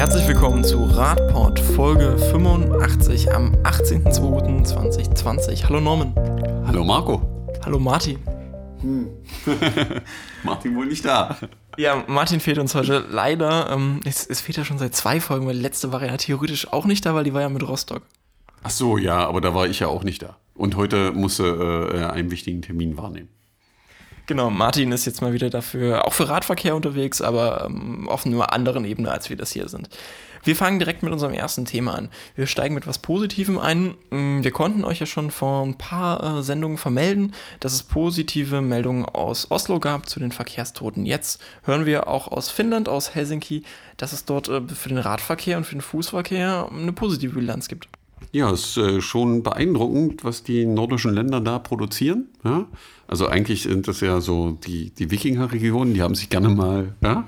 Herzlich 0.00 0.26
willkommen 0.26 0.64
zu 0.64 0.84
Radport 0.84 1.60
Folge 1.60 2.16
85 2.16 3.34
am 3.34 3.52
18.02.2020. 3.64 5.64
Hallo 5.64 5.78
Norman. 5.78 6.14
Hallo 6.66 6.84
Marco. 6.84 7.20
Hallo 7.66 7.78
Martin. 7.78 8.18
Hm. 8.80 9.10
Martin 10.42 10.74
wohl 10.74 10.86
nicht 10.86 11.04
da. 11.04 11.36
Ja, 11.76 12.02
Martin 12.06 12.40
fehlt 12.40 12.56
uns 12.56 12.74
heute 12.74 13.04
leider. 13.10 13.68
Ähm, 13.70 14.00
es, 14.06 14.26
es, 14.26 14.40
fehlt 14.40 14.56
ja 14.56 14.64
schon 14.64 14.78
seit 14.78 14.94
zwei 14.94 15.20
Folgen, 15.20 15.46
weil 15.46 15.56
die 15.56 15.60
letzte 15.60 15.92
war 15.92 16.02
ja 16.02 16.16
theoretisch 16.16 16.72
auch 16.72 16.86
nicht 16.86 17.04
da, 17.04 17.14
weil 17.14 17.24
die 17.24 17.34
war 17.34 17.42
ja 17.42 17.50
mit 17.50 17.68
Rostock. 17.68 18.00
Ach 18.62 18.70
so, 18.70 18.96
ja, 18.96 19.28
aber 19.28 19.42
da 19.42 19.54
war 19.54 19.66
ich 19.66 19.80
ja 19.80 19.88
auch 19.88 20.02
nicht 20.02 20.22
da. 20.22 20.38
Und 20.54 20.76
heute 20.76 21.12
musste 21.12 21.90
äh, 21.92 22.04
einen 22.06 22.30
wichtigen 22.30 22.62
Termin 22.62 22.96
wahrnehmen. 22.96 23.28
Genau, 24.30 24.48
Martin 24.48 24.92
ist 24.92 25.06
jetzt 25.06 25.22
mal 25.22 25.32
wieder 25.32 25.50
dafür, 25.50 26.06
auch 26.06 26.12
für 26.12 26.28
Radverkehr 26.28 26.76
unterwegs, 26.76 27.20
aber 27.20 27.64
ähm, 27.66 28.08
auf 28.08 28.24
einer 28.24 28.52
anderen 28.52 28.84
Ebene, 28.84 29.10
als 29.10 29.28
wir 29.28 29.36
das 29.36 29.50
hier 29.50 29.68
sind. 29.68 29.88
Wir 30.44 30.54
fangen 30.54 30.78
direkt 30.78 31.02
mit 31.02 31.12
unserem 31.12 31.34
ersten 31.34 31.64
Thema 31.64 31.96
an. 31.96 32.10
Wir 32.36 32.46
steigen 32.46 32.76
mit 32.76 32.86
was 32.86 32.98
Positivem 33.00 33.58
ein. 33.58 33.96
Mm, 34.10 34.44
wir 34.44 34.52
konnten 34.52 34.84
euch 34.84 35.00
ja 35.00 35.06
schon 35.06 35.32
vor 35.32 35.66
ein 35.66 35.76
paar 35.78 36.38
äh, 36.38 36.42
Sendungen 36.44 36.78
vermelden, 36.78 37.34
dass 37.58 37.72
es 37.72 37.82
positive 37.82 38.60
Meldungen 38.60 39.04
aus 39.04 39.50
Oslo 39.50 39.80
gab 39.80 40.08
zu 40.08 40.20
den 40.20 40.30
Verkehrstoten. 40.30 41.06
Jetzt 41.06 41.42
hören 41.64 41.84
wir 41.84 42.06
auch 42.06 42.28
aus 42.28 42.50
Finnland, 42.50 42.88
aus 42.88 43.16
Helsinki, 43.16 43.64
dass 43.96 44.12
es 44.12 44.26
dort 44.26 44.48
äh, 44.48 44.60
für 44.68 44.90
den 44.90 44.98
Radverkehr 44.98 45.56
und 45.56 45.64
für 45.64 45.74
den 45.74 45.82
Fußverkehr 45.82 46.70
eine 46.72 46.92
positive 46.92 47.34
Bilanz 47.34 47.66
gibt. 47.66 47.88
Ja, 48.32 48.50
es 48.50 48.76
ist 48.76 48.76
äh, 48.76 49.00
schon 49.00 49.42
beeindruckend, 49.42 50.22
was 50.24 50.42
die 50.42 50.64
nordischen 50.64 51.12
Länder 51.14 51.40
da 51.40 51.58
produzieren. 51.58 52.28
Ja? 52.44 52.66
Also 53.08 53.26
eigentlich 53.26 53.64
sind 53.64 53.88
das 53.88 54.00
ja 54.00 54.20
so 54.20 54.52
die, 54.52 54.90
die 54.90 55.10
Wikinger-Regionen, 55.10 55.94
die 55.94 56.02
haben 56.02 56.14
sich 56.14 56.30
gerne 56.30 56.48
mal. 56.48 56.94
Ja? 57.02 57.24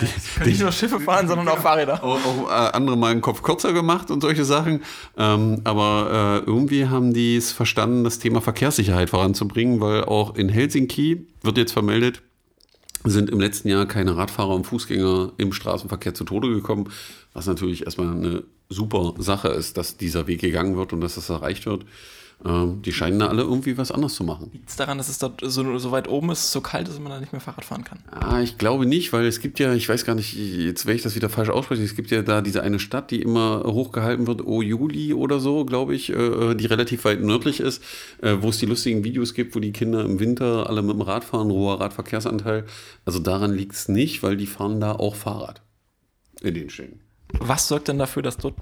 Die, 0.00 0.06
die, 0.44 0.50
nicht 0.50 0.60
nur 0.60 0.72
Schiffe 0.72 1.00
fahren, 1.00 1.26
sondern 1.28 1.48
auch 1.48 1.58
Fahrräder. 1.58 2.04
Auch, 2.04 2.18
auch 2.24 2.50
äh, 2.50 2.72
andere 2.76 2.98
mal 2.98 3.12
einen 3.12 3.22
Kopf 3.22 3.42
kürzer 3.42 3.72
gemacht 3.72 4.10
und 4.10 4.20
solche 4.20 4.44
Sachen. 4.44 4.82
Ähm, 5.16 5.62
aber 5.64 6.42
äh, 6.44 6.46
irgendwie 6.46 6.86
haben 6.86 7.14
die 7.14 7.36
es 7.36 7.52
verstanden, 7.52 8.04
das 8.04 8.18
Thema 8.18 8.42
Verkehrssicherheit 8.42 9.08
voranzubringen, 9.08 9.80
weil 9.80 10.04
auch 10.04 10.34
in 10.36 10.50
Helsinki 10.50 11.26
wird 11.42 11.56
jetzt 11.56 11.72
vermeldet, 11.72 12.22
sind 13.10 13.30
im 13.30 13.40
letzten 13.40 13.68
Jahr 13.68 13.86
keine 13.86 14.16
Radfahrer 14.16 14.54
und 14.54 14.64
Fußgänger 14.64 15.32
im 15.36 15.52
Straßenverkehr 15.52 16.14
zu 16.14 16.24
Tode 16.24 16.48
gekommen, 16.48 16.90
was 17.32 17.46
natürlich 17.46 17.84
erstmal 17.84 18.10
eine 18.10 18.44
super 18.68 19.14
Sache 19.18 19.48
ist, 19.48 19.76
dass 19.76 19.96
dieser 19.96 20.26
Weg 20.26 20.40
gegangen 20.40 20.76
wird 20.76 20.92
und 20.92 21.00
dass 21.00 21.14
das 21.14 21.28
erreicht 21.28 21.66
wird. 21.66 21.84
Ähm, 22.44 22.82
die 22.82 22.92
scheinen 22.92 23.18
da 23.18 23.28
alle 23.28 23.42
irgendwie 23.42 23.78
was 23.78 23.90
anderes 23.90 24.14
zu 24.14 24.22
machen. 24.22 24.50
Liegt 24.52 24.68
es 24.68 24.76
daran, 24.76 24.98
dass 24.98 25.08
es 25.08 25.18
dort 25.18 25.40
so, 25.42 25.78
so, 25.78 25.90
weit 25.90 26.06
oben 26.06 26.30
ist, 26.30 26.52
so 26.52 26.60
kalt 26.60 26.86
ist, 26.86 26.94
dass 26.94 27.00
man 27.02 27.10
da 27.10 27.18
nicht 27.18 27.32
mehr 27.32 27.40
Fahrrad 27.40 27.64
fahren 27.64 27.82
kann? 27.82 28.00
Ah, 28.10 28.40
ich 28.42 28.58
glaube 28.58 28.84
nicht, 28.84 29.14
weil 29.14 29.24
es 29.24 29.40
gibt 29.40 29.58
ja, 29.58 29.72
ich 29.72 29.88
weiß 29.88 30.04
gar 30.04 30.14
nicht, 30.14 30.34
jetzt 30.34 30.84
werde 30.84 30.96
ich 30.96 31.02
das 31.02 31.16
wieder 31.16 31.30
falsch 31.30 31.48
aussprechen, 31.48 31.82
es 31.82 31.96
gibt 31.96 32.10
ja 32.10 32.20
da 32.20 32.42
diese 32.42 32.62
eine 32.62 32.78
Stadt, 32.78 33.10
die 33.10 33.22
immer 33.22 33.62
hochgehalten 33.64 34.26
wird, 34.26 34.46
O 34.46 34.60
Juli 34.60 35.14
oder 35.14 35.40
so, 35.40 35.64
glaube 35.64 35.94
ich, 35.94 36.10
äh, 36.10 36.54
die 36.54 36.66
relativ 36.66 37.06
weit 37.06 37.22
nördlich 37.22 37.60
ist, 37.60 37.82
äh, 38.20 38.36
wo 38.40 38.50
es 38.50 38.58
die 38.58 38.66
lustigen 38.66 39.02
Videos 39.02 39.32
gibt, 39.32 39.56
wo 39.56 39.60
die 39.60 39.72
Kinder 39.72 40.04
im 40.04 40.20
Winter 40.20 40.68
alle 40.68 40.82
mit 40.82 40.92
dem 40.92 41.00
Rad 41.00 41.24
fahren, 41.24 41.50
hoher 41.50 41.80
Radverkehrsanteil. 41.80 42.66
Also 43.06 43.18
daran 43.18 43.54
liegt 43.54 43.72
es 43.72 43.88
nicht, 43.88 44.22
weil 44.22 44.36
die 44.36 44.46
fahren 44.46 44.78
da 44.78 44.92
auch 44.92 45.14
Fahrrad 45.14 45.62
in 46.42 46.52
den 46.52 46.68
Städten. 46.68 47.00
Was 47.40 47.66
sorgt 47.66 47.88
denn 47.88 47.98
dafür, 47.98 48.22
dass 48.22 48.36
dort 48.36 48.54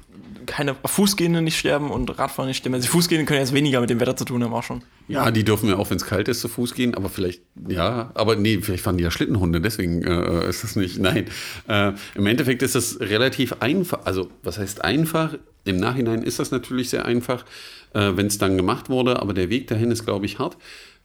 keine 0.47 0.75
Fußgehende 0.85 1.43
nicht 1.43 1.59
sterben 1.59 1.91
und 1.91 2.19
Radfahrer 2.19 2.49
nicht 2.49 2.59
sterben? 2.59 2.75
Also 2.75 3.01
die 3.01 3.25
können 3.25 3.41
jetzt 3.41 3.53
weniger 3.53 3.81
mit 3.81 3.91
dem 3.91 4.01
Wetter 4.01 4.17
zu 4.17 4.25
tun 4.25 4.43
haben 4.43 4.53
auch 4.53 4.63
schon. 4.63 4.83
Ja, 5.09 5.31
die 5.31 5.45
dürfen 5.45 5.69
ja 5.69 5.77
auch, 5.77 5.91
wenn 5.91 5.97
es 5.97 6.07
kalt 6.07 6.29
ist, 6.29 6.41
zu 6.41 6.49
Fuß 6.49 6.75
gehen, 6.75 6.95
aber 6.95 7.09
vielleicht, 7.09 7.43
ja, 7.69 8.11
aber 8.15 8.37
nee, 8.37 8.59
vielleicht 8.61 8.85
fahren 8.85 8.97
die 8.97 9.05
ja 9.05 9.11
Schlittenhunde, 9.11 9.61
deswegen 9.61 10.03
äh, 10.03 10.49
ist 10.49 10.65
das 10.65 10.77
nicht, 10.77 10.99
nein. 11.01 11.27
Äh, 11.69 11.93
Im 12.15 12.27
Endeffekt 12.27 12.63
ist 12.63 12.75
das 12.75 13.01
relativ 13.01 13.55
einfach, 13.61 14.05
also 14.05 14.31
was 14.43 14.59
heißt 14.59 14.85
einfach? 14.85 15.35
Im 15.65 15.79
Nachhinein 15.79 16.23
ist 16.23 16.39
das 16.39 16.51
natürlich 16.51 16.91
sehr 16.91 17.05
einfach, 17.05 17.45
äh, 17.95 18.13
wenn 18.15 18.27
es 18.27 18.39
dann 18.39 18.57
gemacht 18.57 18.89
wurde, 18.89 19.21
aber 19.21 19.35
der 19.35 19.51
Weg 19.51 19.67
dahin 19.69 19.91
ist, 19.91 20.05
glaube 20.05 20.27
ich, 20.27 20.39
hart. 20.39 20.57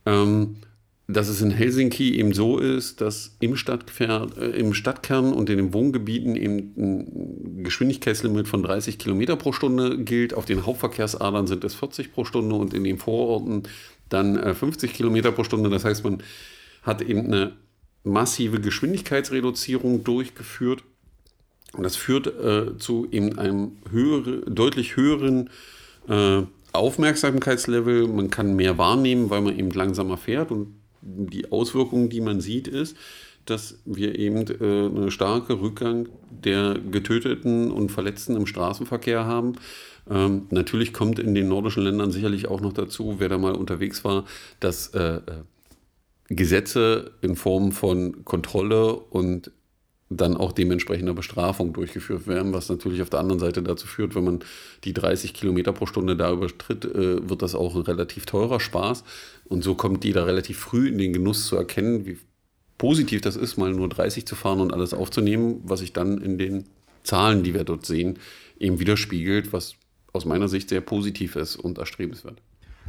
Ähm, 0.06 0.58
dass 1.12 1.28
es 1.28 1.42
in 1.42 1.50
Helsinki 1.50 2.20
eben 2.20 2.34
so 2.34 2.59
ist, 2.59 3.02
dass 3.02 3.36
im, 3.40 3.56
Stadtver 3.56 4.28
äh, 4.38 4.59
im 4.59 4.75
Stadtkern 4.75 5.34
und 5.34 5.50
in 5.50 5.58
den 5.58 5.74
Wohngebieten 5.74 6.36
eben 6.36 6.74
ein 6.78 7.64
Geschwindigkeitslimit 7.64 8.47
von 8.47 8.62
30 8.62 9.00
Kilometer 9.00 9.36
pro 9.36 9.52
Stunde 9.52 9.97
gilt. 9.97 10.36
Auf 10.36 10.46
den 10.46 10.68
Hauptverkehrsadern 10.68 11.47
sind 11.47 11.64
es 11.64 11.74
40 11.74 12.14
pro 12.14 12.25
Stunde 12.25 12.53
und 12.53 12.75
in 12.75 12.84
den 12.84 13.00
Vororten 13.00 13.64
dann 14.09 14.38
äh, 14.38 14.53
50 14.53 14.94
Kilometer 14.94 15.31
pro 15.31 15.44
Stunde. 15.44 15.72
Das 15.72 15.84
heißt, 15.84 16.03
man 16.03 16.22
hat 16.84 17.02
eben 17.02 17.26
eine 17.26 17.53
massive 18.03 18.62
Geschwindigkeitsreduzierung 18.62 20.03
durchgeführt. 20.03 20.84
Und 21.74 21.81
das 21.81 21.96
führt 21.96 22.28
äh, 22.28 22.78
zu 22.78 23.08
eben 23.12 23.40
einem 23.40 23.72
höhere, 23.90 24.41
deutlich 24.41 24.96
höheren 24.96 25.50
äh, 26.08 26.44
Aufmerksamkeitslevel. 26.72 28.08
Man 28.08 28.30
kann 28.30 28.56
mehr 28.56 28.78
wahrnehmen, 28.78 29.31
weil 29.31 29.41
man 29.41 29.58
eben 29.58 29.72
langsamer 29.72 30.18
fährt 30.18 30.52
und 30.52 30.78
die 31.02 31.52
Auswirkung, 31.52 32.10
die 32.10 32.22
man 32.22 32.42
sieht, 32.42 32.68
ist, 32.68 32.96
dass 33.46 33.80
wir 33.86 34.18
eben 34.18 34.46
äh, 34.48 34.86
einen 34.86 35.12
starken 35.12 35.54
Rückgang 35.54 36.10
der 36.30 36.78
Getöteten 36.92 37.72
und 37.72 37.92
Verletzten 37.92 38.36
im 38.36 38.46
Straßenverkehr 38.46 39.26
haben. 39.26 39.54
Ähm, 40.09 40.48
natürlich 40.50 40.94
kommt 40.94 41.20
in 41.20 41.34
den 41.34 41.48
nordischen 41.48 41.84
Ländern 41.84 42.12
sicherlich 42.12 42.48
auch 42.48 42.62
noch 42.62 42.74
dazu, 42.74 43.16
wer 43.20 43.30
da 43.30 43.38
mal 43.38 43.56
unterwegs 43.56 44.04
war, 44.04 44.26
dass 44.59 44.88
äh, 44.90 45.16
äh 45.16 45.22
Gesetze 46.32 47.14
in 47.22 47.36
Form 47.36 47.72
von 47.72 48.24
Kontrolle 48.24 48.94
und 48.94 49.52
dann 50.09 50.36
auch 50.36 50.52
dementsprechender 50.52 51.14
Bestrafung 51.14 51.72
durchgeführt 51.72 52.25
werden, 52.25 52.52
was 52.52 52.68
natürlich 52.70 53.02
auf 53.02 53.12
der 53.12 53.20
anderen 53.20 53.40
Seite 53.40 53.62
dazu 53.62 53.86
führt, 53.86 54.16
wenn 54.16 54.24
man 54.24 54.40
die 54.84 54.94
30 54.94 55.34
Kilometer 55.34 55.72
pro 55.72 55.86
Stunde 55.86 56.16
da 56.16 56.31
übertritt, 56.31 56.86
äh, 56.86 57.30
wird 57.30 57.44
das 57.44 57.53
auch 57.53 57.75
ein 57.75 57.84
relativ 57.84 58.25
teurer 58.25 58.59
Spaß. 58.59 59.03
Und 59.46 59.64
so 59.64 59.75
kommt 59.75 60.03
jeder 60.03 60.25
relativ 60.25 60.58
früh 60.58 60.88
in 60.88 60.97
den 60.97 61.14
Genuss 61.14 61.46
zu 61.46 61.56
erkennen, 61.56 62.08
wie 62.08 62.18
positiv 62.80 63.22
das 63.22 63.36
ist, 63.36 63.58
mal 63.58 63.72
nur 63.72 63.88
30 63.88 64.25
zu 64.25 64.36
fahren 64.36 64.62
und 64.62 64.74
alles 64.74 64.94
aufzunehmen, 64.94 65.62
was 65.64 65.81
sich 65.81 65.94
dann 65.94 66.20
in 66.20 66.40
den 66.40 66.66
Zahlen, 67.03 67.44
die 67.44 67.53
wir 67.53 67.64
dort 67.64 67.86
sehen, 67.86 68.18
eben 68.59 68.80
widerspiegelt, 68.80 69.53
was 69.53 69.76
aus 70.12 70.26
meiner 70.26 70.47
Sicht 70.47 70.70
sehr 70.70 70.81
positiv 70.81 71.36
ist 71.36 71.56
und 71.56 71.78
erstrebenswert. 71.78 72.41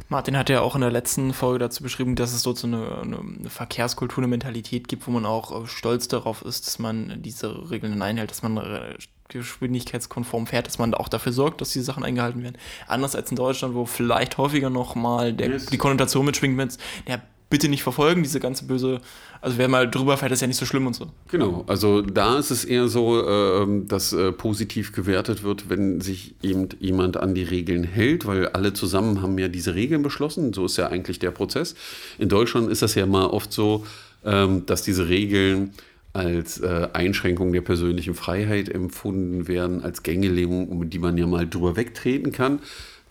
Martin 0.09 0.37
hat 0.37 0.49
ja 0.49 0.61
auch 0.61 0.75
in 0.75 0.81
der 0.81 0.91
letzten 0.91 1.33
Folge 1.33 1.59
dazu 1.59 1.83
beschrieben, 1.83 2.15
dass 2.15 2.33
es 2.33 2.43
dort 2.43 2.57
so 2.57 2.67
eine, 2.67 3.01
eine 3.01 3.49
Verkehrskultur, 3.49 4.19
eine 4.19 4.27
Mentalität 4.27 4.87
gibt, 4.87 5.07
wo 5.07 5.11
man 5.11 5.25
auch 5.25 5.63
äh, 5.63 5.67
stolz 5.67 6.07
darauf 6.07 6.41
ist, 6.41 6.67
dass 6.67 6.79
man 6.79 7.21
diese 7.21 7.69
Regeln 7.69 8.01
einhält, 8.01 8.31
dass 8.31 8.43
man 8.43 8.57
äh, 8.57 8.95
geschwindigkeitskonform 9.29 10.47
fährt, 10.47 10.67
dass 10.67 10.77
man 10.77 10.93
auch 10.93 11.07
dafür 11.07 11.31
sorgt, 11.31 11.61
dass 11.61 11.71
diese 11.71 11.85
Sachen 11.85 12.03
eingehalten 12.03 12.43
werden. 12.43 12.57
Anders 12.87 13.15
als 13.15 13.31
in 13.31 13.37
Deutschland, 13.37 13.75
wo 13.75 13.85
vielleicht 13.85 14.37
häufiger 14.37 14.69
noch 14.69 14.95
mal 14.95 15.33
der, 15.33 15.49
yes. 15.51 15.67
die 15.67 15.77
Konnotation 15.77 16.25
mitschwingt, 16.25 16.57
wenn 16.57 16.67
es, 16.67 16.77
ja, 17.07 17.21
bitte 17.51 17.69
nicht 17.69 17.83
verfolgen, 17.83 18.23
diese 18.23 18.39
ganze 18.39 18.65
böse, 18.65 18.99
also 19.41 19.59
wer 19.59 19.67
mal 19.67 19.87
drüber 19.87 20.17
fährt, 20.17 20.31
ist 20.31 20.41
ja 20.41 20.47
nicht 20.47 20.57
so 20.57 20.65
schlimm 20.65 20.87
und 20.87 20.95
so. 20.95 21.11
Genau, 21.29 21.63
also 21.67 22.01
da 22.01 22.39
ist 22.39 22.49
es 22.49 22.65
eher 22.65 22.87
so, 22.87 23.21
äh, 23.21 23.85
dass 23.85 24.13
äh, 24.13 24.31
positiv 24.31 24.93
gewertet 24.93 25.43
wird, 25.43 25.69
wenn 25.69 26.01
sich 26.01 26.33
eben 26.41 26.69
jemand 26.79 27.17
an 27.17 27.35
die 27.35 27.43
Regeln 27.43 27.83
hält, 27.83 28.25
weil 28.25 28.47
alle 28.47 28.73
zusammen 28.73 29.21
haben 29.21 29.37
ja 29.37 29.49
diese 29.49 29.75
Regeln 29.75 30.01
beschlossen, 30.01 30.53
so 30.53 30.65
ist 30.65 30.77
ja 30.77 30.87
eigentlich 30.87 31.19
der 31.19 31.31
Prozess. 31.31 31.75
In 32.17 32.29
Deutschland 32.29 32.71
ist 32.71 32.81
das 32.81 32.95
ja 32.95 33.05
mal 33.05 33.27
oft 33.27 33.53
so, 33.53 33.85
ähm, 34.25 34.65
dass 34.65 34.81
diese 34.81 35.09
Regeln 35.09 35.71
als 36.13 36.59
äh, 36.59 36.87
Einschränkung 36.93 37.53
der 37.53 37.61
persönlichen 37.61 38.15
Freiheit 38.15 38.69
empfunden 38.69 39.47
werden, 39.47 39.83
als 39.83 40.03
Gängelegung, 40.03 40.69
um 40.69 40.89
die 40.89 40.99
man 40.99 41.17
ja 41.17 41.27
mal 41.27 41.47
drüber 41.47 41.75
wegtreten 41.75 42.31
kann. 42.31 42.59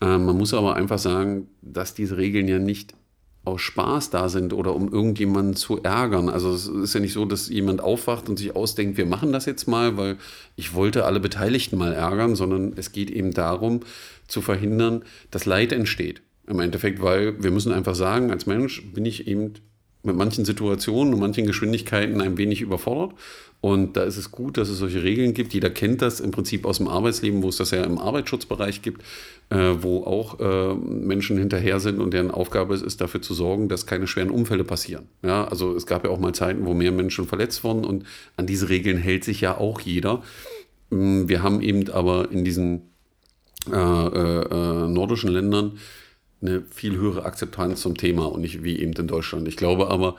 Ähm, 0.01 0.25
man 0.25 0.37
muss 0.37 0.55
aber 0.55 0.77
einfach 0.77 0.99
sagen, 0.99 1.47
dass 1.63 1.95
diese 1.95 2.17
Regeln 2.17 2.49
ja 2.49 2.59
nicht 2.59 2.95
aus 3.45 3.63
Spaß 3.63 4.11
da 4.11 4.29
sind 4.29 4.53
oder 4.53 4.75
um 4.75 4.93
irgendjemanden 4.93 5.57
zu 5.57 5.83
ärgern. 5.83 6.29
Also 6.29 6.53
es 6.53 6.67
ist 6.67 6.95
ja 6.95 7.01
nicht 7.01 7.15
so, 7.15 7.25
dass 7.25 7.49
jemand 7.49 7.81
aufwacht 7.81 8.29
und 8.29 8.39
sich 8.39 8.55
ausdenkt, 8.55 8.99
wir 8.99 9.07
machen 9.07 9.33
das 9.33 9.47
jetzt 9.47 9.67
mal, 9.67 9.97
weil 9.97 10.19
ich 10.57 10.75
wollte 10.75 11.05
alle 11.05 11.21
Beteiligten 11.21 11.79
mal 11.79 11.93
ärgern, 11.93 12.37
sondern 12.37 12.75
es 12.77 12.93
geht 12.93 13.11
eben 13.11 13.33
darum, 13.33 13.81
zu 14.29 14.43
verhindern, 14.43 15.03
dass 15.31 15.47
Leid 15.47 15.73
entsteht. 15.73 16.23
Im 16.47 16.61
Endeffekt, 16.61 17.01
weil 17.01 17.43
wir 17.43 17.51
müssen 17.51 17.73
einfach 17.73 17.95
sagen, 17.95 18.31
als 18.31 18.47
Mensch 18.47 18.83
bin 18.93 19.07
ich 19.07 19.27
eben 19.27 19.55
mit 20.03 20.17
manchen 20.17 20.45
Situationen 20.45 21.15
und 21.15 21.21
manchen 21.21 21.47
Geschwindigkeiten 21.47 22.21
ein 22.21 22.39
wenig 22.39 22.61
überfordert. 22.61 23.15
Und 23.61 23.97
da 23.97 24.05
ist 24.05 24.17
es 24.17 24.31
gut, 24.31 24.57
dass 24.57 24.71
es 24.71 24.79
solche 24.79 25.03
Regeln 25.03 25.35
gibt. 25.35 25.53
Jeder 25.53 25.69
kennt 25.69 26.01
das 26.01 26.21
im 26.21 26.31
Prinzip 26.31 26.65
aus 26.65 26.79
dem 26.79 26.89
Arbeitsleben, 26.89 27.43
wo 27.43 27.49
es 27.51 27.59
das 27.59 27.73
ja 27.73 27.85
im 27.85 27.99
Arbeitsschutzbereich 27.99 28.81
gibt, 28.81 29.03
äh, 29.51 29.75
wo 29.81 30.05
auch 30.05 30.41
äh, 30.41 30.75
Menschen 30.75 31.37
hinterher 31.37 31.79
sind 31.79 32.01
und 32.01 32.15
deren 32.15 32.31
Aufgabe 32.31 32.75
es 32.75 32.81
ist, 32.81 33.03
dafür 33.03 33.21
zu 33.21 33.35
sorgen, 33.35 33.69
dass 33.69 33.85
keine 33.85 34.07
schweren 34.07 34.31
Unfälle 34.31 34.65
passieren. 34.65 35.09
Ja, 35.23 35.45
also 35.45 35.75
es 35.75 35.87
gab 35.87 36.05
ja 36.05 36.11
auch 36.11 36.19
mal 36.19 36.35
Zeiten, 36.35 36.65
wo 36.65 36.73
mehr 36.73 36.93
Menschen 36.93 37.27
verletzt 37.27 37.63
wurden 37.63 37.85
und 37.85 38.05
an 38.37 38.47
diese 38.47 38.71
Regeln 38.71 38.97
hält 38.97 39.25
sich 39.25 39.43
ja 39.43 39.59
auch 39.59 39.81
jeder. 39.81 40.23
Mm, 40.89 41.29
wir 41.29 41.43
haben 41.43 41.61
eben 41.61 41.91
aber 41.91 42.31
in 42.31 42.45
diesen 42.45 42.91
äh, 43.71 43.77
äh, 43.77 44.45
äh 44.47 44.89
nordischen 44.89 45.31
Ländern 45.31 45.73
eine 46.41 46.63
viel 46.63 46.97
höhere 46.97 47.27
Akzeptanz 47.27 47.83
zum 47.83 47.99
Thema 47.99 48.25
und 48.33 48.41
nicht 48.41 48.65
wie 48.65 48.79
eben 48.79 48.95
in 48.95 49.07
Deutschland. 49.07 49.47
Ich 49.49 49.59
glaube 49.59 49.89
aber, 49.89 50.17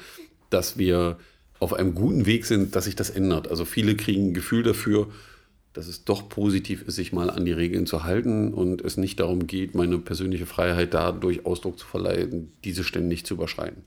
dass 0.52 0.78
wir 0.78 1.18
auf 1.62 1.74
einem 1.74 1.94
guten 1.94 2.26
Weg 2.26 2.46
sind, 2.46 2.76
dass 2.76 2.86
sich 2.86 2.96
das 2.96 3.12
ändert. 3.12 3.48
Also 3.48 3.66
viele 3.66 3.96
kriegen 3.96 4.30
ein 4.30 4.34
Gefühl 4.34 4.64
dafür, 4.64 5.08
dass 5.74 5.88
es 5.88 6.04
doch 6.04 6.28
positiv 6.28 6.82
ist, 6.82 6.96
sich 6.96 7.14
mal 7.14 7.30
an 7.30 7.46
die 7.46 7.52
Regeln 7.52 7.86
zu 7.86 8.04
halten 8.04 8.54
und 8.54 8.82
es 8.82 8.98
nicht 8.98 9.20
darum 9.20 9.46
geht, 9.48 9.76
meine 9.76 10.00
persönliche 10.00 10.48
Freiheit 10.48 10.94
dadurch 10.94 11.46
Ausdruck 11.46 11.78
zu 11.78 11.86
verleihen, 11.86 12.52
diese 12.64 12.84
ständig 12.84 13.26
zu 13.26 13.36
überschreiten. 13.36 13.84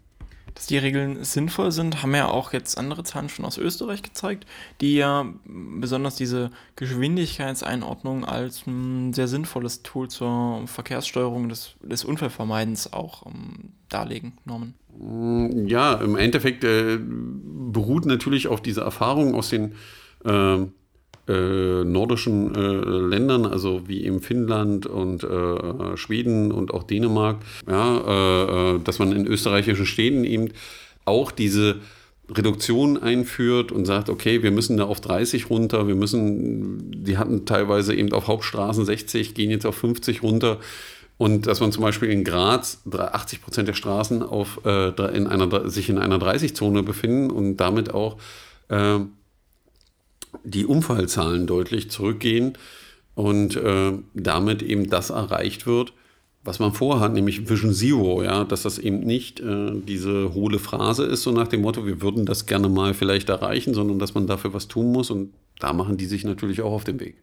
Dass 0.55 0.67
die 0.67 0.79
Regeln 0.79 1.25
sinnvoll 1.25 1.73
sind, 1.73 2.03
haben 2.03 2.15
ja 2.15 2.29
auch 2.29 2.53
jetzt 2.53 2.79
andere 2.79 3.03
Zahlen 3.03 3.29
schon 3.29 3.45
aus 3.45 3.59
Österreich 3.59 4.03
gezeigt, 4.03 4.47
die 4.81 4.95
ja 4.95 5.27
besonders 5.45 6.15
diese 6.15 6.53
Geschwindigkeitseinordnung 6.77 8.25
als 8.25 8.65
ein 8.67 9.13
sehr 9.13 9.27
sinnvolles 9.27 9.83
Tool 9.83 10.09
zur 10.09 10.63
Verkehrssteuerung 10.67 11.49
des, 11.49 11.75
des 11.83 12.05
Unfallvermeidens 12.05 12.93
auch 12.93 13.27
ähm, 13.27 13.73
darlegen, 13.89 14.39
Norman. 14.45 14.75
Mm, 14.97 15.67
ja, 15.67 15.95
im 15.95 16.17
Endeffekt 16.17 16.63
äh, 16.63 16.99
beruht 17.01 18.07
natürlich 18.07 18.47
auf 18.47 18.61
dieser 18.61 18.83
Erfahrung 18.83 19.35
aus 19.35 19.51
den 19.51 19.75
äh, 20.25 20.59
äh, 21.29 21.85
nordischen 21.85 22.55
äh, 22.55 22.59
Ländern, 22.59 23.47
also 23.47 23.83
wie 23.87 24.05
eben 24.05 24.21
Finnland 24.21 24.87
und 24.87 25.25
äh, 25.25 25.97
Schweden 25.97 26.53
und 26.53 26.75
auch 26.75 26.83
Dänemark, 26.83 27.39
ja, 27.69 27.97
äh, 27.97 28.77
äh, 28.77 28.81
dass 28.83 28.99
man 28.99 29.13
in 29.13 29.27
österreichischen 29.27 29.87
Städten 29.87 30.25
eben 30.25 30.51
auch 31.05 31.31
diese 31.31 31.77
Reduktion 32.31 33.03
einführt 33.03 33.73
und 33.73 33.85
sagt, 33.85 34.09
okay, 34.09 34.43
wir 34.43 34.51
müssen 34.51 34.77
da 34.77 34.85
auf 34.85 35.01
30 35.01 35.51
runter, 35.51 35.87
wir 35.89 35.95
müssen, 35.95 37.05
die 37.05 37.19
hatten 37.19 37.45
teilweise 37.45 37.95
eben 37.95 38.13
auf 38.13 38.29
Hauptstraßen 38.29 38.85
60, 38.85 39.35
gehen 39.35 39.51
jetzt 39.51 39.67
auf 39.67 39.77
50 39.77 40.23
runter. 40.23 40.59
Und 41.17 41.47
dass 41.47 41.61
man 41.61 41.71
zum 41.71 41.83
Beispiel 41.83 42.11
in 42.11 42.25
Graz 42.25 42.83
80 42.91 43.41
Prozent 43.41 43.69
der 43.69 43.75
Straßen 43.75 44.23
auf, 44.23 44.61
äh, 44.65 44.89
in 45.17 45.27
einer, 45.27 45.71
sich 45.71 45.89
in 45.89 45.99
einer 45.99 46.19
30-Zone 46.19 46.83
befinden 46.83 47.31
und 47.31 47.57
damit 47.57 47.95
auch 47.95 48.17
die 50.43 50.67
Unfallzahlen 50.67 51.47
deutlich 51.47 51.91
zurückgehen 51.91 52.59
und 53.15 53.57
äh, 53.57 53.93
damit 54.15 54.63
eben 54.63 54.91
das 54.91 55.11
erreicht 55.11 55.67
wird, 55.67 55.93
was 56.45 56.59
man 56.59 56.73
vorhat, 56.73 57.15
nämlich 57.15 57.49
Vision 57.49 57.73
Zero, 57.73 58.23
ja, 58.23 58.45
dass 58.45 58.63
das 58.63 58.79
eben 58.79 59.01
nicht 59.01 59.41
äh, 59.41 59.73
diese 59.87 60.35
hohle 60.35 60.59
Phrase 60.59 61.05
ist, 61.05 61.23
so 61.23 61.33
nach 61.33 61.49
dem 61.49 61.63
Motto, 61.63 61.87
wir 61.87 62.03
würden 62.03 62.27
das 62.27 62.47
gerne 62.47 62.69
mal 62.69 62.93
vielleicht 62.93 63.31
erreichen, 63.31 63.73
sondern 63.73 63.99
dass 63.99 64.15
man 64.15 64.27
dafür 64.27 64.53
was 64.53 64.69
tun 64.69 64.93
muss 64.93 65.11
und 65.11 65.33
da 65.59 65.73
machen 65.73 65.97
die 65.97 66.07
sich 66.07 66.25
natürlich 66.25 66.61
auch 66.61 66.73
auf 66.73 66.85
den 66.85 67.01
Weg. 67.01 67.17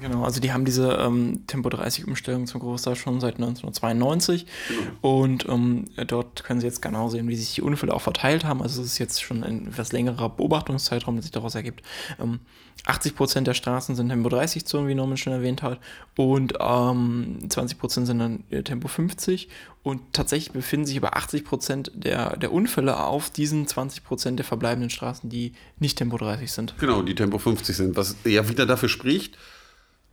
Genau, 0.00 0.24
also 0.24 0.40
die 0.40 0.52
haben 0.52 0.64
diese 0.64 0.92
ähm, 0.92 1.46
Tempo 1.46 1.68
30 1.68 2.06
Umstellung 2.06 2.46
zum 2.46 2.60
Großteil 2.60 2.96
schon 2.96 3.20
seit 3.20 3.34
1992 3.36 4.46
genau. 4.68 5.16
und 5.18 5.48
ähm, 5.48 5.84
dort 6.06 6.44
können 6.44 6.60
Sie 6.60 6.66
jetzt 6.66 6.82
genau 6.82 7.08
sehen, 7.08 7.28
wie 7.28 7.36
sich 7.36 7.54
die 7.54 7.62
Unfälle 7.62 7.94
auch 7.94 8.00
verteilt 8.00 8.44
haben. 8.44 8.62
Also 8.62 8.82
es 8.82 8.88
ist 8.88 8.98
jetzt 8.98 9.22
schon 9.22 9.42
ein 9.44 9.68
etwas 9.68 9.92
längerer 9.92 10.28
Beobachtungszeitraum, 10.28 11.16
der 11.16 11.22
sich 11.22 11.32
daraus 11.32 11.54
ergibt. 11.54 11.82
Ähm, 12.20 12.40
80 12.86 13.16
Prozent 13.16 13.46
der 13.46 13.54
Straßen 13.54 13.96
sind 13.96 14.08
Tempo 14.08 14.28
30 14.28 14.64
Zonen, 14.64 14.88
wie 14.88 14.94
Norman 14.94 15.16
schon 15.16 15.32
erwähnt 15.32 15.62
hat, 15.62 15.80
und 16.16 16.54
ähm, 16.60 17.38
20 17.48 17.78
Prozent 17.78 18.06
sind 18.06 18.18
dann 18.18 18.44
äh, 18.50 18.62
Tempo 18.62 18.88
50 18.88 19.48
und 19.82 20.00
tatsächlich 20.12 20.52
befinden 20.52 20.86
sich 20.86 20.96
aber 20.96 21.16
80 21.16 21.44
Prozent 21.44 21.92
der, 21.94 22.36
der 22.36 22.52
Unfälle 22.52 23.02
auf 23.02 23.30
diesen 23.30 23.66
20 23.66 24.04
Prozent 24.04 24.38
der 24.38 24.44
verbleibenden 24.44 24.90
Straßen, 24.90 25.28
die 25.28 25.52
nicht 25.78 25.98
Tempo 25.98 26.18
30 26.18 26.52
sind. 26.52 26.74
Genau, 26.78 27.02
die 27.02 27.14
Tempo 27.14 27.38
50 27.38 27.76
sind, 27.76 27.96
was 27.96 28.16
ja 28.24 28.48
wieder 28.48 28.66
dafür 28.66 28.88
spricht, 28.88 29.38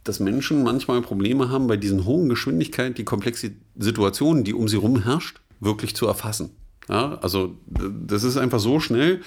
dass 0.05 0.19
Menschen 0.19 0.63
manchmal 0.63 1.01
Probleme 1.01 1.49
haben, 1.49 1.67
bei 1.67 1.77
diesen 1.77 2.05
hohen 2.05 2.29
Geschwindigkeiten 2.29 2.93
die 2.93 3.03
komplexe 3.03 3.51
Situation, 3.75 4.43
die 4.45 4.53
um 4.53 4.69
sie 4.69 4.77
herum 4.77 5.03
herrscht, 5.03 5.41
wirklich 5.59 5.95
zu 5.95 6.07
erfassen. 6.07 6.51
Ja, 6.87 7.15
also 7.15 7.57
das 7.67 8.23
ist 8.23 8.37
einfach 8.37 8.59
so 8.59 8.79
schnell, 8.79 9.21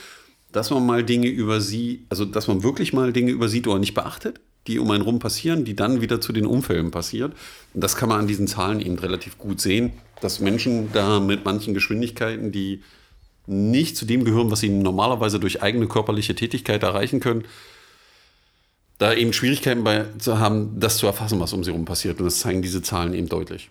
dass 0.52 0.70
man 0.70 0.86
mal 0.86 1.04
Dinge 1.04 1.28
über 1.28 1.60
sie, 1.60 2.06
also 2.08 2.24
dass 2.24 2.48
man 2.48 2.62
wirklich 2.62 2.92
mal 2.92 3.12
Dinge 3.12 3.32
übersieht 3.32 3.66
oder 3.66 3.80
nicht 3.80 3.94
beachtet, 3.94 4.40
die 4.68 4.78
um 4.78 4.90
einen 4.92 5.02
rum 5.02 5.18
passieren, 5.18 5.64
die 5.64 5.74
dann 5.74 6.00
wieder 6.00 6.20
zu 6.20 6.32
den 6.32 6.46
Unfällen 6.46 6.90
passiert. 6.90 7.32
Und 7.74 7.82
das 7.82 7.96
kann 7.96 8.08
man 8.08 8.20
an 8.20 8.26
diesen 8.28 8.46
Zahlen 8.46 8.80
eben 8.80 8.98
relativ 8.98 9.36
gut 9.36 9.60
sehen, 9.60 9.92
dass 10.20 10.40
Menschen 10.40 10.92
da 10.92 11.20
mit 11.20 11.44
manchen 11.44 11.74
Geschwindigkeiten, 11.74 12.52
die 12.52 12.82
nicht 13.46 13.96
zu 13.96 14.04
dem 14.04 14.24
gehören, 14.24 14.50
was 14.50 14.60
sie 14.60 14.68
normalerweise 14.68 15.40
durch 15.40 15.62
eigene 15.62 15.88
körperliche 15.88 16.34
Tätigkeit 16.34 16.82
erreichen 16.82 17.18
können, 17.18 17.44
da 18.98 19.14
eben 19.14 19.32
Schwierigkeiten 19.32 19.84
bei 19.84 20.06
zu 20.18 20.38
haben, 20.38 20.78
das 20.78 20.98
zu 20.98 21.06
erfassen, 21.06 21.40
was 21.40 21.52
um 21.52 21.64
sie 21.64 21.70
herum 21.70 21.84
passiert. 21.84 22.18
Und 22.18 22.26
das 22.26 22.40
zeigen 22.40 22.62
diese 22.62 22.82
Zahlen 22.82 23.14
eben 23.14 23.28
deutlich. 23.28 23.70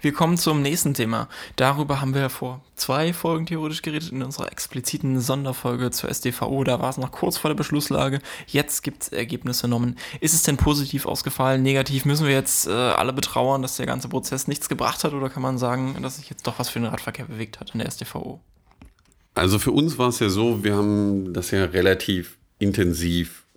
Wir 0.00 0.12
kommen 0.12 0.36
zum 0.36 0.62
nächsten 0.62 0.94
Thema. 0.94 1.28
Darüber 1.56 2.00
haben 2.00 2.14
wir 2.14 2.30
vor 2.30 2.62
zwei 2.76 3.12
Folgen 3.12 3.46
theoretisch 3.46 3.82
geredet 3.82 4.12
in 4.12 4.22
unserer 4.22 4.52
expliziten 4.52 5.18
Sonderfolge 5.18 5.90
zur 5.90 6.08
SDVO. 6.08 6.62
Da 6.62 6.78
war 6.78 6.90
es 6.90 6.98
noch 6.98 7.10
kurz 7.10 7.36
vor 7.36 7.48
der 7.48 7.56
Beschlusslage. 7.56 8.20
Jetzt 8.46 8.84
gibt 8.84 9.02
es 9.02 9.08
Ergebnisse 9.08 9.62
genommen. 9.62 9.96
Ist 10.20 10.34
es 10.34 10.44
denn 10.44 10.56
positiv 10.56 11.04
ausgefallen? 11.04 11.64
Negativ? 11.64 12.04
Müssen 12.04 12.28
wir 12.28 12.34
jetzt 12.34 12.68
äh, 12.68 12.70
alle 12.70 13.12
betrauern, 13.12 13.60
dass 13.60 13.76
der 13.76 13.86
ganze 13.86 14.08
Prozess 14.08 14.46
nichts 14.46 14.68
gebracht 14.68 15.02
hat? 15.02 15.14
Oder 15.14 15.30
kann 15.30 15.42
man 15.42 15.58
sagen, 15.58 15.96
dass 16.00 16.18
sich 16.18 16.30
jetzt 16.30 16.46
doch 16.46 16.60
was 16.60 16.68
für 16.68 16.78
den 16.78 16.86
Radverkehr 16.86 17.24
bewegt 17.24 17.58
hat 17.58 17.70
in 17.72 17.80
der 17.80 17.88
SDVO? 17.88 18.38
Also 19.34 19.58
für 19.58 19.72
uns 19.72 19.98
war 19.98 20.10
es 20.10 20.20
ja 20.20 20.28
so, 20.28 20.62
wir 20.62 20.76
haben 20.76 21.32
das 21.32 21.50
ja 21.50 21.64
relativ 21.64 22.38
intensiv 22.60 23.47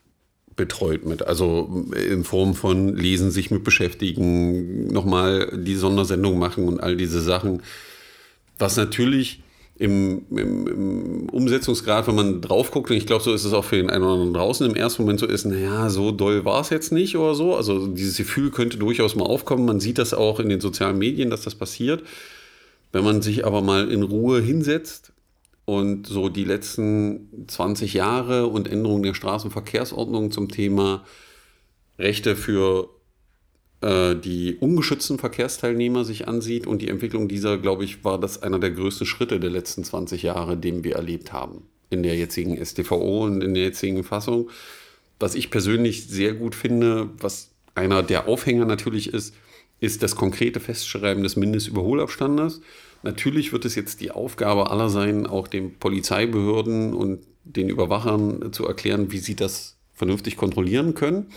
betreut 0.61 1.05
mit. 1.07 1.25
Also 1.25 1.85
in 1.95 2.23
Form 2.23 2.53
von 2.53 2.95
Lesen, 2.95 3.31
sich 3.31 3.49
mit 3.49 3.63
beschäftigen, 3.63 4.93
nochmal 4.93 5.57
die 5.57 5.73
Sondersendung 5.75 6.37
machen 6.37 6.67
und 6.67 6.79
all 6.79 6.95
diese 6.95 7.19
Sachen. 7.19 7.63
Was 8.59 8.77
natürlich 8.77 9.41
im, 9.79 10.21
im, 10.29 10.67
im 10.67 11.29
Umsetzungsgrad, 11.29 12.07
wenn 12.07 12.13
man 12.13 12.41
drauf 12.41 12.69
guckt, 12.69 12.91
und 12.91 12.97
ich 12.97 13.07
glaube, 13.07 13.23
so 13.23 13.33
ist 13.33 13.43
es 13.43 13.53
auch 13.53 13.65
für 13.65 13.77
den 13.77 13.89
einen 13.89 14.03
oder 14.03 14.13
anderen 14.13 14.33
draußen 14.35 14.69
im 14.69 14.75
ersten 14.75 15.01
Moment 15.01 15.19
so 15.19 15.25
ist, 15.25 15.45
naja, 15.45 15.89
so 15.89 16.11
doll 16.11 16.45
war 16.45 16.61
es 16.61 16.69
jetzt 16.69 16.91
nicht 16.91 17.17
oder 17.17 17.33
so. 17.33 17.55
Also 17.55 17.87
dieses 17.87 18.17
Gefühl 18.17 18.51
könnte 18.51 18.77
durchaus 18.77 19.15
mal 19.15 19.25
aufkommen. 19.25 19.65
Man 19.65 19.79
sieht 19.79 19.97
das 19.97 20.13
auch 20.13 20.39
in 20.39 20.49
den 20.49 20.61
sozialen 20.61 20.99
Medien, 20.99 21.31
dass 21.31 21.41
das 21.41 21.55
passiert. 21.55 22.03
Wenn 22.91 23.03
man 23.03 23.23
sich 23.23 23.47
aber 23.47 23.63
mal 23.63 23.89
in 23.89 24.03
Ruhe 24.03 24.39
hinsetzt, 24.39 25.11
und 25.65 26.07
so 26.07 26.29
die 26.29 26.43
letzten 26.43 27.45
20 27.47 27.93
Jahre 27.93 28.47
und 28.47 28.67
Änderungen 28.67 29.03
der 29.03 29.13
Straßenverkehrsordnung 29.13 30.31
zum 30.31 30.49
Thema 30.49 31.05
Rechte 31.97 32.35
für 32.35 32.89
äh, 33.81 34.15
die 34.15 34.55
ungeschützten 34.55 35.17
Verkehrsteilnehmer 35.17 36.05
sich 36.05 36.27
ansieht 36.27 36.67
und 36.67 36.81
die 36.81 36.87
Entwicklung 36.87 37.27
dieser, 37.27 37.57
glaube 37.57 37.83
ich, 37.83 38.03
war 38.03 38.19
das 38.19 38.41
einer 38.41 38.59
der 38.59 38.71
größten 38.71 39.05
Schritte 39.07 39.39
der 39.39 39.49
letzten 39.49 39.83
20 39.83 40.23
Jahre, 40.23 40.57
den 40.57 40.83
wir 40.83 40.95
erlebt 40.95 41.33
haben 41.33 41.63
in 41.89 42.03
der 42.03 42.15
jetzigen 42.15 42.63
StVO 42.63 43.25
und 43.25 43.43
in 43.43 43.53
der 43.53 43.63
jetzigen 43.63 44.03
Fassung. 44.03 44.49
Was 45.19 45.35
ich 45.35 45.51
persönlich 45.51 46.07
sehr 46.07 46.33
gut 46.33 46.55
finde, 46.55 47.09
was 47.19 47.51
einer 47.75 48.01
der 48.01 48.27
Aufhänger 48.27 48.65
natürlich 48.65 49.13
ist, 49.13 49.35
ist 49.79 50.01
das 50.01 50.15
konkrete 50.15 50.59
Festschreiben 50.59 51.23
des 51.23 51.35
Mindestüberholabstandes. 51.35 52.61
Natürlich 53.03 53.51
wird 53.51 53.65
es 53.65 53.75
jetzt 53.75 54.01
die 54.01 54.11
Aufgabe 54.11 54.69
aller 54.69 54.89
sein, 54.89 55.25
auch 55.25 55.47
den 55.47 55.77
Polizeibehörden 55.77 56.93
und 56.93 57.25
den 57.43 57.69
Überwachern 57.69 58.53
zu 58.53 58.67
erklären, 58.67 59.11
wie 59.11 59.17
sie 59.17 59.35
das 59.35 59.77
vernünftig 59.93 60.37
kontrollieren 60.37 60.93
können. 60.93 61.27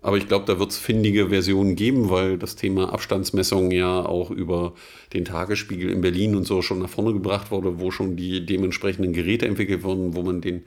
Aber 0.00 0.16
ich 0.16 0.28
glaube, 0.28 0.46
da 0.46 0.60
wird 0.60 0.70
es 0.70 0.78
findige 0.78 1.28
Versionen 1.30 1.74
geben, 1.74 2.08
weil 2.08 2.38
das 2.38 2.54
Thema 2.54 2.92
Abstandsmessung 2.92 3.72
ja 3.72 4.06
auch 4.06 4.30
über 4.30 4.74
den 5.12 5.24
Tagesspiegel 5.24 5.90
in 5.90 6.00
Berlin 6.00 6.36
und 6.36 6.46
so 6.46 6.62
schon 6.62 6.78
nach 6.78 6.88
vorne 6.88 7.12
gebracht 7.12 7.50
wurde, 7.50 7.80
wo 7.80 7.90
schon 7.90 8.16
die 8.16 8.46
dementsprechenden 8.46 9.12
Geräte 9.12 9.46
entwickelt 9.46 9.82
wurden, 9.82 10.14
wo 10.14 10.22
man 10.22 10.40
den 10.40 10.62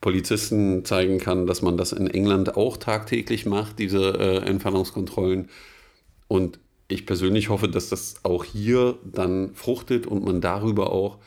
Polizisten 0.00 0.84
zeigen 0.84 1.18
kann, 1.18 1.46
dass 1.46 1.62
man 1.62 1.76
das 1.76 1.92
in 1.92 2.08
England 2.08 2.56
auch 2.56 2.76
tagtäglich 2.76 3.46
macht, 3.46 3.78
diese 3.78 4.18
äh, 4.18 4.36
Entfernungskontrollen. 4.38 5.48
Und 6.28 6.58
ich 6.88 7.06
persönlich 7.06 7.48
hoffe, 7.48 7.68
dass 7.68 7.88
das 7.88 8.16
auch 8.22 8.44
hier 8.44 8.98
dann 9.04 9.54
fruchtet 9.54 10.06
und 10.06 10.24
man 10.24 10.40
darüber 10.40 10.92
auch 10.92 11.18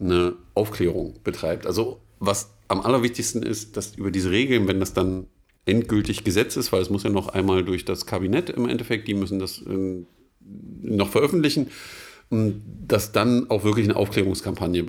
eine 0.00 0.34
Aufklärung 0.54 1.14
betreibt. 1.22 1.66
Also 1.66 2.00
was 2.18 2.50
am 2.68 2.80
allerwichtigsten 2.80 3.42
ist, 3.42 3.76
dass 3.76 3.94
über 3.94 4.10
diese 4.10 4.30
Regeln, 4.30 4.66
wenn 4.66 4.80
das 4.80 4.92
dann 4.92 5.26
endgültig 5.66 6.24
Gesetz 6.24 6.56
ist, 6.56 6.72
weil 6.72 6.82
es 6.82 6.90
muss 6.90 7.04
ja 7.04 7.10
noch 7.10 7.28
einmal 7.28 7.64
durch 7.64 7.84
das 7.84 8.06
Kabinett 8.06 8.50
im 8.50 8.68
Endeffekt, 8.68 9.08
die 9.08 9.14
müssen 9.14 9.38
das 9.38 9.62
äh, 9.62 10.04
noch 10.82 11.08
veröffentlichen, 11.08 11.68
dass 12.30 13.12
dann 13.12 13.50
auch 13.50 13.64
wirklich 13.64 13.86
eine 13.86 13.96
Aufklärungskampagne 13.96 14.84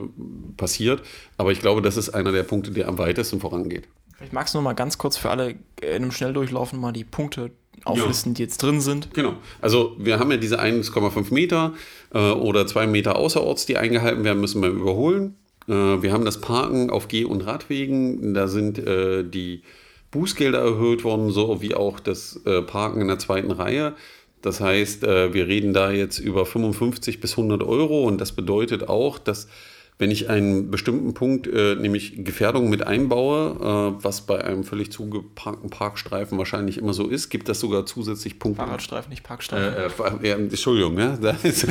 passiert. 0.57 1.01
Aber 1.37 1.51
ich 1.51 1.59
glaube, 1.59 1.81
das 1.81 1.97
ist 1.97 2.09
einer 2.09 2.31
der 2.31 2.43
Punkte, 2.43 2.71
der 2.71 2.87
am 2.87 2.97
weitesten 2.97 3.39
vorangeht. 3.39 3.87
Vielleicht 4.15 4.33
magst 4.33 4.53
du 4.53 4.59
noch 4.59 4.63
mal 4.63 4.73
ganz 4.73 4.97
kurz 4.97 5.17
für 5.17 5.29
alle 5.29 5.51
in 5.81 5.89
einem 5.89 6.11
Schnelldurchlaufen 6.11 6.79
mal 6.79 6.93
die 6.93 7.03
Punkte 7.03 7.51
auflisten, 7.83 8.33
ja. 8.33 8.35
die 8.37 8.43
jetzt 8.43 8.61
drin 8.61 8.81
sind. 8.81 9.13
Genau. 9.13 9.33
Also 9.61 9.95
wir 9.97 10.19
haben 10.19 10.31
ja 10.31 10.37
diese 10.37 10.61
1,5 10.61 11.33
Meter 11.33 11.73
äh, 12.13 12.31
oder 12.31 12.65
2 12.65 12.87
Meter 12.87 13.15
außerorts, 13.15 13.65
die 13.65 13.77
eingehalten 13.77 14.23
werden 14.23 14.39
müssen 14.39 14.61
beim 14.61 14.77
Überholen. 14.77 15.35
Äh, 15.67 15.73
wir 15.73 16.13
haben 16.13 16.25
das 16.25 16.41
Parken 16.41 16.89
auf 16.89 17.07
Geh- 17.07 17.25
und 17.25 17.45
Radwegen. 17.45 18.33
Da 18.33 18.47
sind 18.47 18.79
äh, 18.79 19.23
die 19.23 19.63
Bußgelder 20.11 20.59
erhöht 20.59 21.03
worden, 21.03 21.31
so 21.31 21.61
wie 21.61 21.75
auch 21.75 21.99
das 21.99 22.41
äh, 22.45 22.61
Parken 22.61 23.01
in 23.01 23.07
der 23.07 23.19
zweiten 23.19 23.51
Reihe. 23.51 23.93
Das 24.41 24.61
heißt, 24.61 25.03
äh, 25.03 25.33
wir 25.33 25.47
reden 25.47 25.73
da 25.73 25.91
jetzt 25.91 26.19
über 26.19 26.45
55 26.45 27.19
bis 27.19 27.31
100 27.31 27.63
Euro 27.63 28.03
und 28.03 28.21
das 28.21 28.31
bedeutet 28.31 28.87
auch, 28.87 29.17
dass 29.17 29.47
wenn 29.97 30.11
ich 30.11 30.29
einen 30.29 30.71
bestimmten 30.71 31.13
Punkt, 31.13 31.47
äh, 31.47 31.75
nämlich 31.75 32.25
Gefährdung 32.25 32.69
mit 32.69 32.85
einbaue, 32.85 33.95
äh, 33.97 34.03
was 34.03 34.21
bei 34.21 34.43
einem 34.43 34.65
völlig 34.65 34.91
zugeparkten 34.91 35.69
Parkstreifen 35.69 36.37
wahrscheinlich 36.37 36.77
immer 36.77 36.93
so 36.93 37.07
ist, 37.07 37.29
gibt 37.29 37.47
das 37.47 37.61
sogar 37.61 37.85
zusätzlich 37.85 38.37
Punkte. 38.37 38.61
Fahrradstreifen, 38.61 39.09
nicht 39.09 39.23
Parkstreifen. 39.23 40.21
Äh, 40.21 40.27
äh, 40.27 40.31
Entschuldigung, 40.31 40.99
ja, 40.99 41.15
da 41.21 41.37
ist 41.43 41.65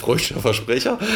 freudscher 0.00 0.40
Versprecher. 0.40 0.98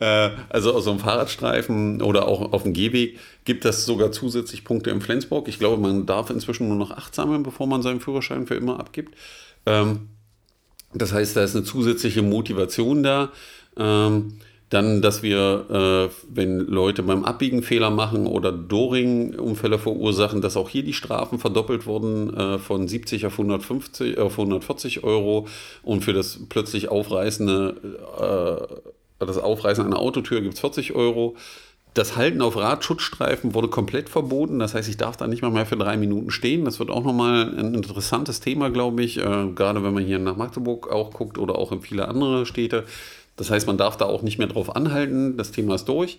Äh, 0.00 0.30
also 0.48 0.74
auf 0.74 0.84
so 0.84 0.90
einem 0.90 1.00
Fahrradstreifen 1.00 2.02
oder 2.02 2.28
auch 2.28 2.52
auf 2.52 2.62
dem 2.62 2.72
Gehweg 2.72 3.18
gibt 3.44 3.64
das 3.64 3.84
sogar 3.84 4.12
zusätzlich 4.12 4.62
Punkte 4.64 4.90
in 4.90 5.00
Flensburg. 5.00 5.48
Ich 5.48 5.58
glaube, 5.58 5.80
man 5.80 6.06
darf 6.06 6.30
inzwischen 6.30 6.68
nur 6.68 6.76
noch 6.76 6.92
acht 6.92 7.14
sammeln, 7.14 7.42
bevor 7.42 7.66
man 7.66 7.82
seinen 7.82 8.00
Führerschein 8.00 8.46
für 8.46 8.54
immer 8.54 8.78
abgibt. 8.78 9.14
Ähm, 9.66 10.08
das 10.94 11.12
heißt, 11.12 11.36
da 11.36 11.42
ist 11.42 11.56
eine 11.56 11.64
zusätzliche 11.64 12.22
Motivation 12.22 13.02
da. 13.02 13.32
Ähm, 13.76 14.38
dann, 14.70 15.00
dass 15.00 15.22
wir, 15.22 16.10
äh, 16.10 16.14
wenn 16.28 16.58
Leute 16.58 17.02
beim 17.02 17.24
Abbiegen 17.24 17.62
Fehler 17.62 17.90
machen 17.90 18.26
oder 18.26 18.52
Doring-Unfälle 18.52 19.78
verursachen, 19.78 20.42
dass 20.42 20.56
auch 20.56 20.68
hier 20.68 20.82
die 20.82 20.92
Strafen 20.92 21.38
verdoppelt 21.38 21.86
wurden 21.86 22.34
äh, 22.36 22.58
von 22.58 22.86
70 22.86 23.24
auf, 23.24 23.32
150, 23.32 24.18
auf 24.18 24.32
140 24.32 25.04
Euro 25.04 25.46
und 25.82 26.04
für 26.04 26.12
das 26.12 26.40
plötzlich 26.50 26.88
aufreißende, 26.90 28.68
äh, 29.20 29.24
das 29.24 29.38
Aufreißen 29.38 29.84
einer 29.84 29.98
Autotür 29.98 30.42
gibt 30.42 30.54
es 30.54 30.60
40 30.60 30.94
Euro. 30.94 31.34
Das 31.94 32.16
Halten 32.16 32.42
auf 32.42 32.56
Radschutzstreifen 32.56 33.54
wurde 33.54 33.68
komplett 33.68 34.10
verboten. 34.10 34.58
Das 34.58 34.74
heißt, 34.74 34.88
ich 34.88 34.98
darf 34.98 35.16
da 35.16 35.26
nicht 35.26 35.42
mal 35.42 35.50
mehr 35.50 35.66
für 35.66 35.76
drei 35.76 35.96
Minuten 35.96 36.30
stehen. 36.30 36.66
Das 36.66 36.78
wird 36.78 36.90
auch 36.90 37.02
nochmal 37.02 37.54
ein 37.58 37.74
interessantes 37.74 38.40
Thema, 38.40 38.68
glaube 38.68 39.02
ich. 39.02 39.16
Äh, 39.16 39.48
gerade 39.54 39.82
wenn 39.82 39.94
man 39.94 40.04
hier 40.04 40.18
nach 40.18 40.36
Magdeburg 40.36 40.92
auch 40.92 41.10
guckt 41.10 41.38
oder 41.38 41.56
auch 41.56 41.72
in 41.72 41.80
viele 41.80 42.06
andere 42.06 42.44
Städte. 42.44 42.84
Das 43.38 43.50
heißt, 43.50 43.66
man 43.66 43.78
darf 43.78 43.96
da 43.96 44.04
auch 44.04 44.22
nicht 44.22 44.38
mehr 44.38 44.48
drauf 44.48 44.76
anhalten. 44.76 45.36
Das 45.38 45.52
Thema 45.52 45.76
ist 45.76 45.86
durch. 45.86 46.18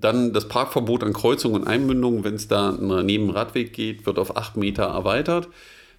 Dann 0.00 0.32
das 0.32 0.48
Parkverbot 0.48 1.02
an 1.02 1.12
Kreuzungen 1.12 1.62
und 1.62 1.66
Einmündungen, 1.66 2.22
wenn 2.24 2.34
es 2.34 2.46
da 2.46 2.72
neben 2.72 3.30
Radweg 3.30 3.72
geht, 3.72 4.06
wird 4.06 4.18
auf 4.18 4.36
acht 4.36 4.56
Meter 4.56 4.84
erweitert. 4.84 5.48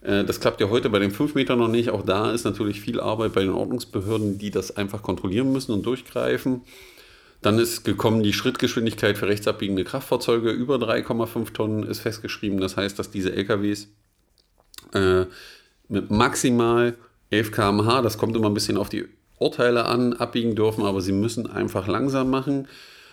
Äh, 0.01 0.23
das 0.23 0.39
klappt 0.39 0.61
ja 0.61 0.69
heute 0.69 0.89
bei 0.89 0.99
den 0.99 1.11
fünf 1.11 1.35
Metern 1.35 1.59
noch 1.59 1.67
nicht. 1.67 1.89
Auch 1.89 2.03
da 2.03 2.31
ist 2.31 2.45
natürlich 2.45 2.79
viel 2.81 2.99
Arbeit 2.99 3.33
bei 3.33 3.41
den 3.41 3.53
Ordnungsbehörden, 3.53 4.37
die 4.37 4.51
das 4.51 4.77
einfach 4.77 5.01
kontrollieren 5.01 5.51
müssen 5.51 5.71
und 5.71 5.85
durchgreifen. 5.85 6.61
Dann 7.41 7.59
ist 7.59 7.83
gekommen, 7.83 8.23
die 8.23 8.33
Schrittgeschwindigkeit 8.33 9.17
für 9.17 9.27
rechtsabbiegende 9.27 9.83
Kraftfahrzeuge 9.83 10.51
über 10.51 10.75
3,5 10.75 11.53
Tonnen 11.53 11.83
ist 11.83 11.99
festgeschrieben. 11.99 12.59
Das 12.59 12.77
heißt, 12.77 12.97
dass 12.97 13.11
diese 13.11 13.33
LKWs 13.33 13.87
äh, 14.93 15.25
mit 15.87 16.09
maximal 16.09 16.95
11 17.29 17.51
km/h, 17.51 18.01
das 18.01 18.17
kommt 18.17 18.35
immer 18.35 18.47
ein 18.47 18.53
bisschen 18.53 18.77
auf 18.77 18.89
die 18.89 19.05
Urteile 19.39 19.85
an, 19.85 20.13
abbiegen 20.13 20.55
dürfen, 20.55 20.85
aber 20.85 21.01
sie 21.01 21.11
müssen 21.11 21.49
einfach 21.49 21.87
langsam 21.87 22.29
machen. 22.29 22.67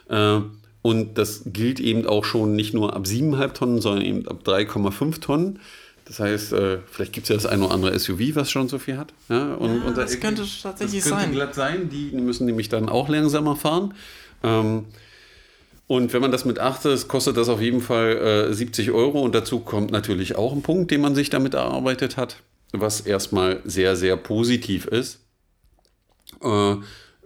Äh, 0.09 0.41
und 0.83 1.17
das 1.17 1.43
gilt 1.47 1.79
eben 1.79 2.07
auch 2.07 2.25
schon 2.25 2.55
nicht 2.55 2.75
nur 2.75 2.95
ab 2.95 3.05
7,5 3.05 3.53
Tonnen, 3.53 3.81
sondern 3.81 4.05
eben 4.05 4.29
ab 4.29 4.41
3,5 4.45 5.21
Tonnen. 5.21 5.61
Das 6.05 6.19
heißt, 6.19 6.53
äh, 6.53 6.79
vielleicht 6.91 7.13
gibt 7.13 7.25
es 7.25 7.29
ja 7.29 7.37
das 7.37 7.47
eine 7.47 7.65
oder 7.65 7.75
andere 7.75 7.99
SUV, 7.99 8.35
was 8.35 8.51
schon 8.51 8.69
so 8.69 8.79
viel 8.79 8.99
hat. 8.99 9.15
Ja, 9.29 9.55
und, 9.55 9.77
ja, 9.77 9.87
und 9.87 9.97
das 9.97 10.19
könnte 10.19 10.45
tatsächlich 10.63 11.03
das 11.03 11.11
könnte 11.11 11.25
sein. 11.25 11.33
glatt 11.33 11.55
sein. 11.55 11.89
Die 11.89 12.11
müssen 12.13 12.47
nämlich 12.47 12.69
dann 12.69 12.89
auch 12.89 13.09
langsamer 13.09 13.55
fahren. 13.55 13.95
Ähm, 14.43 14.87
und 15.87 16.13
wenn 16.13 16.21
man 16.21 16.33
das 16.33 16.45
mit 16.45 16.59
achtet, 16.59 17.07
kostet 17.07 17.37
das 17.37 17.49
auf 17.49 17.61
jeden 17.61 17.81
Fall 17.81 18.49
äh, 18.51 18.53
70 18.53 18.91
Euro. 18.91 19.21
Und 19.21 19.35
dazu 19.35 19.61
kommt 19.61 19.93
natürlich 19.93 20.37
auch 20.37 20.53
ein 20.53 20.63
Punkt, 20.63 20.91
den 20.91 21.01
man 21.01 21.15
sich 21.15 21.31
damit 21.31 21.55
erarbeitet 21.55 22.17
hat, 22.17 22.43
was 22.73 23.01
erstmal 23.01 23.61
sehr, 23.65 23.95
sehr 23.95 24.17
positiv 24.17 24.87
ist. 24.87 25.22
Äh, 26.43 26.77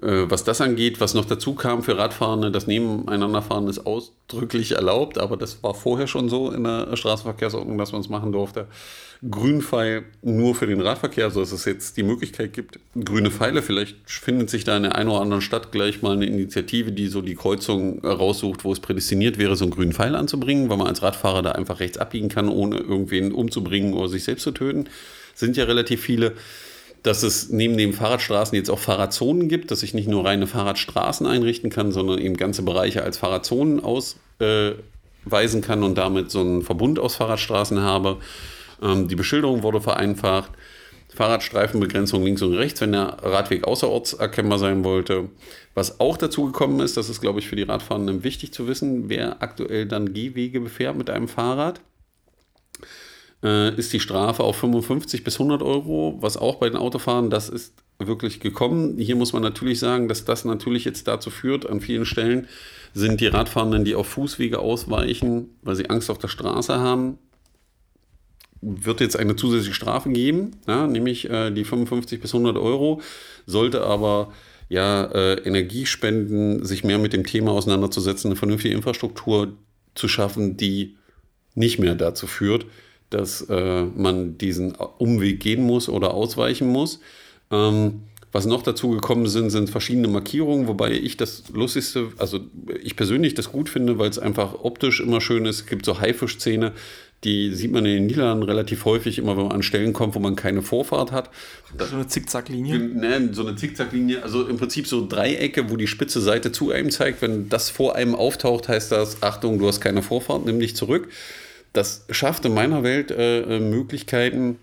äh, 0.03 0.31
was 0.31 0.45
das 0.45 0.61
angeht, 0.61 1.01
was 1.01 1.15
noch 1.15 1.25
dazu 1.25 1.55
kam 1.55 1.83
für 1.83 1.97
Radfahrende, 1.97 2.51
das 2.51 2.67
Nebeneinanderfahren 2.67 3.67
ist 3.67 3.87
ausdrücklich 3.87 4.73
erlaubt, 4.73 5.17
aber 5.17 5.39
das 5.39 5.63
war 5.63 5.75
vorher 5.75 6.07
schon 6.07 6.29
so 6.29 6.51
in 6.51 6.65
der 6.65 6.95
Straßenverkehrsordnung, 6.97 7.79
dass 7.79 7.93
man 7.93 8.03
es 8.03 8.11
machen 8.11 8.31
durfte. 8.31 8.67
Grünpfeil 9.31 10.05
nur 10.21 10.55
für 10.55 10.67
den 10.67 10.83
Radverkehr, 10.83 11.25
also 11.25 11.41
dass 11.41 11.51
es 11.51 11.65
jetzt 11.65 11.97
die 11.97 12.03
Möglichkeit 12.03 12.53
gibt, 12.53 12.79
grüne 13.03 13.31
Pfeile, 13.31 13.63
vielleicht 13.63 13.97
findet 14.05 14.51
sich 14.51 14.65
da 14.65 14.77
in 14.77 14.83
der 14.83 14.97
einen 14.97 15.09
oder 15.09 15.23
anderen 15.23 15.41
Stadt 15.41 15.73
gleich 15.73 16.03
mal 16.03 16.13
eine 16.13 16.27
Initiative, 16.27 16.93
die 16.93 17.07
so 17.07 17.23
die 17.23 17.35
Kreuzung 17.35 18.05
raussucht, 18.05 18.65
wo 18.65 18.73
es 18.73 18.81
prädestiniert 18.81 19.39
wäre, 19.39 19.57
so 19.57 19.65
einen 19.65 19.73
grünen 19.73 19.95
Pfeil 19.95 20.15
anzubringen, 20.15 20.69
weil 20.69 20.77
man 20.77 20.89
als 20.89 21.03
Radfahrer 21.03 21.41
da 21.41 21.53
einfach 21.53 21.81
rechts 21.81 21.97
abbiegen 21.97 22.29
kann, 22.29 22.51
ohne 22.51 22.77
irgendwen 22.77 23.33
umzubringen 23.33 23.95
oder 23.95 24.11
sich 24.11 24.25
selbst 24.25 24.43
zu 24.43 24.53
töten. 24.53 24.91
Sind 25.35 25.57
ja 25.57 25.65
relativ 25.65 26.03
viele 26.03 26.35
dass 27.07 27.23
es 27.23 27.51
neben 27.51 27.77
den 27.77 27.93
Fahrradstraßen 27.93 28.57
jetzt 28.57 28.69
auch 28.69 28.81
Fahrradzonen 28.81 29.49
gibt, 29.49 29.71
dass 29.71 29.85
ich 29.85 29.95
nicht 29.95 30.09
nur 30.09 30.25
reine 30.25 30.49
Fahrradstraßen 30.49 31.25
einrichten 31.25 31.71
kann, 31.71 31.93
sondern 31.93 32.19
eben 32.19 32.37
ganze 32.37 32.63
Bereiche 32.63 33.05
als 33.05 33.17
Fahrradzonen 33.19 33.79
ausweisen 33.79 35.63
kann 35.63 35.85
und 35.85 35.97
damit 35.97 36.33
so 36.33 36.41
einen 36.41 36.63
Verbund 36.63 36.99
aus 36.99 37.15
Fahrradstraßen 37.15 37.81
habe. 37.81 38.17
Ähm, 38.83 39.07
die 39.07 39.15
Beschilderung 39.15 39.63
wurde 39.63 39.81
vereinfacht. 39.81 40.51
Fahrradstreifenbegrenzung 41.15 42.25
links 42.25 42.43
und 42.43 42.55
rechts, 42.55 42.81
wenn 42.81 42.93
der 42.93 43.17
Radweg 43.23 43.65
außerorts 43.65 44.15
erkennbar 44.15 44.59
sein 44.59 44.85
wollte. 44.85 45.29
Was 45.75 46.01
auch 46.01 46.17
dazu 46.17 46.47
gekommen 46.47 46.81
ist, 46.81 46.97
das 46.97 47.09
ist, 47.09 47.21
glaube 47.21 47.39
ich, 47.39 47.49
für 47.49 47.57
die 47.57 47.63
Radfahrenden 47.63 48.25
wichtig 48.25 48.53
zu 48.53 48.67
wissen, 48.67 49.09
wer 49.09 49.41
aktuell 49.43 49.87
dann 49.87 50.13
Gehwege 50.13 50.61
befährt 50.61 50.97
mit 50.97 51.09
einem 51.09 51.29
Fahrrad 51.29 51.81
äh, 53.43 53.75
ist 53.75 53.93
die 53.93 54.01
Strafe 54.01 54.43
auf 54.43 54.57
55 54.57 55.25
bis 55.25 55.35
100 55.35 55.63
Euro, 55.63 56.17
was 56.21 56.37
auch 56.37 56.57
bei 56.57 56.69
den 56.69 56.77
Autofahren, 56.77 57.31
das 57.31 57.49
ist 57.49 57.75
wirklich 57.99 58.41
gekommen. 58.41 58.99
Hier 58.99 59.17
muss 59.17 59.33
man 59.33 59.43
natürlich 59.43 59.79
sagen, 59.79 60.09
dass 60.09 60.25
das 60.25 60.45
natürlich 60.45 60.85
jetzt 60.85 61.09
dazu 61.09 61.31
führt, 61.31 61.69
an 61.69 61.81
vielen 61.81 62.05
Stellen 62.05 62.47
sind 62.93 63.21
die 63.21 63.27
Radfahrenden, 63.27 63.85
die 63.85 63.95
auf 63.95 64.07
Fußwege 64.09 64.59
ausweichen, 64.59 65.51
weil 65.63 65.77
sie 65.77 65.91
Angst 65.91 66.11
auf 66.11 66.19
der 66.19 66.29
Straße 66.29 66.79
haben, 66.79 67.19
wird 68.61 69.01
jetzt 69.01 69.19
eine 69.19 69.37
zusätzliche 69.37 69.75
Strafe 69.75 70.11
geben, 70.11 70.53
ja, 70.67 70.87
nämlich 70.87 71.29
äh, 71.29 71.51
die 71.51 71.65
55 71.65 72.21
bis 72.21 72.35
100 72.35 72.57
Euro, 72.57 73.01
sollte 73.45 73.83
aber 73.83 74.33
ja, 74.69 75.05
äh, 75.05 75.35
Energiespenden, 75.45 76.65
sich 76.65 76.83
mehr 76.83 76.99
mit 76.99 77.13
dem 77.13 77.25
Thema 77.25 77.53
auseinanderzusetzen, 77.53 78.31
eine 78.31 78.37
vernünftige 78.37 78.75
Infrastruktur 78.75 79.53
zu 79.95 80.09
schaffen, 80.09 80.57
die 80.57 80.97
nicht 81.55 81.79
mehr 81.79 81.95
dazu 81.95 82.27
führt, 82.27 82.67
dass 83.11 83.43
äh, 83.43 83.85
man 83.85 84.39
diesen 84.39 84.75
Umweg 84.99 85.41
gehen 85.41 85.63
muss 85.63 85.89
oder 85.89 86.15
ausweichen 86.15 86.69
muss. 86.69 87.01
Ähm, 87.51 88.03
was 88.33 88.45
noch 88.45 88.63
dazu 88.63 88.91
gekommen 88.91 89.29
sind, 89.29 89.49
sind 89.49 89.71
verschiedene 89.71 90.09
Markierungen, 90.09 90.67
wobei 90.67 90.93
ich 90.93 91.17
das 91.17 91.45
lustigste, 91.55 92.09
also 92.19 92.41
ich 92.83 92.95
persönlich 92.95 93.33
das 93.33 93.51
gut 93.51 93.71
finde, 93.71 93.99
weil 93.99 94.11
es 94.11 94.19
einfach 94.19 94.63
optisch 94.63 95.01
immer 95.01 95.23
schön 95.23 95.47
ist. 95.47 95.61
Es 95.61 95.67
gibt 95.67 95.87
so 95.87 96.01
Haifischzähne, 96.01 96.73
die 97.25 97.55
sieht 97.55 97.73
man 97.73 97.87
in 97.87 97.95
den 97.95 98.07
Niederlanden 98.07 98.43
relativ 98.43 98.85
häufig, 98.85 99.17
immer 99.17 99.39
wenn 99.39 99.45
man 99.45 99.53
an 99.53 99.63
Stellen 99.63 99.95
kommt, 99.95 100.15
wo 100.15 100.19
man 100.19 100.37
keine 100.37 100.61
Vorfahrt 100.61 101.13
hat. 101.13 101.31
So 101.79 101.97
eine 101.97 102.09
Zickzacklinie? 102.09 102.79
Ne, 102.79 103.31
so 103.33 103.47
eine 103.47 103.57
Zickzacklinie, 103.57 104.23
also 104.23 104.47
im 104.47 104.59
Prinzip 104.59 104.87
so 104.87 105.07
Dreiecke, 105.07 105.71
wo 105.71 105.77
die 105.77 105.87
spitze 105.87 106.21
Seite 106.21 106.53
zu 106.53 106.73
einem 106.73 106.91
zeigt. 106.91 107.23
Wenn 107.23 107.49
das 107.49 107.71
vor 107.71 107.95
einem 107.97 108.15
auftaucht, 108.15 108.69
heißt 108.69 108.93
das, 108.93 109.23
Achtung, 109.23 109.59
du 109.59 109.67
hast 109.67 109.81
keine 109.81 110.03
Vorfahrt, 110.03 110.45
nimm 110.45 110.61
dich 110.61 110.77
zurück 110.77 111.09
das 111.77 112.07
schafft 112.11 112.45
in 112.45 112.55
meiner 112.55 112.83
Welt 112.83 113.11
äh, 113.11 113.41
äh, 113.41 113.61
Möglichkeiten, 113.61 114.59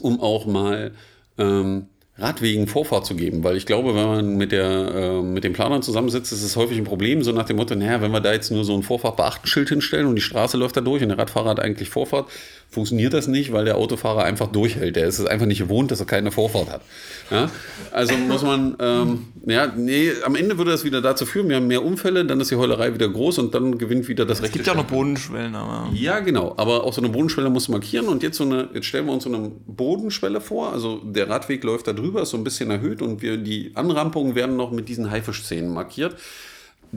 um 0.00 0.20
auch 0.20 0.46
mal 0.46 0.92
ähm, 1.38 1.86
Radwegen 2.16 2.68
Vorfahrt 2.68 3.06
zu 3.06 3.16
geben, 3.16 3.42
weil 3.42 3.56
ich 3.56 3.66
glaube, 3.66 3.96
wenn 3.96 4.06
man 4.06 4.36
mit, 4.36 4.52
der, 4.52 4.64
äh, 4.64 5.22
mit 5.22 5.42
den 5.42 5.52
Planern 5.52 5.82
zusammensitzt, 5.82 6.32
ist 6.32 6.44
es 6.44 6.54
häufig 6.54 6.78
ein 6.78 6.84
Problem, 6.84 7.24
so 7.24 7.32
nach 7.32 7.46
dem 7.46 7.56
Motto, 7.56 7.74
naja, 7.74 8.00
wenn 8.00 8.12
wir 8.12 8.20
da 8.20 8.32
jetzt 8.32 8.52
nur 8.52 8.64
so 8.64 8.72
ein 8.74 8.84
Vorfahrtbeachtenschild 8.84 9.68
hinstellen 9.68 10.06
und 10.06 10.14
die 10.14 10.22
Straße 10.22 10.56
läuft 10.56 10.76
da 10.76 10.80
durch 10.80 11.02
und 11.02 11.08
der 11.08 11.18
Radfahrer 11.18 11.50
hat 11.50 11.60
eigentlich 11.60 11.88
Vorfahrt, 11.90 12.30
funktioniert 12.74 13.14
das 13.14 13.28
nicht, 13.28 13.52
weil 13.52 13.64
der 13.64 13.76
Autofahrer 13.76 14.24
einfach 14.24 14.48
durchhält. 14.48 14.96
Der 14.96 15.06
ist 15.06 15.18
es 15.18 15.26
einfach 15.26 15.46
nicht 15.46 15.60
gewohnt, 15.60 15.90
dass 15.90 16.00
er 16.00 16.06
keine 16.06 16.30
Vorfahrt 16.30 16.70
hat. 16.70 16.82
Ja? 17.30 17.50
Also 17.90 18.16
muss 18.16 18.42
man, 18.42 18.76
ähm, 18.80 19.26
ja, 19.46 19.72
nee, 19.74 20.10
am 20.24 20.34
Ende 20.34 20.58
würde 20.58 20.72
das 20.72 20.84
wieder 20.84 21.00
dazu 21.00 21.24
führen, 21.24 21.48
wir 21.48 21.56
haben 21.56 21.66
mehr 21.66 21.84
Unfälle, 21.84 22.24
dann 22.24 22.40
ist 22.40 22.50
die 22.50 22.56
Heulerei 22.56 22.92
wieder 22.92 23.08
groß 23.08 23.38
und 23.38 23.54
dann 23.54 23.78
gewinnt 23.78 24.08
wieder 24.08 24.26
das 24.26 24.42
Recht. 24.42 24.50
Es 24.50 24.52
gibt 24.52 24.66
ja 24.66 24.72
auch 24.72 24.76
noch 24.76 24.84
Bodenschwellen, 24.84 25.54
aber. 25.54 25.88
Ja, 25.94 26.20
genau, 26.20 26.54
aber 26.56 26.84
auch 26.84 26.92
so 26.92 27.00
eine 27.00 27.10
Bodenschwelle 27.10 27.48
muss 27.48 27.68
man 27.68 27.80
markieren 27.80 28.08
und 28.08 28.22
jetzt 28.22 28.36
so 28.36 28.44
eine, 28.44 28.68
jetzt 28.74 28.86
stellen 28.86 29.06
wir 29.06 29.12
uns 29.12 29.24
so 29.24 29.32
eine 29.32 29.50
Bodenschwelle 29.66 30.40
vor, 30.40 30.72
also 30.72 31.00
der 31.04 31.28
Radweg 31.28 31.64
läuft 31.64 31.86
da 31.86 31.92
drüber, 31.92 32.22
ist 32.22 32.30
so 32.30 32.36
ein 32.36 32.44
bisschen 32.44 32.70
erhöht 32.70 33.00
und 33.00 33.22
wir, 33.22 33.36
die 33.36 33.72
Anrampungen 33.74 34.34
werden 34.34 34.56
noch 34.56 34.70
mit 34.70 34.88
diesen 34.88 35.10
Haifischzähnen 35.10 35.72
markiert 35.72 36.16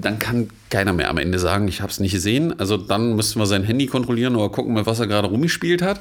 dann 0.02 0.20
kann 0.20 0.50
keiner 0.70 0.94
mehr 0.94 1.10
am 1.10 1.18
Ende 1.18 1.40
sagen, 1.40 1.68
ich 1.68 1.82
habe 1.82 1.92
es 1.92 2.00
nicht 2.00 2.12
gesehen. 2.12 2.60
Also 2.60 2.78
dann 2.78 3.16
müssten 3.16 3.40
wir 3.40 3.46
sein 3.46 3.64
Handy 3.64 3.88
kontrollieren 3.88 4.36
oder 4.36 4.50
gucken, 4.50 4.74
mit 4.74 4.86
was 4.86 5.00
er 5.00 5.08
gerade 5.08 5.28
rumgespielt 5.28 5.82
hat. 5.82 6.00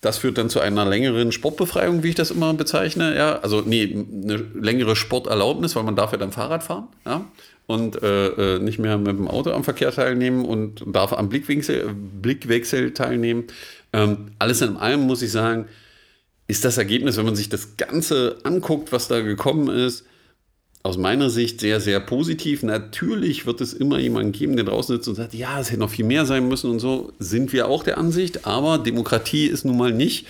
Das 0.00 0.18
führt 0.18 0.38
dann 0.38 0.50
zu 0.50 0.60
einer 0.60 0.84
längeren 0.84 1.32
Sportbefreiung, 1.32 2.02
wie 2.02 2.10
ich 2.10 2.14
das 2.14 2.30
immer 2.30 2.52
bezeichne. 2.54 3.16
Ja, 3.16 3.38
also 3.40 3.62
nee, 3.62 4.04
eine 4.22 4.36
längere 4.36 4.94
Sporterlaubnis, 4.94 5.74
weil 5.74 5.84
man 5.84 5.96
darf 5.96 6.12
ja 6.12 6.18
dann 6.18 6.32
Fahrrad 6.32 6.62
fahren. 6.62 6.88
Ja, 7.04 7.24
und 7.66 8.00
äh, 8.02 8.56
äh 8.56 8.58
nicht 8.60 8.78
mehr 8.78 8.98
mit 8.98 9.18
dem 9.18 9.26
Auto 9.26 9.50
am 9.50 9.64
Verkehr 9.64 9.90
teilnehmen 9.90 10.44
und 10.44 10.84
darf 10.86 11.12
am 11.12 11.28
Blickwechsel, 11.28 11.94
Blickwechsel 12.22 12.92
teilnehmen. 12.92 13.44
Ähm, 13.92 14.32
alles 14.38 14.60
in 14.62 14.76
allem 14.76 15.00
muss 15.00 15.22
ich 15.22 15.32
sagen, 15.32 15.66
ist 16.46 16.64
das 16.64 16.78
Ergebnis, 16.78 17.16
wenn 17.16 17.24
man 17.24 17.36
sich 17.36 17.48
das 17.48 17.76
Ganze 17.76 18.38
anguckt, 18.44 18.92
was 18.92 19.08
da 19.08 19.20
gekommen 19.20 19.68
ist, 19.68 20.04
aus 20.82 20.96
meiner 20.96 21.30
Sicht 21.30 21.60
sehr, 21.60 21.80
sehr 21.80 22.00
positiv. 22.00 22.62
Natürlich 22.62 23.46
wird 23.46 23.60
es 23.60 23.72
immer 23.72 23.98
jemanden 23.98 24.32
geben, 24.32 24.56
der 24.56 24.64
draußen 24.64 24.96
sitzt 24.96 25.08
und 25.08 25.16
sagt, 25.16 25.34
ja, 25.34 25.60
es 25.60 25.70
hätte 25.70 25.80
noch 25.80 25.90
viel 25.90 26.04
mehr 26.04 26.26
sein 26.26 26.48
müssen 26.48 26.70
und 26.70 26.78
so. 26.78 27.12
Sind 27.18 27.52
wir 27.52 27.68
auch 27.68 27.82
der 27.82 27.98
Ansicht. 27.98 28.46
Aber 28.46 28.78
Demokratie 28.78 29.46
ist 29.46 29.64
nun 29.64 29.76
mal 29.76 29.92
nicht, 29.92 30.26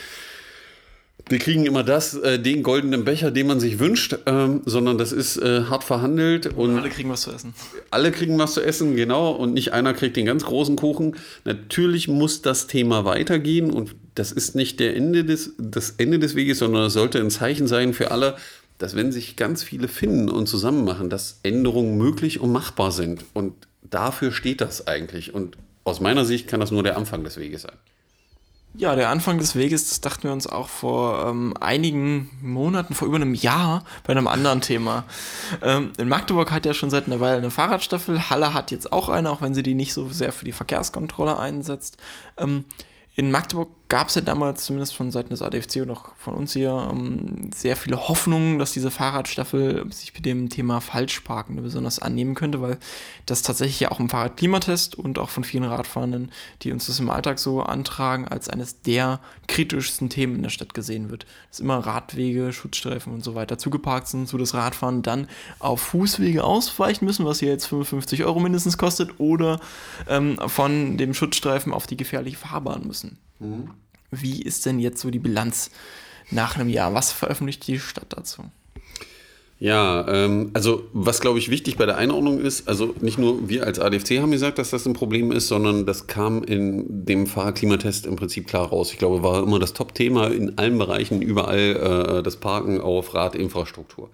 wir 1.28 1.38
kriegen 1.38 1.66
immer 1.66 1.82
das, 1.82 2.14
äh, 2.14 2.38
den 2.38 2.62
goldenen 2.62 3.04
Becher, 3.04 3.32
den 3.32 3.48
man 3.48 3.58
sich 3.58 3.80
wünscht, 3.80 4.16
ähm, 4.26 4.62
sondern 4.64 4.96
das 4.96 5.10
ist 5.10 5.36
äh, 5.38 5.64
hart 5.64 5.82
verhandelt. 5.82 6.46
Und 6.54 6.78
alle 6.78 6.88
kriegen 6.88 7.10
was 7.10 7.22
zu 7.22 7.32
essen. 7.32 7.52
Alle 7.90 8.12
kriegen 8.12 8.38
was 8.38 8.54
zu 8.54 8.62
essen, 8.62 8.94
genau. 8.94 9.32
Und 9.32 9.52
nicht 9.52 9.72
einer 9.72 9.92
kriegt 9.92 10.16
den 10.16 10.26
ganz 10.26 10.44
großen 10.44 10.76
Kuchen. 10.76 11.16
Natürlich 11.44 12.06
muss 12.06 12.42
das 12.42 12.68
Thema 12.68 13.04
weitergehen 13.04 13.72
und 13.72 13.96
das 14.14 14.30
ist 14.30 14.54
nicht 14.54 14.78
der 14.78 14.96
Ende 14.96 15.24
des, 15.24 15.52
das 15.58 15.94
Ende 15.98 16.20
des 16.20 16.36
Weges, 16.36 16.60
sondern 16.60 16.86
es 16.86 16.92
sollte 16.92 17.18
ein 17.18 17.30
Zeichen 17.30 17.66
sein 17.66 17.92
für 17.92 18.12
alle, 18.12 18.36
dass 18.78 18.96
wenn 18.96 19.12
sich 19.12 19.36
ganz 19.36 19.62
viele 19.62 19.88
finden 19.88 20.28
und 20.28 20.46
zusammen 20.46 20.84
machen, 20.84 21.10
dass 21.10 21.40
Änderungen 21.42 21.96
möglich 21.96 22.40
und 22.40 22.52
machbar 22.52 22.92
sind. 22.92 23.24
Und 23.32 23.54
dafür 23.82 24.32
steht 24.32 24.60
das 24.60 24.86
eigentlich. 24.86 25.34
Und 25.34 25.56
aus 25.84 26.00
meiner 26.00 26.24
Sicht 26.24 26.48
kann 26.48 26.60
das 26.60 26.70
nur 26.70 26.82
der 26.82 26.96
Anfang 26.96 27.24
des 27.24 27.36
Weges 27.36 27.62
sein. 27.62 27.76
Ja, 28.78 28.94
der 28.94 29.08
Anfang 29.08 29.38
des 29.38 29.56
Weges, 29.56 29.88
das 29.88 30.02
dachten 30.02 30.24
wir 30.24 30.32
uns 30.32 30.46
auch 30.46 30.68
vor 30.68 31.26
ähm, 31.26 31.54
einigen 31.58 32.30
Monaten, 32.42 32.92
vor 32.92 33.08
über 33.08 33.16
einem 33.16 33.32
Jahr 33.32 33.84
bei 34.04 34.10
einem 34.10 34.26
anderen 34.26 34.60
Thema. 34.60 35.04
Ähm, 35.62 35.92
in 35.96 36.08
Magdeburg 36.08 36.50
hat 36.50 36.66
ja 36.66 36.74
schon 36.74 36.90
seit 36.90 37.06
einer 37.06 37.18
Weile 37.18 37.38
eine 37.38 37.50
Fahrradstaffel. 37.50 38.28
Halle 38.28 38.52
hat 38.52 38.70
jetzt 38.72 38.92
auch 38.92 39.08
eine, 39.08 39.30
auch 39.30 39.40
wenn 39.40 39.54
sie 39.54 39.62
die 39.62 39.72
nicht 39.72 39.94
so 39.94 40.10
sehr 40.10 40.30
für 40.30 40.44
die 40.44 40.52
Verkehrskontrolle 40.52 41.38
einsetzt. 41.38 41.96
Ähm, 42.36 42.66
in 43.14 43.30
Magdeburg 43.30 43.70
gab 43.88 44.08
es 44.08 44.16
ja 44.16 44.20
damals, 44.20 44.64
zumindest 44.64 44.96
von 44.96 45.12
Seiten 45.12 45.30
des 45.30 45.42
ADFC 45.42 45.82
und 45.82 45.90
auch 45.90 46.16
von 46.16 46.34
uns 46.34 46.52
hier, 46.54 46.88
ähm, 46.90 47.50
sehr 47.54 47.76
viele 47.76 48.08
Hoffnungen, 48.08 48.58
dass 48.58 48.72
diese 48.72 48.90
Fahrradstaffel 48.90 49.90
sich 49.92 50.12
mit 50.12 50.26
dem 50.26 50.48
Thema 50.48 50.80
Falschparken 50.80 51.62
besonders 51.62 52.00
annehmen 52.00 52.34
könnte, 52.34 52.60
weil 52.60 52.78
das 53.26 53.42
tatsächlich 53.42 53.78
ja 53.78 53.92
auch 53.92 54.00
im 54.00 54.08
Fahrradklimatest 54.08 54.96
und 54.96 55.18
auch 55.18 55.30
von 55.30 55.44
vielen 55.44 55.64
Radfahrenden, 55.64 56.32
die 56.62 56.72
uns 56.72 56.86
das 56.86 56.98
im 56.98 57.10
Alltag 57.10 57.38
so 57.38 57.62
antragen, 57.62 58.26
als 58.26 58.48
eines 58.48 58.82
der 58.82 59.20
kritischsten 59.46 60.10
Themen 60.10 60.36
in 60.36 60.42
der 60.42 60.50
Stadt 60.50 60.74
gesehen 60.74 61.10
wird. 61.10 61.26
Dass 61.50 61.60
immer 61.60 61.78
Radwege, 61.78 62.52
Schutzstreifen 62.52 63.14
und 63.14 63.22
so 63.22 63.36
weiter 63.36 63.56
zugeparkt 63.56 64.08
sind, 64.08 64.28
so 64.28 64.36
das 64.36 64.54
Radfahren 64.54 65.02
dann 65.02 65.28
auf 65.60 65.80
Fußwege 65.80 66.42
ausweichen 66.42 67.04
müssen, 67.04 67.24
was 67.24 67.38
hier 67.38 67.50
jetzt 67.50 67.66
55 67.66 68.24
Euro 68.24 68.40
mindestens 68.40 68.78
kostet, 68.78 69.20
oder 69.20 69.60
ähm, 70.08 70.38
von 70.48 70.96
dem 70.96 71.14
Schutzstreifen 71.14 71.72
auf 71.72 71.86
die 71.86 71.96
gefährliche 71.96 72.36
Fahrbahn 72.36 72.84
müssen. 72.86 73.18
Mhm. 73.38 73.70
Wie 74.10 74.42
ist 74.42 74.66
denn 74.66 74.78
jetzt 74.78 75.00
so 75.00 75.10
die 75.10 75.18
Bilanz 75.18 75.70
nach 76.30 76.56
einem 76.56 76.68
Jahr? 76.68 76.94
Was 76.94 77.12
veröffentlicht 77.12 77.66
die 77.66 77.78
Stadt 77.78 78.06
dazu? 78.10 78.44
Ja, 79.58 80.06
ähm, 80.06 80.50
also 80.52 80.84
was 80.92 81.20
glaube 81.20 81.38
ich 81.38 81.50
wichtig 81.50 81.78
bei 81.78 81.86
der 81.86 81.96
Einordnung 81.96 82.38
ist, 82.38 82.68
also 82.68 82.94
nicht 83.00 83.18
nur 83.18 83.48
wir 83.48 83.64
als 83.64 83.78
ADFC 83.78 84.18
haben 84.20 84.30
gesagt, 84.30 84.58
dass 84.58 84.68
das 84.68 84.84
ein 84.84 84.92
Problem 84.92 85.32
ist, 85.32 85.48
sondern 85.48 85.86
das 85.86 86.06
kam 86.06 86.44
in 86.44 87.06
dem 87.06 87.26
Fahrklimatest 87.26 88.04
im 88.04 88.16
Prinzip 88.16 88.48
klar 88.48 88.66
raus. 88.66 88.92
Ich 88.92 88.98
glaube, 88.98 89.22
war 89.22 89.42
immer 89.42 89.58
das 89.58 89.72
Top-Thema 89.72 90.26
in 90.26 90.58
allen 90.58 90.76
Bereichen, 90.76 91.22
überall 91.22 92.18
äh, 92.18 92.22
das 92.22 92.36
Parken 92.36 92.82
auf 92.82 93.14
Radinfrastruktur. 93.14 94.10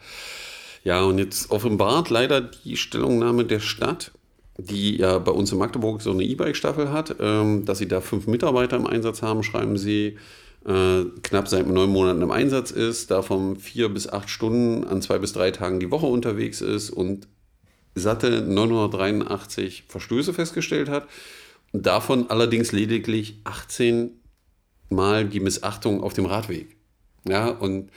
Ja, 0.85 1.03
und 1.03 1.19
jetzt 1.19 1.51
offenbart 1.51 2.11
leider 2.11 2.41
die 2.41 2.77
Stellungnahme 2.77 3.45
der 3.45 3.61
Stadt, 3.61 4.13
die 4.59 4.99
ja 4.99 5.19
bei 5.19 5.33
uns 5.33 5.53
in 5.53 5.59
Magdeburg 5.59 6.03
so 6.03 6.11
eine 6.11 6.25
E-Bike-Staffel 6.25 6.93
hat, 6.93 7.17
ähm, 7.21 7.65
dass 7.65 7.79
sie 7.79 7.89
da 7.89 8.01
fünf 8.01 8.27
Mitarbeiter 8.27 8.77
im 8.77 8.87
Einsatz 8.87 9.23
haben, 9.23 9.43
schreiben 9.43 9.79
sie, 9.79 10.19
äh, 10.67 11.05
knapp 11.23 11.49
seit 11.49 11.67
neun 11.67 11.91
Monaten 11.91 12.23
im 12.23 12.31
Einsatz 12.31 12.71
ist, 12.71 13.11
davon 13.11 13.57
vier 13.57 13.89
bis 13.89 14.09
acht 14.09 14.31
Stunden 14.31 14.85
an 14.85 15.03
zwei 15.03 15.19
bis 15.19 15.33
drei 15.33 15.51
Tagen 15.51 15.81
die 15.81 15.91
Woche 15.91 16.07
unterwegs 16.07 16.61
ist 16.61 16.91
und 16.91 17.27
satte 17.95 18.43
983 18.43 19.85
Verstöße 19.89 20.33
festgestellt 20.33 20.89
hat. 20.89 21.07
Davon 21.73 22.31
allerdings 22.31 22.73
lediglich 22.73 23.41
18 23.45 24.19
Mal 24.91 25.25
die 25.25 25.41
Missachtung 25.41 26.03
auf 26.03 26.13
dem 26.13 26.27
Radweg. 26.27 26.77
Ja, 27.27 27.49
und 27.49 27.91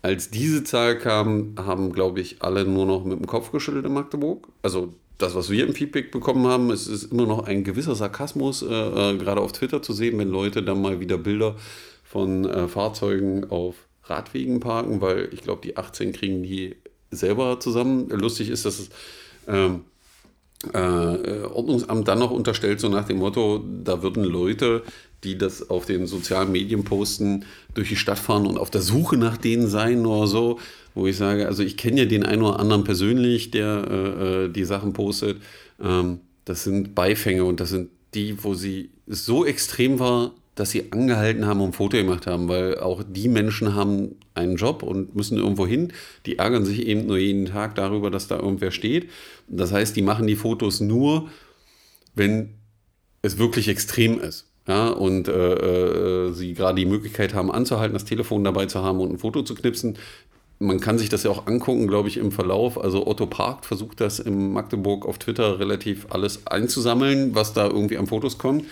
als 0.00 0.30
diese 0.30 0.64
Zahl 0.64 0.98
kam, 0.98 1.54
haben, 1.58 1.92
glaube 1.92 2.20
ich, 2.20 2.42
alle 2.42 2.64
nur 2.64 2.86
noch 2.86 3.04
mit 3.04 3.18
dem 3.18 3.26
Kopf 3.26 3.52
geschüttelt 3.52 3.84
in 3.84 3.92
Magdeburg. 3.92 4.48
Also 4.62 4.94
das, 5.18 5.34
was 5.34 5.50
wir 5.50 5.66
im 5.66 5.74
Feedback 5.74 6.10
bekommen 6.10 6.46
haben, 6.46 6.70
es 6.70 6.86
ist 6.86 7.12
immer 7.12 7.26
noch 7.26 7.44
ein 7.44 7.64
gewisser 7.64 7.94
Sarkasmus, 7.94 8.62
äh, 8.62 8.66
äh, 8.66 9.18
gerade 9.18 9.40
auf 9.40 9.52
Twitter 9.52 9.82
zu 9.82 9.92
sehen, 9.92 10.18
wenn 10.18 10.28
Leute 10.28 10.62
dann 10.62 10.80
mal 10.80 11.00
wieder 11.00 11.18
Bilder 11.18 11.56
von 12.04 12.44
äh, 12.44 12.68
Fahrzeugen 12.68 13.50
auf 13.50 13.74
Radwegen 14.04 14.60
parken, 14.60 15.00
weil 15.00 15.28
ich 15.32 15.42
glaube, 15.42 15.60
die 15.62 15.76
18 15.76 16.12
kriegen 16.12 16.42
die 16.42 16.76
selber 17.10 17.60
zusammen. 17.60 18.08
Lustig 18.10 18.48
ist, 18.48 18.64
dass 18.64 18.78
es 18.78 18.90
ähm, 19.46 19.84
äh, 20.72 20.78
Ordnungsamt 20.78 22.08
dann 22.08 22.18
noch 22.18 22.30
unterstellt, 22.30 22.80
so 22.80 22.88
nach 22.88 23.04
dem 23.04 23.18
Motto, 23.18 23.64
da 23.84 24.02
würden 24.02 24.24
Leute, 24.24 24.82
die 25.24 25.36
das 25.36 25.68
auf 25.68 25.84
den 25.84 26.06
sozialen 26.06 26.52
Medien 26.52 26.84
posten, 26.84 27.44
durch 27.74 27.88
die 27.88 27.96
Stadt 27.96 28.18
fahren 28.18 28.46
und 28.46 28.56
auf 28.56 28.70
der 28.70 28.82
Suche 28.82 29.16
nach 29.16 29.36
denen 29.36 29.68
sein 29.68 30.06
oder 30.06 30.26
so 30.26 30.58
wo 30.98 31.06
ich 31.06 31.16
sage, 31.16 31.46
also 31.46 31.62
ich 31.62 31.76
kenne 31.76 32.00
ja 32.00 32.06
den 32.06 32.24
einen 32.24 32.42
oder 32.42 32.58
anderen 32.58 32.84
persönlich, 32.84 33.50
der 33.50 33.86
äh, 33.88 34.44
äh, 34.44 34.48
die 34.48 34.64
Sachen 34.64 34.92
postet. 34.92 35.40
Ähm, 35.80 36.20
das 36.44 36.64
sind 36.64 36.94
Beifänge 36.94 37.44
und 37.44 37.60
das 37.60 37.70
sind 37.70 37.90
die, 38.14 38.42
wo 38.42 38.54
sie 38.54 38.90
so 39.06 39.46
extrem 39.46 39.98
war, 39.98 40.32
dass 40.54 40.70
sie 40.70 40.90
angehalten 40.90 41.46
haben 41.46 41.60
und 41.60 41.68
ein 41.68 41.72
Foto 41.72 41.96
gemacht 41.96 42.26
haben, 42.26 42.48
weil 42.48 42.78
auch 42.78 43.04
die 43.08 43.28
Menschen 43.28 43.76
haben 43.76 44.16
einen 44.34 44.56
Job 44.56 44.82
und 44.82 45.14
müssen 45.14 45.38
irgendwo 45.38 45.66
hin. 45.66 45.92
Die 46.26 46.38
ärgern 46.38 46.64
sich 46.64 46.84
eben 46.84 47.06
nur 47.06 47.18
jeden 47.18 47.46
Tag 47.46 47.76
darüber, 47.76 48.10
dass 48.10 48.26
da 48.26 48.36
irgendwer 48.36 48.72
steht. 48.72 49.08
Das 49.46 49.72
heißt, 49.72 49.94
die 49.94 50.02
machen 50.02 50.26
die 50.26 50.36
Fotos 50.36 50.80
nur, 50.80 51.28
wenn 52.14 52.54
es 53.22 53.38
wirklich 53.38 53.68
extrem 53.68 54.18
ist. 54.18 54.46
Ja, 54.66 54.88
und 54.88 55.28
äh, 55.28 56.26
äh, 56.26 56.32
sie 56.32 56.52
gerade 56.52 56.78
die 56.78 56.84
Möglichkeit 56.84 57.32
haben, 57.32 57.50
anzuhalten, 57.50 57.94
das 57.94 58.04
Telefon 58.04 58.44
dabei 58.44 58.66
zu 58.66 58.82
haben 58.82 59.00
und 59.00 59.10
ein 59.10 59.18
Foto 59.18 59.42
zu 59.42 59.54
knipsen 59.54 59.96
man 60.58 60.80
kann 60.80 60.98
sich 60.98 61.08
das 61.08 61.22
ja 61.22 61.30
auch 61.30 61.46
angucken, 61.46 61.86
glaube 61.86 62.08
ich, 62.08 62.16
im 62.16 62.32
Verlauf. 62.32 62.82
Also 62.82 63.06
Otto 63.06 63.26
Park 63.26 63.64
versucht 63.64 64.00
das 64.00 64.18
in 64.18 64.52
Magdeburg 64.52 65.06
auf 65.06 65.18
Twitter 65.18 65.60
relativ 65.60 66.06
alles 66.10 66.46
einzusammeln, 66.46 67.34
was 67.34 67.52
da 67.52 67.66
irgendwie 67.66 67.96
an 67.96 68.06
Fotos 68.08 68.38
kommt. 68.38 68.64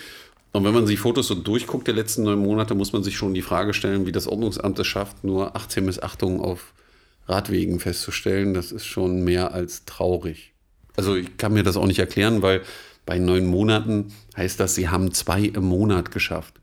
Und 0.51 0.63
wenn 0.63 0.73
man 0.73 0.87
sich 0.87 0.99
Fotos 0.99 1.27
so 1.27 1.35
durchguckt 1.35 1.87
der 1.87 1.93
letzten 1.93 2.23
neun 2.23 2.39
Monate, 2.39 2.75
muss 2.75 2.91
man 2.91 3.03
sich 3.03 3.15
schon 3.15 3.33
die 3.33 3.41
Frage 3.41 3.73
stellen, 3.73 4.05
wie 4.05 4.11
das 4.11 4.27
Ordnungsamt 4.27 4.79
es 4.79 4.87
schafft, 4.87 5.23
nur 5.23 5.55
18 5.55 5.85
Missachtungen 5.85 6.41
auf 6.41 6.73
Radwegen 7.27 7.79
festzustellen. 7.79 8.53
Das 8.53 8.71
ist 8.71 8.85
schon 8.85 9.23
mehr 9.23 9.53
als 9.53 9.85
traurig. 9.85 10.53
Also 10.95 11.15
ich 11.15 11.37
kann 11.37 11.53
mir 11.53 11.63
das 11.63 11.77
auch 11.77 11.85
nicht 11.85 11.99
erklären, 11.99 12.41
weil 12.41 12.63
bei 13.05 13.19
neun 13.19 13.45
Monaten 13.45 14.13
heißt 14.35 14.59
das, 14.59 14.75
sie 14.75 14.89
haben 14.89 15.13
zwei 15.13 15.41
im 15.41 15.65
Monat 15.65 16.11
geschafft. 16.11 16.55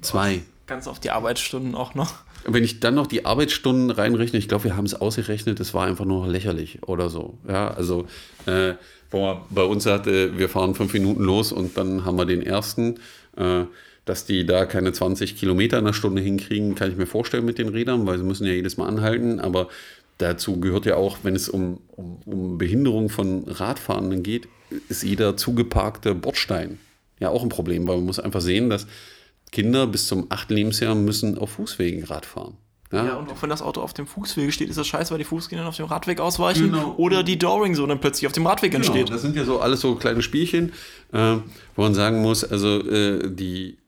Zwei. 0.00 0.42
Ganz 0.66 0.86
auf 0.86 1.00
die 1.00 1.10
Arbeitsstunden 1.10 1.74
auch 1.74 1.94
noch. 1.94 2.14
Wenn 2.44 2.64
ich 2.64 2.80
dann 2.80 2.94
noch 2.94 3.06
die 3.06 3.24
Arbeitsstunden 3.24 3.90
reinrechne, 3.90 4.38
ich 4.38 4.48
glaube, 4.48 4.64
wir 4.64 4.76
haben 4.76 4.86
es 4.86 4.94
ausgerechnet, 4.94 5.60
es 5.60 5.74
war 5.74 5.86
einfach 5.86 6.04
nur 6.04 6.26
lächerlich 6.26 6.78
oder 6.86 7.08
so. 7.10 7.38
Ja, 7.48 7.68
also 7.68 8.06
äh, 8.46 8.74
wo 9.10 9.20
man 9.22 9.38
bei 9.50 9.62
uns 9.62 9.84
sagte, 9.84 10.38
wir 10.38 10.48
fahren 10.48 10.74
fünf 10.74 10.92
Minuten 10.92 11.22
los 11.22 11.52
und 11.52 11.76
dann 11.76 12.04
haben 12.04 12.16
wir 12.16 12.26
den 12.26 12.42
ersten. 12.42 12.96
Äh, 13.36 13.64
dass 14.06 14.24
die 14.24 14.44
da 14.44 14.64
keine 14.64 14.92
20 14.92 15.36
Kilometer 15.36 15.78
in 15.78 15.84
der 15.84 15.92
Stunde 15.92 16.20
hinkriegen, 16.20 16.74
kann 16.74 16.90
ich 16.90 16.96
mir 16.96 17.06
vorstellen 17.06 17.44
mit 17.44 17.58
den 17.58 17.68
Rädern, 17.68 18.06
weil 18.06 18.18
sie 18.18 18.24
müssen 18.24 18.44
ja 18.44 18.52
jedes 18.52 18.76
Mal 18.76 18.88
anhalten. 18.88 19.38
Aber 19.38 19.68
dazu 20.18 20.58
gehört 20.58 20.86
ja 20.86 20.96
auch, 20.96 21.18
wenn 21.22 21.36
es 21.36 21.48
um, 21.48 21.80
um, 21.94 22.18
um 22.24 22.58
Behinderung 22.58 23.08
von 23.08 23.44
Radfahrenden 23.46 24.24
geht, 24.24 24.48
ist 24.88 25.04
jeder 25.04 25.36
zugeparkte 25.36 26.14
Bordstein 26.14 26.78
ja 27.20 27.28
auch 27.28 27.42
ein 27.42 27.50
Problem, 27.50 27.86
weil 27.86 27.96
man 27.96 28.06
muss 28.06 28.18
einfach 28.18 28.40
sehen, 28.40 28.70
dass 28.70 28.86
Kinder 29.50 29.86
bis 29.86 30.06
zum 30.06 30.26
achten 30.30 30.54
Lebensjahr 30.54 30.94
müssen 30.94 31.38
auf 31.38 31.50
Fußwegen 31.52 32.04
Rad 32.04 32.26
fahren. 32.26 32.56
Ja. 32.92 33.04
ja, 33.04 33.16
und 33.16 33.30
auch 33.30 33.40
wenn 33.40 33.50
das 33.50 33.62
Auto 33.62 33.80
auf 33.80 33.94
dem 33.94 34.08
Fußweg 34.08 34.52
steht, 34.52 34.68
ist 34.68 34.76
das 34.76 34.86
scheiße, 34.88 35.12
weil 35.12 35.18
die 35.18 35.24
Fußgänger 35.24 35.68
auf 35.68 35.76
dem 35.76 35.86
Radweg 35.86 36.18
ausweichen 36.18 36.72
genau. 36.72 36.94
oder 36.96 37.22
die 37.22 37.38
Dooring-Zone 37.38 37.96
plötzlich 37.96 38.26
auf 38.26 38.32
dem 38.32 38.46
Radweg 38.46 38.72
genau. 38.72 38.84
entsteht. 38.84 39.10
Das 39.10 39.22
sind 39.22 39.36
ja 39.36 39.44
so 39.44 39.60
alles 39.60 39.80
so 39.80 39.94
kleine 39.94 40.22
Spielchen, 40.22 40.72
äh, 41.12 41.36
wo 41.76 41.82
man 41.82 41.94
sagen 41.94 42.20
muss, 42.20 42.42
also 42.42 42.80
äh, 42.88 43.30
die 43.32 43.78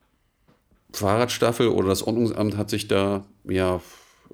Fahrradstaffel 0.93 1.69
oder 1.69 1.89
das 1.89 2.07
Ordnungsamt 2.07 2.57
hat 2.57 2.71
sich 2.71 2.87
da 2.87 3.25
ja 3.45 3.81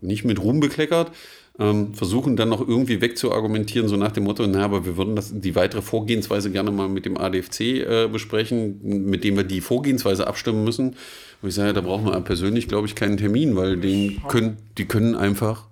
nicht 0.03 0.25
mit 0.25 0.39
Ruhm 0.39 0.61
bekleckert 0.61 1.13
ähm, 1.59 1.95
versuchen 1.95 2.37
dann 2.37 2.49
noch 2.49 2.67
irgendwie 2.67 3.01
wegzuargumentieren, 3.01 3.89
so 3.89 3.97
nach 3.97 4.13
dem 4.13 4.25
Motto, 4.25 4.47
na, 4.47 4.65
aber 4.65 4.87
wir 4.87 4.97
würden 4.97 5.17
das, 5.17 5.33
die 5.35 5.57
weitere 5.57 5.83
Vorgehensweise 5.83 6.51
gerne 6.51 6.71
mal 6.71 6.89
mit 6.89 7.05
dem 7.05 7.17
ADFC 7.17 7.61
äh, 7.61 8.09
besprechen, 8.09 8.81
mit 9.09 9.25
dem 9.25 9.37
wir 9.37 9.45
die 9.45 9.61
Vorgehensweise 9.61 10.27
abstimmen 10.27 10.65
müssen. 10.65 10.97
Wo 11.43 11.49
ich 11.49 11.55
sage, 11.55 11.73
da 11.73 11.81
brauchen 11.81 12.07
wir 12.07 12.21
persönlich, 12.21 12.69
glaube 12.69 12.87
ich, 12.87 12.95
keinen 12.95 13.17
Termin, 13.17 13.57
weil 13.57 13.77
den 13.77 14.23
können, 14.29 14.57
die 14.77 14.87
können 14.87 15.15
einfach 15.15 15.67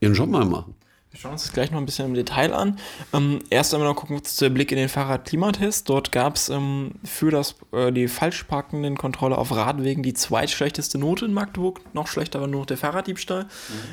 ihren 0.00 0.14
Job 0.14 0.28
mal 0.28 0.44
machen. 0.44 0.74
Wir 1.10 1.18
schauen 1.18 1.32
uns 1.32 1.44
das 1.44 1.54
gleich 1.54 1.70
noch 1.70 1.78
ein 1.78 1.86
bisschen 1.86 2.04
im 2.04 2.12
Detail 2.12 2.52
an. 2.52 2.78
Ähm, 3.14 3.38
erst 3.48 3.72
einmal 3.72 3.88
noch 3.88 3.96
gucken 3.96 4.16
wir 4.16 4.22
der 4.40 4.50
Blick 4.50 4.70
in 4.72 4.76
den 4.76 4.90
Fahrradklimatest. 4.90 5.88
Dort 5.88 6.12
gab 6.12 6.36
es 6.36 6.50
ähm, 6.50 6.90
für 7.02 7.30
das, 7.30 7.54
äh, 7.72 7.90
die 7.90 8.08
falschparkenden 8.08 8.98
Kontrolle 8.98 9.38
auf 9.38 9.50
Radwegen 9.50 10.02
die 10.02 10.12
zweitschlechteste 10.12 10.98
Note 10.98 11.24
in 11.24 11.32
Magdeburg. 11.32 11.80
Noch 11.94 12.08
schlechter 12.08 12.42
war 12.42 12.46
nur 12.46 12.60
noch 12.60 12.66
der 12.66 12.76
Fahrraddiebstahl. 12.76 13.44
Mhm. 13.44 13.48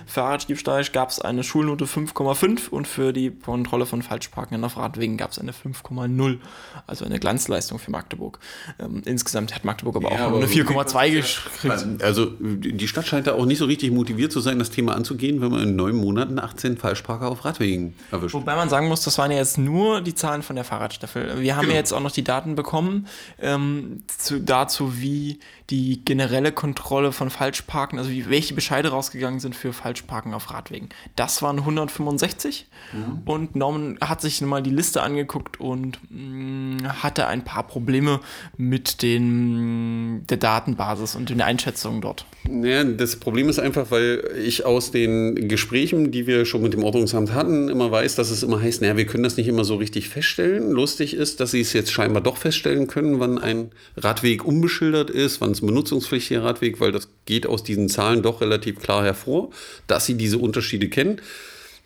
Fahrraddiebstahl 0.07 0.83
gab 0.91 1.09
es 1.09 1.21
eine 1.21 1.45
Schulnote 1.45 1.85
5,5 1.85 2.67
und 2.69 2.85
für 2.85 3.13
die 3.13 3.31
Kontrolle 3.31 3.85
von 3.85 4.01
Falschparkenden 4.01 4.65
auf 4.65 4.75
Radwegen 4.75 5.15
gab 5.15 5.31
es 5.31 5.39
eine 5.39 5.53
5,0. 5.53 6.39
Also 6.85 7.05
eine 7.05 7.19
Glanzleistung 7.19 7.79
für 7.79 7.91
Magdeburg. 7.91 8.39
Ähm, 8.77 9.03
insgesamt 9.05 9.55
hat 9.55 9.63
Magdeburg 9.63 9.95
aber 9.95 10.11
ja, 10.11 10.25
auch 10.25 10.31
aber 10.31 10.37
eine 10.39 10.47
4,2 10.47 11.11
gekriegt. 11.11 12.03
Also 12.03 12.33
die 12.41 12.87
Stadt 12.89 13.07
scheint 13.07 13.27
da 13.27 13.35
auch 13.35 13.45
nicht 13.45 13.59
so 13.59 13.65
richtig 13.65 13.91
motiviert 13.91 14.33
zu 14.33 14.41
sein, 14.41 14.59
das 14.59 14.69
Thema 14.69 14.95
anzugehen, 14.95 15.39
wenn 15.39 15.51
man 15.51 15.63
in 15.63 15.77
neun 15.77 15.95
Monaten 15.95 16.39
18 16.39 16.75
Falschparkenden 16.75 17.05
Falschparker 17.15 17.31
auf 17.31 17.45
Radwegen 17.45 17.93
erwischt. 18.11 18.33
Wobei 18.33 18.55
man 18.55 18.69
sagen 18.69 18.87
muss, 18.87 19.03
das 19.03 19.17
waren 19.17 19.31
ja 19.31 19.37
jetzt 19.37 19.57
nur 19.57 20.01
die 20.01 20.15
Zahlen 20.15 20.43
von 20.43 20.55
der 20.55 20.65
Fahrradstaffel. 20.65 21.41
Wir 21.41 21.55
haben 21.55 21.63
genau. 21.63 21.73
ja 21.73 21.79
jetzt 21.79 21.93
auch 21.93 21.99
noch 21.99 22.11
die 22.11 22.23
Daten 22.23 22.55
bekommen 22.55 23.07
ähm, 23.39 24.03
zu, 24.07 24.39
dazu, 24.39 24.99
wie 24.99 25.39
die 25.69 26.03
generelle 26.05 26.51
Kontrolle 26.51 27.11
von 27.11 27.29
Falschparken, 27.29 27.97
also 27.97 28.11
wie, 28.11 28.29
welche 28.29 28.53
Bescheide 28.53 28.89
rausgegangen 28.89 29.39
sind 29.39 29.55
für 29.55 29.73
Falschparken 29.73 30.33
auf 30.33 30.51
Radwegen. 30.51 30.89
Das 31.15 31.41
waren 31.41 31.59
165 31.59 32.67
mhm. 32.93 33.21
und 33.25 33.55
Norman 33.55 33.97
hat 34.01 34.21
sich 34.21 34.41
mal 34.41 34.61
die 34.61 34.69
Liste 34.69 35.01
angeguckt 35.01 35.59
und 35.59 35.99
mh, 36.09 36.83
mm, 36.83 37.03
hatte 37.03 37.27
ein 37.27 37.43
paar 37.43 37.63
Probleme 37.63 38.19
mit 38.57 39.01
den, 39.01 40.25
der 40.27 40.37
Datenbasis 40.37 41.15
und 41.15 41.29
den 41.29 41.41
Einschätzungen 41.41 42.01
dort. 42.01 42.25
Ja, 42.47 42.83
das 42.83 43.15
Problem 43.15 43.49
ist 43.49 43.57
einfach, 43.57 43.89
weil 43.89 44.23
ich 44.45 44.65
aus 44.65 44.91
den 44.91 45.47
Gesprächen, 45.47 46.11
die 46.11 46.27
wir 46.27 46.45
schon 46.45 46.61
mit 46.61 46.73
dem 46.73 46.83
Ordnungsamt 46.95 47.33
hatten, 47.33 47.67
immer 47.67 47.91
weiß, 47.91 48.15
dass 48.15 48.31
es 48.31 48.41
immer 48.41 48.61
heißt, 48.61 48.81
naja, 48.81 48.95
wir 48.95 49.05
können 49.05 49.23
das 49.23 49.35
nicht 49.35 49.49
immer 49.49 49.65
so 49.65 49.75
richtig 49.75 50.07
feststellen. 50.07 50.71
Lustig 50.71 51.13
ist, 51.13 51.41
dass 51.41 51.51
sie 51.51 51.59
es 51.59 51.73
jetzt 51.73 51.91
scheinbar 51.91 52.23
doch 52.23 52.37
feststellen 52.37 52.87
können, 52.87 53.19
wann 53.19 53.37
ein 53.37 53.71
Radweg 53.97 54.45
unbeschildert 54.45 55.09
ist, 55.09 55.41
wann 55.41 55.51
es 55.51 55.61
ein 55.61 55.67
benutzungspflichtiger 55.67 56.43
Radweg, 56.43 56.79
weil 56.79 56.93
das 56.93 57.09
geht 57.25 57.47
aus 57.47 57.63
diesen 57.63 57.89
Zahlen 57.89 58.23
doch 58.23 58.39
relativ 58.39 58.79
klar 58.79 59.03
hervor, 59.03 59.49
dass 59.87 60.05
sie 60.05 60.15
diese 60.15 60.37
Unterschiede 60.37 60.87
kennen. 60.87 61.21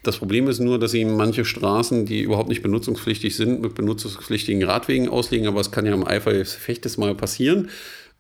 Das 0.04 0.18
Problem 0.18 0.48
ist 0.48 0.60
nur, 0.60 0.78
dass 0.78 0.92
sie 0.92 1.04
manche 1.04 1.44
Straßen, 1.44 2.06
die 2.06 2.22
überhaupt 2.22 2.50
nicht 2.50 2.62
benutzungspflichtig 2.62 3.36
sind, 3.36 3.62
mit 3.62 3.74
benutzungspflichtigen 3.74 4.64
Radwegen 4.64 5.10
auslegen, 5.10 5.48
aber 5.48 5.60
es 5.60 5.72
kann 5.72 5.88
ja 5.88 5.94
im 5.94 6.08
Eifer 6.08 6.34
des 6.34 6.54
Fechtes 6.54 6.98
mal 6.98 7.16
passieren. 7.16 7.70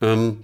Ähm, 0.01 0.37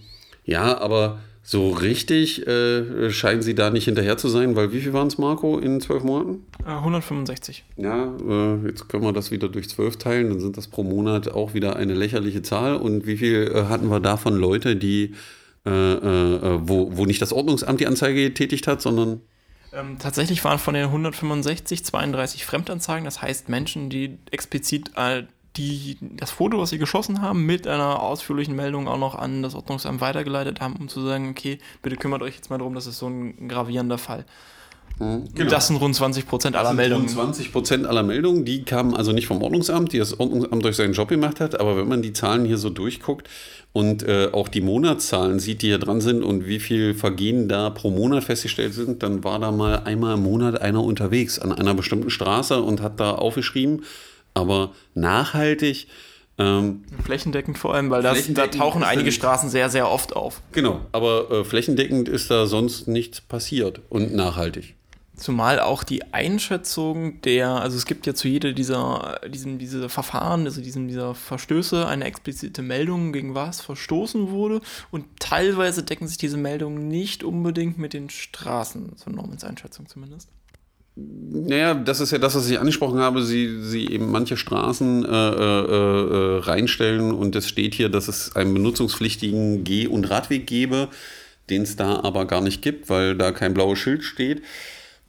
ja, 0.46 0.78
aber 0.78 1.20
so 1.48 1.70
richtig 1.70 2.48
äh, 2.48 3.12
scheinen 3.12 3.44
sie 3.44 3.54
da 3.54 3.70
nicht 3.70 3.86
hinterher 3.86 4.18
zu 4.18 4.30
sein, 4.30 4.56
weil 4.56 4.74
wie 4.74 4.82
viel 4.82 4.94
waren 4.94 5.06
es, 5.06 5.20
Marco, 5.20 5.60
in 5.60 5.80
zwölf 5.80 6.04
Monaten? 6.04 6.44
165. 6.66 7.64
Äh, 7.78 7.84
ja, 7.84 8.16
äh, 8.28 8.68
jetzt 8.68 8.90
können 8.90 9.04
wir 9.04 9.14
das 9.14 9.30
wieder 9.30 9.48
durch 9.48 9.70
zwölf 9.70 9.98
teilen, 9.98 10.30
dann 10.30 10.40
sind 10.40 10.58
das 10.58 10.68
pro 10.68 10.84
Monat 10.84 11.30
auch 11.30 11.54
wieder 11.54 11.76
eine 11.76 11.94
lächerliche 11.94 12.42
Zahl. 12.42 12.76
Und 12.76 13.06
wie 13.06 13.18
viel 13.18 13.52
äh, 13.54 13.66
hatten 13.66 13.92
wir 13.92 14.00
davon 14.00 14.36
Leute, 14.38 14.76
die, 14.76 15.14
äh, 15.68 15.70
äh, 15.70 16.60
wo, 16.64 16.98
wo 16.98 17.06
nicht 17.06 17.22
das 17.22 17.32
Ordnungsamt 17.32 17.80
die 17.80 17.86
Anzeige 17.86 18.24
getätigt 18.24 18.66
hat, 18.66 18.82
sondern 18.82 19.22
ähm, 19.72 19.98
tatsächlich 20.00 20.44
waren 20.44 20.58
von 20.58 20.74
den 20.74 20.86
165 20.86 21.86
32 21.86 22.44
Fremdanzeigen, 22.44 23.06
das 23.06 23.22
heißt 23.22 23.50
Menschen, 23.50 23.92
die 23.92 24.18
explizit 24.32 24.92
die 25.58 25.98
das 26.02 26.32
Foto, 26.32 26.60
was 26.60 26.70
sie 26.70 26.78
geschossen 26.78 27.22
haben, 27.22 27.46
mit 27.46 27.68
einer 27.68 28.02
ausführlichen 28.02 28.56
Meldung 28.56 28.88
auch 28.88 28.98
noch 28.98 29.16
an 29.16 29.42
das 29.42 29.56
Ordnungsamt 29.56 30.02
weitergeleitet 30.02 30.62
haben, 30.62 30.76
um 30.80 30.88
zu 30.88 31.02
sagen, 31.02 31.30
okay, 31.30 31.60
bitte 31.82 31.96
kümmert 31.96 32.22
euch 32.22 32.36
jetzt 32.36 32.50
mal 32.50 32.58
darum, 32.58 32.76
das 32.76 32.88
ist 32.88 32.98
so 32.98 33.08
ein 33.08 33.48
gravierender 33.48 33.98
Fall. 33.98 34.26
Mhm, 35.00 35.26
genau. 35.34 35.50
Das 35.50 35.68
sind 35.68 35.78
rund 35.78 35.96
20 35.96 36.28
Prozent 36.28 36.56
aller 36.56 36.74
Meldungen. 36.74 37.06
Rund 37.06 37.12
20 37.12 37.52
Prozent 37.52 37.86
aller 37.86 38.04
Meldungen, 38.04 38.46
die 38.46 38.64
kamen 38.64 38.96
also 38.96 39.12
nicht 39.12 39.28
vom 39.28 39.42
Ordnungsamt, 39.42 39.92
die 39.92 39.98
das 39.98 40.20
Ordnungsamt 40.20 40.64
durch 40.64 40.78
seinen 40.78 40.94
Job 40.94 41.10
gemacht 41.10 41.40
hat, 41.40 41.60
aber 41.60 41.76
wenn 41.78 41.88
man 41.88 42.02
die 42.02 42.14
Zahlen 42.14 42.46
hier 42.46 42.58
so 42.58 42.70
durchguckt 42.70 43.28
und 43.74 44.04
äh, 44.04 44.30
auch 44.32 44.48
die 44.48 44.62
Monatszahlen 44.62 45.40
sieht, 45.40 45.62
die 45.62 45.68
hier 45.68 45.80
dran 45.80 46.00
sind 46.00 46.24
und 46.24 46.46
wie 46.46 46.60
viel 46.60 46.94
Vergehen 46.94 47.50
da 47.50 47.70
pro 47.72 47.92
Monat 47.92 48.24
festgestellt 48.24 48.74
sind, 48.74 49.04
dann 49.04 49.24
war 49.26 49.40
da 49.40 49.52
mal 49.52 49.80
einmal 49.84 50.14
im 50.14 50.24
Monat 50.24 50.62
einer 50.62 50.82
unterwegs 50.82 51.40
an 51.40 51.52
einer 51.52 51.74
bestimmten 51.74 52.10
Straße 52.10 52.62
und 52.62 52.82
hat 52.82 53.00
da 53.00 53.16
aufgeschrieben, 53.16 53.84
aber 54.36 54.74
nachhaltig. 54.94 55.88
Ähm, 56.38 56.84
flächendeckend 57.04 57.58
vor 57.58 57.74
allem, 57.74 57.90
weil 57.90 58.04
das, 58.04 58.32
da 58.34 58.48
tauchen 58.48 58.84
einige 58.84 59.12
Straßen 59.12 59.50
sehr, 59.50 59.70
sehr 59.70 59.90
oft 59.90 60.16
auf. 60.16 60.42
Genau, 60.52 60.82
aber 60.92 61.32
äh, 61.32 61.44
flächendeckend 61.46 62.10
ist 62.10 62.30
da 62.30 62.46
sonst 62.46 62.88
nichts 62.88 63.22
passiert 63.22 63.82
und 63.90 64.14
nachhaltig. 64.14 64.76
Zumal 65.16 65.62
auch 65.62 65.86
die 65.86 66.14
Einschätzung 66.14 67.22
der, 67.22 67.48
also 67.48 67.78
es 67.78 67.86
gibt 67.86 68.06
ja 68.06 68.14
zu 68.14 68.28
jeder 68.28 68.52
dieser, 68.52 69.22
diesem, 69.30 69.60
diese 69.60 69.88
Verfahren, 69.88 70.44
also 70.44 70.62
diesem, 70.62 70.90
dieser 70.90 71.16
Verstöße 71.16 71.88
eine 71.88 72.04
explizite 72.04 72.62
Meldung, 72.62 73.14
gegen 73.14 73.34
was 73.34 73.62
verstoßen 73.62 74.30
wurde. 74.32 74.60
Und 74.92 75.06
teilweise 75.20 75.84
decken 75.84 76.10
sich 76.10 76.18
diese 76.18 76.36
Meldungen 76.36 76.90
nicht 76.90 77.24
unbedingt 77.24 77.78
mit 77.78 77.94
den 77.94 78.10
Straßen, 78.10 78.92
so 78.98 79.10
Normans 79.10 79.46
Einschätzung 79.46 79.88
zumindest. 79.88 80.28
Naja, 80.98 81.74
das 81.74 82.00
ist 82.00 82.12
ja 82.12 82.18
das, 82.18 82.36
was 82.36 82.50
ich 82.50 82.60
angesprochen 82.60 83.00
habe. 83.00 83.22
Sie, 83.22 83.62
sie 83.62 83.88
eben 83.88 84.10
manche 84.10 84.38
Straßen 84.38 85.04
äh, 85.04 85.10
äh, 85.10 86.38
äh, 86.38 86.40
reinstellen 86.40 87.12
und 87.12 87.36
es 87.36 87.50
steht 87.50 87.76
hier, 87.76 87.90
dass 87.90 88.08
es 88.08 88.36
einen 88.36 88.54
benutzungspflichtigen 88.54 89.66
Geh- 89.66 89.88
und 89.88 90.10
Radweg 90.10 90.48
gebe, 90.48 90.88
den 91.50 91.64
es 91.64 91.76
da 91.76 92.00
aber 92.02 92.26
gar 92.26 92.40
nicht 92.42 92.62
gibt, 92.62 92.90
weil 92.90 93.16
da 93.18 93.32
kein 93.32 93.54
blaues 93.54 93.78
Schild 93.78 94.04
steht 94.04 94.42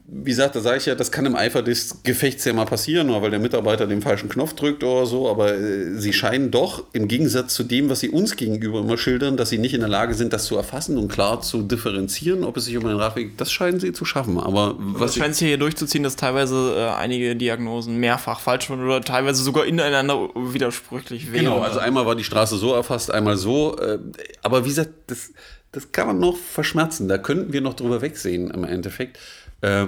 wie 0.08 0.30
gesagt, 0.30 0.54
da 0.54 0.60
sage 0.60 0.78
ich 0.78 0.86
ja, 0.86 0.94
das 0.94 1.10
kann 1.10 1.26
im 1.26 1.34
Eifer 1.34 1.62
des 1.62 2.04
Gefechts 2.04 2.44
ja 2.44 2.52
mal 2.52 2.64
passieren, 2.64 3.08
nur 3.08 3.22
weil 3.22 3.30
der 3.30 3.40
Mitarbeiter 3.40 3.88
den 3.88 4.02
falschen 4.02 4.28
Knopf 4.28 4.52
drückt 4.52 4.84
oder 4.84 5.04
so, 5.04 5.28
aber 5.28 5.54
äh, 5.54 5.98
sie 5.98 6.12
scheinen 6.12 6.52
doch 6.52 6.84
im 6.92 7.08
Gegensatz 7.08 7.54
zu 7.54 7.64
dem, 7.64 7.90
was 7.90 8.00
sie 8.00 8.10
uns 8.10 8.36
gegenüber 8.36 8.80
immer 8.80 8.98
schildern, 8.98 9.36
dass 9.36 9.48
sie 9.48 9.58
nicht 9.58 9.74
in 9.74 9.80
der 9.80 9.88
Lage 9.88 10.14
sind, 10.14 10.32
das 10.32 10.44
zu 10.44 10.56
erfassen 10.56 10.96
und 10.96 11.08
klar 11.08 11.40
zu 11.40 11.62
differenzieren, 11.62 12.44
ob 12.44 12.56
es 12.56 12.66
sich 12.66 12.76
um 12.76 12.86
einen 12.86 13.00
Radweg, 13.00 13.36
das 13.36 13.50
scheinen 13.50 13.80
sie 13.80 13.92
zu 13.92 14.04
schaffen. 14.04 14.38
Aber 14.38 14.76
was 14.78 15.14
das 15.14 15.16
scheint 15.16 15.34
sich 15.34 15.48
hier 15.48 15.58
durchzuziehen, 15.58 16.04
dass 16.04 16.14
teilweise 16.14 16.76
äh, 16.76 16.88
einige 16.94 17.34
Diagnosen 17.34 17.98
mehrfach 17.98 18.38
falsch 18.38 18.70
waren 18.70 18.84
oder 18.84 19.00
teilweise 19.00 19.42
sogar 19.42 19.66
ineinander 19.66 20.28
widersprüchlich 20.36 21.32
wären. 21.32 21.46
Genau, 21.46 21.58
also 21.58 21.80
einmal 21.80 22.06
war 22.06 22.14
die 22.14 22.24
Straße 22.24 22.56
so 22.58 22.72
erfasst, 22.74 23.10
einmal 23.10 23.36
so, 23.36 23.76
äh, 23.78 23.98
aber 24.42 24.64
wie 24.64 24.68
gesagt, 24.68 24.90
das, 25.08 25.32
das 25.72 25.90
kann 25.90 26.06
man 26.06 26.20
noch 26.20 26.36
verschmerzen, 26.36 27.08
da 27.08 27.18
könnten 27.18 27.52
wir 27.52 27.60
noch 27.60 27.74
drüber 27.74 28.02
wegsehen 28.02 28.52
im 28.52 28.62
Endeffekt. 28.62 29.18
Äh, 29.60 29.86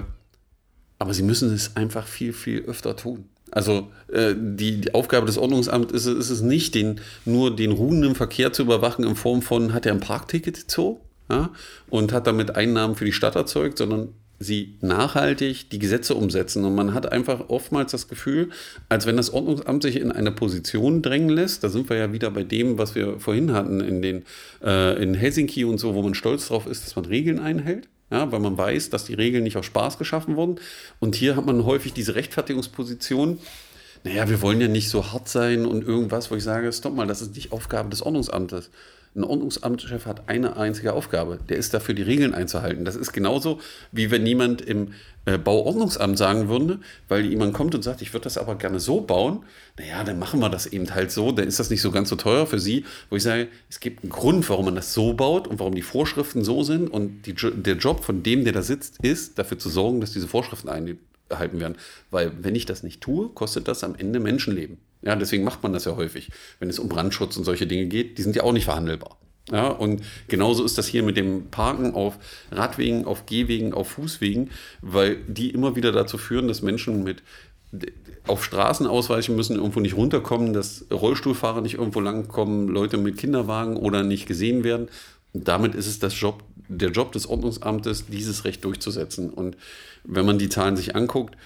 aber 0.98 1.14
sie 1.14 1.22
müssen 1.22 1.52
es 1.52 1.76
einfach 1.76 2.06
viel, 2.06 2.32
viel 2.32 2.62
öfter 2.62 2.96
tun. 2.96 3.28
Also 3.50 3.88
äh, 4.12 4.34
die, 4.36 4.80
die, 4.80 4.94
Aufgabe 4.94 5.26
des 5.26 5.38
Ordnungsamts 5.38 5.92
ist, 5.92 6.06
ist, 6.06 6.30
es 6.30 6.42
nicht, 6.42 6.74
den, 6.74 7.00
nur 7.24 7.54
den 7.54 7.72
ruhenden 7.72 8.14
Verkehr 8.14 8.52
zu 8.52 8.62
überwachen 8.62 9.04
in 9.04 9.16
Form 9.16 9.42
von, 9.42 9.72
hat 9.72 9.86
er 9.86 9.92
ein 9.92 10.00
Parkticket 10.00 10.70
so 10.70 11.00
ja, 11.30 11.50
und 11.88 12.12
hat 12.12 12.26
damit 12.26 12.56
Einnahmen 12.56 12.94
für 12.94 13.04
die 13.04 13.12
Stadt 13.12 13.36
erzeugt, 13.36 13.78
sondern 13.78 14.10
sie 14.38 14.76
nachhaltig 14.80 15.70
die 15.70 15.78
Gesetze 15.78 16.14
umsetzen. 16.14 16.64
Und 16.64 16.74
man 16.74 16.94
hat 16.94 17.10
einfach 17.10 17.48
oftmals 17.48 17.92
das 17.92 18.08
Gefühl, 18.08 18.50
als 18.88 19.06
wenn 19.06 19.16
das 19.16 19.30
Ordnungsamt 19.32 19.82
sich 19.82 19.96
in 19.96 20.12
eine 20.12 20.30
Position 20.30 21.02
drängen 21.02 21.30
lässt, 21.30 21.64
da 21.64 21.68
sind 21.68 21.88
wir 21.88 21.96
ja 21.96 22.12
wieder 22.12 22.30
bei 22.30 22.44
dem, 22.44 22.78
was 22.78 22.94
wir 22.94 23.18
vorhin 23.18 23.52
hatten 23.52 23.80
in, 23.80 24.02
den, 24.02 24.24
äh, 24.62 25.02
in 25.02 25.14
Helsinki 25.14 25.64
und 25.64 25.78
so, 25.78 25.94
wo 25.94 26.02
man 26.02 26.14
stolz 26.14 26.48
drauf 26.48 26.66
ist, 26.66 26.86
dass 26.86 26.96
man 26.96 27.06
Regeln 27.06 27.40
einhält 27.40 27.88
ja, 28.10 28.32
weil 28.32 28.40
man 28.40 28.56
weiß, 28.56 28.90
dass 28.90 29.04
die 29.04 29.14
Regeln 29.14 29.44
nicht 29.44 29.56
aus 29.56 29.66
Spaß 29.66 29.98
geschaffen 29.98 30.36
wurden. 30.36 30.56
Und 30.98 31.14
hier 31.14 31.36
hat 31.36 31.46
man 31.46 31.64
häufig 31.64 31.92
diese 31.92 32.14
Rechtfertigungsposition. 32.14 33.38
Naja, 34.04 34.28
wir 34.28 34.40
wollen 34.40 34.60
ja 34.60 34.68
nicht 34.68 34.88
so 34.88 35.12
hart 35.12 35.28
sein 35.28 35.66
und 35.66 35.86
irgendwas, 35.86 36.30
wo 36.30 36.36
ich 36.36 36.44
sage, 36.44 36.72
stopp 36.72 36.94
mal, 36.94 37.06
das 37.06 37.20
ist 37.20 37.34
nicht 37.34 37.52
Aufgabe 37.52 37.90
des 37.90 38.02
Ordnungsamtes. 38.02 38.70
Ein 39.14 39.24
Ordnungsamtschef 39.24 40.06
hat 40.06 40.28
eine 40.28 40.56
einzige 40.56 40.92
Aufgabe. 40.92 41.38
Der 41.48 41.56
ist 41.56 41.74
dafür, 41.74 41.94
die 41.94 42.02
Regeln 42.02 42.34
einzuhalten. 42.34 42.84
Das 42.84 42.94
ist 42.94 43.12
genauso, 43.12 43.60
wie 43.90 44.10
wenn 44.10 44.22
niemand 44.22 44.60
im 44.60 44.92
äh, 45.24 45.38
Bauordnungsamt 45.38 46.16
sagen 46.16 46.48
würde, 46.48 46.78
weil 47.08 47.24
jemand 47.24 47.52
kommt 47.52 47.74
und 47.74 47.82
sagt, 47.82 48.00
ich 48.00 48.12
würde 48.12 48.24
das 48.24 48.38
aber 48.38 48.54
gerne 48.54 48.80
so 48.80 49.00
bauen. 49.00 49.44
Naja, 49.78 50.04
dann 50.04 50.18
machen 50.18 50.40
wir 50.40 50.48
das 50.48 50.66
eben 50.66 50.94
halt 50.94 51.10
so. 51.10 51.32
Dann 51.32 51.48
ist 51.48 51.58
das 51.58 51.70
nicht 51.70 51.82
so 51.82 51.90
ganz 51.90 52.08
so 52.08 52.16
teuer 52.16 52.46
für 52.46 52.58
Sie. 52.58 52.84
Wo 53.10 53.16
ich 53.16 53.22
sage, 53.22 53.48
es 53.68 53.80
gibt 53.80 54.02
einen 54.02 54.10
Grund, 54.10 54.48
warum 54.48 54.66
man 54.66 54.74
das 54.74 54.94
so 54.94 55.14
baut 55.14 55.48
und 55.48 55.58
warum 55.58 55.74
die 55.74 55.82
Vorschriften 55.82 56.44
so 56.44 56.62
sind. 56.62 56.88
Und 56.88 57.26
die, 57.26 57.34
der 57.34 57.76
Job 57.76 58.04
von 58.04 58.22
dem, 58.22 58.44
der 58.44 58.52
da 58.52 58.62
sitzt, 58.62 58.98
ist, 59.02 59.38
dafür 59.38 59.58
zu 59.58 59.68
sorgen, 59.68 60.00
dass 60.00 60.12
diese 60.12 60.28
Vorschriften 60.28 60.68
eingehalten 60.68 61.60
werden. 61.60 61.76
Weil 62.10 62.32
wenn 62.40 62.54
ich 62.54 62.66
das 62.66 62.82
nicht 62.82 63.00
tue, 63.00 63.28
kostet 63.30 63.68
das 63.68 63.84
am 63.84 63.94
Ende 63.96 64.20
Menschenleben. 64.20 64.78
Ja, 65.02 65.16
deswegen 65.16 65.44
macht 65.44 65.62
man 65.62 65.72
das 65.72 65.84
ja 65.84 65.96
häufig, 65.96 66.30
wenn 66.58 66.68
es 66.68 66.78
um 66.78 66.88
Brandschutz 66.88 67.36
und 67.36 67.44
solche 67.44 67.66
Dinge 67.66 67.86
geht. 67.86 68.18
Die 68.18 68.22
sind 68.22 68.34
ja 68.36 68.42
auch 68.42 68.52
nicht 68.52 68.64
verhandelbar. 68.64 69.16
Ja, 69.50 69.68
und 69.68 70.02
genauso 70.26 70.64
ist 70.64 70.76
das 70.76 70.86
hier 70.86 71.02
mit 71.02 71.16
dem 71.16 71.50
Parken 71.50 71.94
auf 71.94 72.18
Radwegen, 72.50 73.06
auf 73.06 73.24
Gehwegen, 73.24 73.72
auf 73.72 73.88
Fußwegen, 73.90 74.50
weil 74.82 75.16
die 75.26 75.50
immer 75.50 75.74
wieder 75.74 75.90
dazu 75.92 76.18
führen, 76.18 76.48
dass 76.48 76.60
Menschen 76.60 77.02
mit 77.02 77.22
auf 78.26 78.44
Straßen 78.44 78.86
ausweichen 78.86 79.36
müssen, 79.36 79.56
irgendwo 79.56 79.80
nicht 79.80 79.96
runterkommen, 79.96 80.52
dass 80.52 80.86
Rollstuhlfahrer 80.90 81.62
nicht 81.62 81.74
irgendwo 81.74 82.00
langkommen, 82.00 82.68
Leute 82.68 82.98
mit 82.98 83.16
Kinderwagen 83.16 83.76
oder 83.76 84.02
nicht 84.02 84.26
gesehen 84.26 84.64
werden. 84.64 84.88
Und 85.32 85.48
damit 85.48 85.74
ist 85.74 85.86
es 85.86 85.98
das 85.98 86.18
Job 86.18 86.42
der 86.68 86.90
Job 86.90 87.12
des 87.12 87.26
Ordnungsamtes, 87.26 88.06
dieses 88.08 88.44
Recht 88.44 88.64
durchzusetzen. 88.64 89.30
Und 89.30 89.56
wenn 90.04 90.26
man 90.26 90.38
die 90.38 90.50
Zahlen 90.50 90.76
sich 90.76 90.94
anguckt 90.94 91.36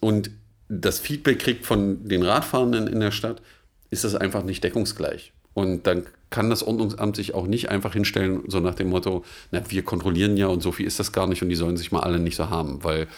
und 0.00 0.30
das 0.70 1.00
Feedback 1.00 1.40
kriegt 1.40 1.66
von 1.66 2.08
den 2.08 2.22
Radfahrenden 2.22 2.86
in 2.86 3.00
der 3.00 3.10
Stadt, 3.10 3.42
ist 3.90 4.04
das 4.04 4.14
einfach 4.14 4.44
nicht 4.44 4.62
deckungsgleich. 4.62 5.32
Und 5.52 5.86
dann 5.88 6.06
kann 6.30 6.48
das 6.48 6.62
Ordnungsamt 6.62 7.16
sich 7.16 7.34
auch 7.34 7.48
nicht 7.48 7.70
einfach 7.70 7.92
hinstellen, 7.92 8.44
so 8.46 8.60
nach 8.60 8.76
dem 8.76 8.88
Motto, 8.88 9.24
na, 9.50 9.68
wir 9.68 9.82
kontrollieren 9.82 10.36
ja 10.36 10.46
und 10.46 10.62
so 10.62 10.70
viel 10.70 10.86
ist 10.86 11.00
das 11.00 11.10
gar 11.10 11.26
nicht 11.26 11.42
und 11.42 11.48
die 11.48 11.56
sollen 11.56 11.76
sich 11.76 11.90
mal 11.90 12.00
alle 12.00 12.20
nicht 12.20 12.36
so 12.36 12.50
haben, 12.50 12.84
weil 12.84 13.08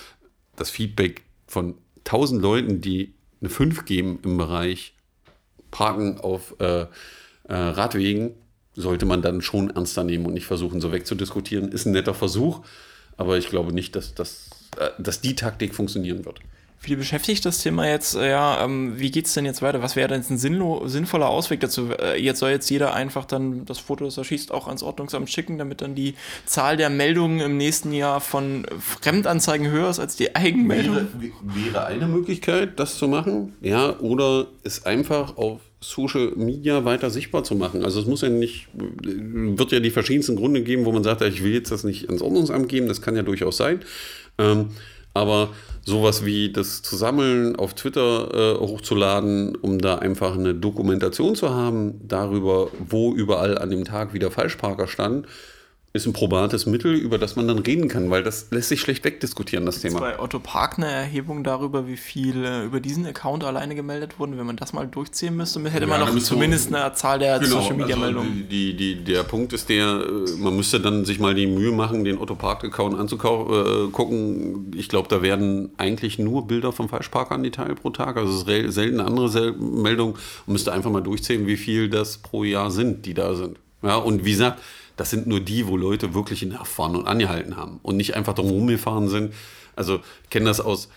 das 0.57 0.71
Feedback 0.71 1.23
von 1.47 1.75
tausend 2.05 2.41
Leuten, 2.41 2.81
die 2.81 3.13
eine 3.43 3.51
5 3.51 3.85
geben 3.85 4.19
im 4.25 4.39
Bereich 4.39 4.95
Parken 5.71 6.19
auf 6.21 6.55
äh, 6.59 6.83
äh, 6.83 6.87
Radwegen, 7.49 8.31
sollte 8.75 9.05
man 9.05 9.21
dann 9.21 9.43
schon 9.43 9.69
ernster 9.69 10.05
nehmen 10.05 10.25
und 10.25 10.33
nicht 10.33 10.47
versuchen, 10.47 10.81
so 10.81 10.91
wegzudiskutieren. 10.91 11.71
Ist 11.71 11.85
ein 11.85 11.93
netter 11.93 12.15
Versuch, 12.15 12.63
aber 13.19 13.37
ich 13.37 13.51
glaube 13.51 13.75
nicht, 13.75 13.95
dass, 13.95 14.15
dass, 14.15 14.49
äh, 14.79 14.89
dass 14.99 15.21
die 15.21 15.37
Taktik 15.37 15.75
funktionieren 15.75 16.25
wird. 16.25 16.41
Viele 16.83 16.97
beschäftigt 16.97 17.47
das 17.47 17.63
Thema 17.63 17.87
jetzt, 17.87 18.17
äh, 18.17 18.29
ja, 18.29 18.65
ähm, 18.65 18.99
wie 18.99 19.13
geht 19.13 19.27
es 19.27 19.35
denn 19.35 19.45
jetzt 19.45 19.63
weiter? 19.63 19.83
Was 19.83 19.95
wäre 19.95 20.09
denn 20.09 20.25
ein 20.29 20.37
sinnlo 20.37 20.89
sinnvoller 20.89 21.29
Ausweg 21.29 21.61
dazu? 21.61 21.91
Äh, 21.93 22.21
jetzt 22.21 22.41
soll 22.41 22.51
jetzt 22.51 22.69
jeder 22.71 22.93
einfach 22.93 23.25
dann 23.25 23.65
das 23.67 23.79
Foto, 23.79 24.05
das 24.05 24.19
er 24.19 24.25
schießt, 24.25 24.51
auch 24.51 24.67
ans 24.67 24.83
Ordnungsamt 24.83 25.31
schicken, 25.31 25.59
damit 25.59 25.81
dann 25.81 25.95
die 25.95 26.15
Zahl 26.45 26.77
der 26.77 26.91
Meldungen 26.91 27.39
im 27.39 27.57
nächsten 27.57 27.93
Jahr 27.93 28.21
von 28.21 28.67
Fremdanzeigen 29.01 29.71
höher 29.71 29.91
ist 29.91 30.01
als 30.01 30.17
die 30.17 30.35
Eigenmeldung? 30.35 30.97
Wäre, 30.97 31.33
wäre 31.43 31.87
eine 31.87 32.09
Möglichkeit, 32.09 32.81
das 32.81 32.99
zu 32.99 33.07
machen, 33.07 33.55
ja, 33.61 34.01
oder 34.01 34.49
es 34.65 34.85
einfach 34.85 35.37
auf 35.37 35.61
Social 35.81 36.33
Media 36.35 36.85
weiter 36.85 37.11
sichtbar 37.11 37.45
zu 37.45 37.55
machen. 37.55 37.85
Also 37.85 38.01
es 38.01 38.07
muss 38.07 38.23
ja 38.23 38.29
nicht, 38.29 38.67
wird 38.75 39.71
ja 39.71 39.79
die 39.79 39.91
verschiedensten 39.91 40.35
Gründe 40.35 40.63
geben, 40.63 40.85
wo 40.85 40.91
man 40.91 41.05
sagt, 41.05 41.23
ich 41.23 41.45
will 41.45 41.55
jetzt 41.55 41.71
das 41.71 41.85
nicht 41.85 42.09
ans 42.09 42.23
Ordnungsamt 42.23 42.69
geben, 42.69 42.89
das 42.89 43.03
kann 43.03 43.15
ja 43.15 43.23
durchaus 43.23 43.57
sein. 43.57 43.81
Ähm, 44.39 44.71
aber 45.15 45.51
sowas 45.85 46.25
wie 46.25 46.53
das 46.53 46.83
zu 46.83 46.97
sammeln, 46.97 47.57
auf 47.57 47.75
Twitter 47.75 48.57
äh, 48.57 48.59
hochzuladen, 48.59 49.57
um 49.57 49.79
da 49.79 49.97
einfach 49.97 50.35
eine 50.35 50.55
Dokumentation 50.55 51.35
zu 51.35 51.51
haben 51.51 52.01
darüber, 52.07 52.69
wo 52.89 53.13
überall 53.13 53.59
an 53.59 53.71
dem 53.71 53.85
Tag 53.85 54.15
wieder 54.15 54.31
Falschparker 54.31 54.87
standen, 54.87 55.27
ist 55.95 56.07
ein 56.07 56.15
probates 56.15 56.65
Mittel, 56.65 56.95
über 56.95 57.19
das 57.19 57.37
man 57.37 57.47
dann 57.47 57.59
reden 57.59 57.89
kann, 57.89 58.09
weil 58.09 58.23
das 58.23 58.47
lässt 58.51 58.71
sich 58.71 58.81
schlecht 58.81 59.05
wegdiskutieren, 59.05 59.67
das 59.67 59.83
Thema. 59.83 60.01
Bei 60.01 60.19
Otto 60.19 60.39
Park 60.39 60.79
eine 60.79 60.91
Erhebung 60.91 61.45
darüber, 61.45 61.87
wie 61.87 61.99
viel 61.99 62.45
äh, 62.47 62.65
über 62.65 62.81
diesen 62.81 63.05
Account 63.05 63.45
alleine 63.45 63.75
gemeldet 63.75 64.19
wurden. 64.19 64.39
Wenn 64.39 64.47
man 64.47 64.57
das 64.57 64.73
mal 64.73 64.87
durchziehen 64.87 65.37
müsste, 65.37 65.61
hätte 65.69 65.81
ja, 65.81 65.87
man 65.87 66.01
noch 66.01 66.19
zumindest 66.23 66.75
eine 66.75 66.95
Zahl 66.95 67.19
der 67.19 67.39
genau, 67.39 67.61
Social 67.61 67.77
Media 67.77 67.97
also 67.97 68.07
Meldungen. 68.07 68.49
Die, 68.49 68.75
die, 68.75 69.05
der 69.05 69.23
Punkt 69.25 69.53
ist 69.53 69.69
der, 69.69 69.85
äh, 69.85 70.39
man 70.39 70.57
müsste 70.57 70.81
dann 70.81 71.05
sich 71.05 71.21
mal 71.21 71.35
die 71.35 71.47
Mühe 71.47 71.73
machen, 71.73 72.05
den 72.05 72.17
Otto 72.17 72.37
Park 72.37 72.65
Account 72.65 72.99
anzugucken. 72.99 74.73
Äh, 74.73 74.79
ich 74.79 74.89
glaube, 74.89 75.09
da 75.09 75.21
werden 75.21 75.73
eigentlich 75.77 76.19
nur 76.19 76.47
Bilder 76.47 76.73
vom 76.73 76.89
Falschparker 76.89 77.37
Detail 77.37 77.75
pro 77.75 77.91
Tag. 77.91 78.17
Also 78.17 78.33
es 78.33 78.49
ist 78.49 78.75
selten 78.75 78.99
eine 78.99 79.09
andere 79.09 79.53
Meldung. 79.53 80.15
Man 80.47 80.55
müsste 80.55 80.73
einfach 80.73 80.91
mal 80.91 81.03
durchzählen, 81.03 81.47
wie 81.47 81.59
viel 81.59 81.91
das 81.91 82.17
pro 82.17 82.45
Jahr 82.45 82.71
sind, 82.71 83.05
die 83.05 83.13
da 83.13 83.35
sind. 83.35 83.59
Ja, 83.83 83.97
und 83.97 84.25
wie 84.25 84.31
gesagt, 84.31 84.61
das 84.97 85.11
sind 85.11 85.27
nur 85.27 85.41
die, 85.41 85.67
wo 85.67 85.77
Leute 85.77 86.15
wirklich 86.15 86.43
in 86.43 86.53
fahren 86.53 86.97
und 86.97 87.07
angehalten 87.07 87.57
haben 87.57 87.81
und 87.83 87.97
nicht 87.97 88.15
einfach 88.15 88.35
drum 88.35 88.67
gefahren 88.67 89.09
sind. 89.09 89.35
Also 89.77 90.01
ich 90.25 90.31
kenne 90.31 90.47
das 90.47 90.61
aus 90.61 90.89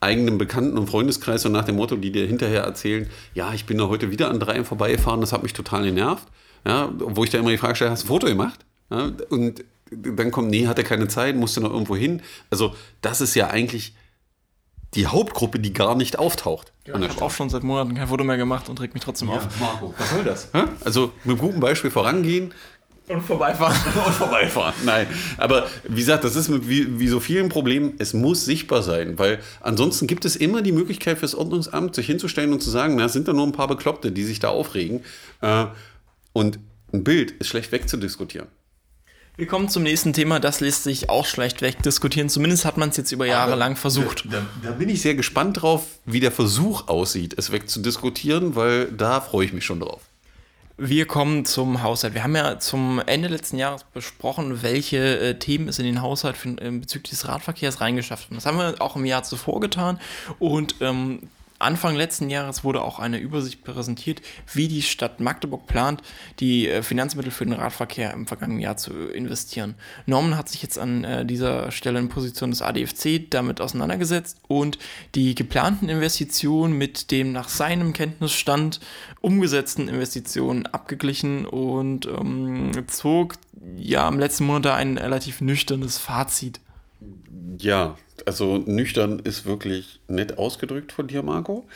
eigenem 0.00 0.38
Bekannten- 0.38 0.78
und 0.78 0.88
Freundeskreis 0.88 1.44
und 1.44 1.52
nach 1.52 1.64
dem 1.64 1.76
Motto, 1.76 1.96
die 1.96 2.12
dir 2.12 2.26
hinterher 2.26 2.62
erzählen, 2.62 3.08
ja, 3.34 3.52
ich 3.52 3.66
bin 3.66 3.78
da 3.78 3.88
heute 3.88 4.10
wieder 4.10 4.30
an 4.30 4.38
dreien 4.38 4.64
vorbeigefahren, 4.64 5.20
das 5.20 5.32
hat 5.32 5.42
mich 5.42 5.52
total 5.52 5.84
genervt. 5.84 6.26
Ja, 6.66 6.92
wo 6.98 7.24
ich 7.24 7.30
da 7.30 7.38
immer 7.38 7.50
die 7.50 7.58
Frage 7.58 7.76
stelle, 7.76 7.90
hast 7.90 8.02
du 8.02 8.06
ein 8.06 8.08
Foto 8.08 8.26
gemacht? 8.26 8.60
Ja, 8.90 9.10
und 9.30 9.64
dann 9.90 10.30
kommt, 10.30 10.50
nee, 10.50 10.66
hat 10.66 10.78
er 10.78 10.84
keine 10.84 11.08
Zeit, 11.08 11.36
musste 11.36 11.60
noch 11.60 11.72
irgendwo 11.72 11.96
hin. 11.96 12.22
Also 12.50 12.74
das 13.00 13.20
ist 13.20 13.34
ja 13.34 13.48
eigentlich 13.48 13.94
die 14.94 15.06
Hauptgruppe, 15.06 15.58
die 15.58 15.72
gar 15.72 15.94
nicht 15.94 16.18
auftaucht. 16.18 16.72
Ja, 16.86 16.98
ich 16.98 17.08
habe 17.08 17.22
auch 17.22 17.30
schon 17.30 17.50
seit 17.50 17.62
Monaten 17.62 17.94
kein 17.94 18.08
Foto 18.08 18.24
mehr 18.24 18.36
gemacht 18.38 18.68
und 18.68 18.80
regt 18.80 18.94
mich 18.94 19.02
trotzdem 19.02 19.28
ja, 19.28 19.36
auf. 19.36 19.60
Marco, 19.60 19.94
was 19.98 20.10
soll 20.10 20.24
das? 20.24 20.48
Also 20.84 21.12
mit 21.24 21.38
guten 21.38 21.60
Beispiel 21.60 21.90
vorangehen, 21.90 22.54
und 23.08 23.22
vorbeifahren. 23.22 23.76
und 24.06 24.14
vorbeifahren. 24.14 24.74
Nein. 24.84 25.06
Aber 25.36 25.66
wie 25.88 26.00
gesagt, 26.00 26.24
das 26.24 26.36
ist 26.36 26.48
mit 26.48 26.68
wie, 26.68 26.98
wie 26.98 27.08
so 27.08 27.20
vielen 27.20 27.48
Problemen, 27.48 27.94
es 27.98 28.14
muss 28.14 28.44
sichtbar 28.44 28.82
sein, 28.82 29.18
weil 29.18 29.40
ansonsten 29.60 30.06
gibt 30.06 30.24
es 30.24 30.36
immer 30.36 30.62
die 30.62 30.72
Möglichkeit 30.72 31.18
fürs 31.18 31.34
Ordnungsamt, 31.34 31.94
sich 31.94 32.06
hinzustellen 32.06 32.52
und 32.52 32.62
zu 32.62 32.70
sagen, 32.70 32.96
na, 32.96 33.06
es 33.06 33.12
sind 33.12 33.28
da 33.28 33.32
nur 33.32 33.46
ein 33.46 33.52
paar 33.52 33.68
Bekloppte, 33.68 34.12
die 34.12 34.24
sich 34.24 34.40
da 34.40 34.48
aufregen. 34.48 35.02
Äh, 35.40 35.66
und 36.32 36.58
ein 36.92 37.04
Bild 37.04 37.32
ist 37.32 37.48
schlecht 37.48 37.72
wegzudiskutieren. 37.72 38.48
Wir 39.38 39.46
kommen 39.46 39.68
zum 39.68 39.84
nächsten 39.84 40.12
Thema, 40.12 40.40
das 40.40 40.58
lässt 40.58 40.82
sich 40.82 41.10
auch 41.10 41.24
schlecht 41.24 41.62
wegdiskutieren. 41.62 42.28
Zumindest 42.28 42.64
hat 42.64 42.76
man 42.76 42.88
es 42.88 42.96
jetzt 42.96 43.12
über 43.12 43.24
Jahre 43.24 43.54
lang 43.54 43.76
versucht. 43.76 44.24
Da, 44.28 44.44
da, 44.64 44.72
bin 44.72 44.88
ich 44.88 45.00
sehr 45.00 45.14
gespannt 45.14 45.62
drauf, 45.62 45.84
wie 46.06 46.18
der 46.18 46.32
Versuch 46.32 46.88
aussieht, 46.88 47.34
es 47.38 47.52
wegzudiskutieren, 47.52 48.56
weil 48.56 48.86
da 48.86 49.20
freue 49.20 49.46
ich 49.46 49.52
mich 49.52 49.64
schon 49.64 49.78
drauf. 49.78 50.07
Wir 50.80 51.06
kommen 51.06 51.44
zum 51.44 51.82
Haushalt. 51.82 52.14
Wir 52.14 52.22
haben 52.22 52.36
ja 52.36 52.60
zum 52.60 53.02
Ende 53.04 53.26
letzten 53.26 53.58
Jahres 53.58 53.82
besprochen, 53.82 54.62
welche 54.62 55.18
äh, 55.18 55.34
Themen 55.36 55.66
es 55.66 55.80
in 55.80 55.84
den 55.84 56.02
Haushalt 56.02 56.36
für, 56.36 56.50
äh, 56.50 56.70
bezüglich 56.70 57.10
des 57.10 57.26
Radverkehrs 57.26 57.80
reingeschafft 57.80 58.26
haben. 58.26 58.36
Das 58.36 58.46
haben 58.46 58.58
wir 58.58 58.80
auch 58.80 58.94
im 58.94 59.04
Jahr 59.04 59.24
zuvor 59.24 59.58
getan 59.58 59.98
und 60.38 60.76
ähm, 60.80 61.28
Anfang 61.58 61.96
letzten 61.96 62.30
Jahres 62.30 62.62
wurde 62.62 62.82
auch 62.82 62.98
eine 62.98 63.18
Übersicht 63.18 63.64
präsentiert, 63.64 64.22
wie 64.52 64.68
die 64.68 64.82
Stadt 64.82 65.20
Magdeburg 65.20 65.66
plant, 65.66 66.02
die 66.38 66.68
äh, 66.68 66.82
Finanzmittel 66.82 67.32
für 67.32 67.44
den 67.44 67.54
Radverkehr 67.54 68.12
im 68.12 68.26
vergangenen 68.26 68.60
Jahr 68.60 68.76
zu 68.76 68.92
investieren. 69.08 69.74
Norman 70.06 70.36
hat 70.36 70.48
sich 70.48 70.62
jetzt 70.62 70.78
an 70.78 71.04
äh, 71.04 71.26
dieser 71.26 71.70
Stelle 71.70 71.98
in 71.98 72.08
Position 72.08 72.50
des 72.50 72.62
ADFC 72.62 73.28
damit 73.30 73.60
auseinandergesetzt 73.60 74.38
und 74.46 74.78
die 75.14 75.34
geplanten 75.34 75.88
Investitionen 75.88 76.78
mit 76.78 77.10
dem 77.10 77.32
nach 77.32 77.48
seinem 77.48 77.92
Kenntnisstand 77.92 78.80
umgesetzten 79.20 79.88
Investitionen 79.88 80.66
abgeglichen 80.66 81.44
und 81.46 82.06
ähm, 82.06 82.70
zog 82.86 83.34
ja 83.76 84.08
im 84.08 84.18
letzten 84.18 84.44
Monat 84.44 84.74
ein 84.76 84.98
relativ 84.98 85.40
nüchternes 85.40 85.98
Fazit. 85.98 86.60
Ja, 87.58 87.96
also 88.26 88.58
nüchtern 88.58 89.20
ist 89.20 89.46
wirklich 89.46 90.00
nett 90.08 90.38
ausgedrückt 90.38 90.92
von 90.92 91.06
dir, 91.06 91.22
Marco. 91.22 91.66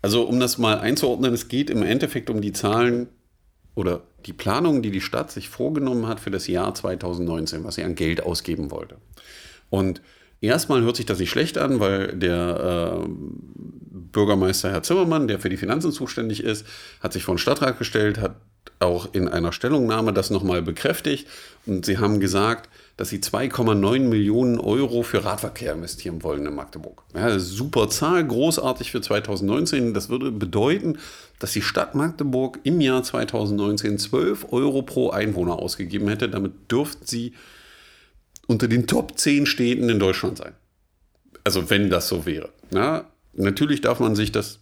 Also 0.00 0.24
um 0.24 0.40
das 0.40 0.58
mal 0.58 0.78
einzuordnen, 0.78 1.32
es 1.32 1.48
geht 1.48 1.70
im 1.70 1.82
Endeffekt 1.82 2.30
um 2.30 2.40
die 2.40 2.52
Zahlen 2.52 3.08
oder 3.74 4.02
die 4.26 4.32
Planungen, 4.32 4.82
die 4.82 4.90
die 4.90 5.00
Stadt 5.00 5.30
sich 5.30 5.48
vorgenommen 5.48 6.06
hat 6.06 6.20
für 6.20 6.30
das 6.30 6.46
Jahr 6.46 6.74
2019, 6.74 7.64
was 7.64 7.76
sie 7.76 7.84
an 7.84 7.94
Geld 7.94 8.22
ausgeben 8.22 8.70
wollte. 8.70 8.96
Und 9.70 10.02
erstmal 10.40 10.82
hört 10.82 10.96
sich 10.96 11.06
das 11.06 11.18
nicht 11.18 11.30
schlecht 11.30 11.56
an, 11.56 11.80
weil 11.80 12.08
der 12.16 13.04
äh, 13.04 13.08
Bürgermeister 13.08 14.70
Herr 14.70 14.82
Zimmermann, 14.82 15.28
der 15.28 15.38
für 15.38 15.48
die 15.48 15.56
Finanzen 15.56 15.92
zuständig 15.92 16.42
ist, 16.42 16.66
hat 17.00 17.12
sich 17.12 17.24
vor 17.24 17.34
den 17.34 17.38
Stadtrat 17.38 17.78
gestellt, 17.78 18.18
hat 18.18 18.36
auch 18.80 19.14
in 19.14 19.28
einer 19.28 19.52
Stellungnahme 19.52 20.12
das 20.12 20.30
nochmal 20.30 20.62
bekräftigt 20.62 21.26
und 21.66 21.86
sie 21.86 21.98
haben 21.98 22.20
gesagt, 22.20 22.68
dass 22.96 23.08
sie 23.08 23.18
2,9 23.18 24.00
Millionen 24.00 24.58
Euro 24.58 25.02
für 25.02 25.24
Radverkehr 25.24 25.72
investieren 25.72 26.22
wollen 26.22 26.46
in 26.46 26.54
Magdeburg. 26.54 27.02
Ja, 27.14 27.38
super 27.38 27.88
Zahl, 27.88 28.26
großartig 28.26 28.90
für 28.90 29.00
2019. 29.00 29.94
Das 29.94 30.08
würde 30.08 30.30
bedeuten, 30.30 30.98
dass 31.38 31.52
die 31.52 31.62
Stadt 31.62 31.94
Magdeburg 31.94 32.60
im 32.64 32.80
Jahr 32.80 33.02
2019 33.02 33.98
12 33.98 34.52
Euro 34.52 34.82
pro 34.82 35.10
Einwohner 35.10 35.58
ausgegeben 35.58 36.08
hätte. 36.08 36.28
Damit 36.28 36.70
dürfte 36.70 37.06
sie 37.06 37.34
unter 38.46 38.68
den 38.68 38.86
Top 38.86 39.18
10 39.18 39.46
Städten 39.46 39.88
in 39.88 39.98
Deutschland 39.98 40.38
sein. 40.38 40.52
Also 41.44 41.70
wenn 41.70 41.90
das 41.90 42.08
so 42.08 42.26
wäre. 42.26 42.50
Ja, 42.70 43.10
natürlich 43.32 43.80
darf 43.80 44.00
man 44.00 44.14
sich 44.14 44.32
das 44.32 44.61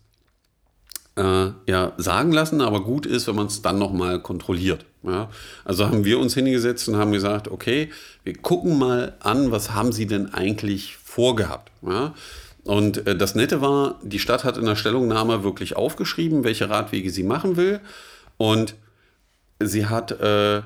äh, 1.20 1.52
ja, 1.66 1.92
sagen 1.98 2.33
lassen, 2.33 2.62
aber 2.62 2.83
gut 2.83 3.04
ist, 3.04 3.26
wenn 3.26 3.37
man 3.37 3.46
es 3.46 3.61
dann 3.61 3.78
nochmal 3.78 4.20
kontrolliert. 4.20 4.87
Ja? 5.02 5.28
Also 5.64 5.87
haben 5.87 6.04
wir 6.04 6.18
uns 6.18 6.35
hingesetzt 6.35 6.88
und 6.88 6.96
haben 6.96 7.12
gesagt, 7.12 7.48
okay, 7.48 7.90
wir 8.24 8.35
gucken 8.35 8.78
mal 8.78 9.14
an, 9.20 9.50
was 9.50 9.72
haben 9.72 9.92
sie 9.92 10.06
denn 10.06 10.33
eigentlich 10.33 10.96
vorgehabt. 10.96 11.70
Ja? 11.83 12.14
Und 12.64 13.06
äh, 13.06 13.16
das 13.16 13.35
Nette 13.35 13.61
war, 13.61 14.00
die 14.02 14.18
Stadt 14.18 14.44
hat 14.44 14.56
in 14.56 14.64
der 14.64 14.76
Stellungnahme 14.76 15.44
wirklich 15.44 15.76
aufgeschrieben, 15.76 16.42
welche 16.42 16.70
Radwege 16.70 17.11
sie 17.11 17.22
machen 17.22 17.56
will. 17.56 17.80
Und 18.38 18.74
sie 19.59 19.87
hat 19.87 20.12
äh, 20.12 20.62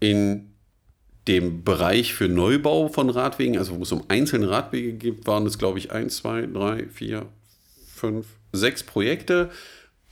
in 0.00 0.50
dem 1.28 1.62
Bereich 1.62 2.12
für 2.12 2.28
Neubau 2.28 2.88
von 2.88 3.08
Radwegen, 3.08 3.56
also 3.56 3.78
wo 3.78 3.82
es 3.82 3.92
um 3.92 4.02
einzelne 4.08 4.50
Radwege 4.50 4.92
gibt, 4.94 5.26
waren 5.28 5.46
es, 5.46 5.58
glaube 5.58 5.78
ich, 5.78 5.92
1, 5.92 6.16
2, 6.16 6.48
3, 6.48 6.86
4, 6.88 7.26
5, 7.94 8.26
sechs 8.54 8.82
Projekte, 8.82 9.50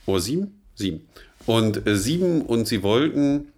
oder 0.05 0.19
sieben? 0.19 0.61
Sieben. 0.75 1.07
Und 1.45 1.87
äh, 1.87 1.95
sieben 1.95 2.41
und 2.41 2.67
sie 2.67 2.83
wollten 2.83 3.49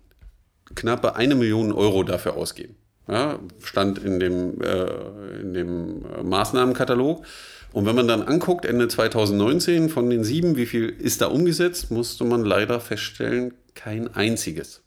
knappe 0.73 1.15
eine 1.15 1.35
Million 1.35 1.71
Euro 1.71 2.03
dafür 2.03 2.35
ausgeben. 2.35 2.75
Ja, 3.07 3.39
stand 3.63 3.99
in 3.99 4.19
dem, 4.19 4.61
äh, 4.61 5.41
in 5.41 5.53
dem 5.53 6.05
äh, 6.05 6.23
Maßnahmenkatalog. 6.23 7.23
Und 7.71 7.85
wenn 7.85 7.95
man 7.95 8.07
dann 8.07 8.23
anguckt, 8.23 8.65
Ende 8.65 8.87
2019 8.87 9.89
von 9.89 10.09
den 10.09 10.23
sieben, 10.23 10.55
wie 10.55 10.65
viel 10.65 10.89
ist 10.89 11.21
da 11.21 11.27
umgesetzt, 11.27 11.91
musste 11.91 12.23
man 12.23 12.43
leider 12.43 12.79
feststellen, 12.79 13.53
kein 13.75 14.13
einziges. 14.15 14.81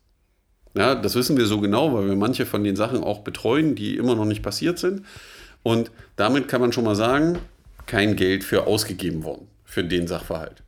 Ja, 0.74 0.94
das 0.94 1.14
wissen 1.14 1.36
wir 1.36 1.46
so 1.46 1.60
genau, 1.60 1.92
weil 1.92 2.08
wir 2.08 2.16
manche 2.16 2.46
von 2.46 2.64
den 2.64 2.76
Sachen 2.76 3.04
auch 3.04 3.20
betreuen, 3.20 3.74
die 3.74 3.96
immer 3.96 4.14
noch 4.14 4.24
nicht 4.24 4.42
passiert 4.42 4.78
sind. 4.78 5.02
Und 5.62 5.90
damit 6.16 6.48
kann 6.48 6.60
man 6.60 6.72
schon 6.72 6.84
mal 6.84 6.96
sagen, 6.96 7.38
kein 7.86 8.16
Geld 8.16 8.44
für 8.44 8.66
ausgegeben 8.66 9.22
worden, 9.24 9.48
für 9.68 9.84
den 9.84 10.08
Sachverhalt. 10.08 10.62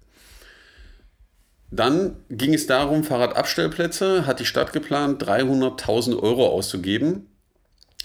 Dann 1.70 2.16
ging 2.28 2.52
es 2.52 2.66
darum, 2.66 3.02
Fahrradabstellplätze 3.02 4.26
hat 4.26 4.40
die 4.40 4.44
Stadt 4.44 4.72
geplant, 4.72 5.24
300.000 5.24 6.20
Euro 6.20 6.46
auszugeben. 6.48 7.26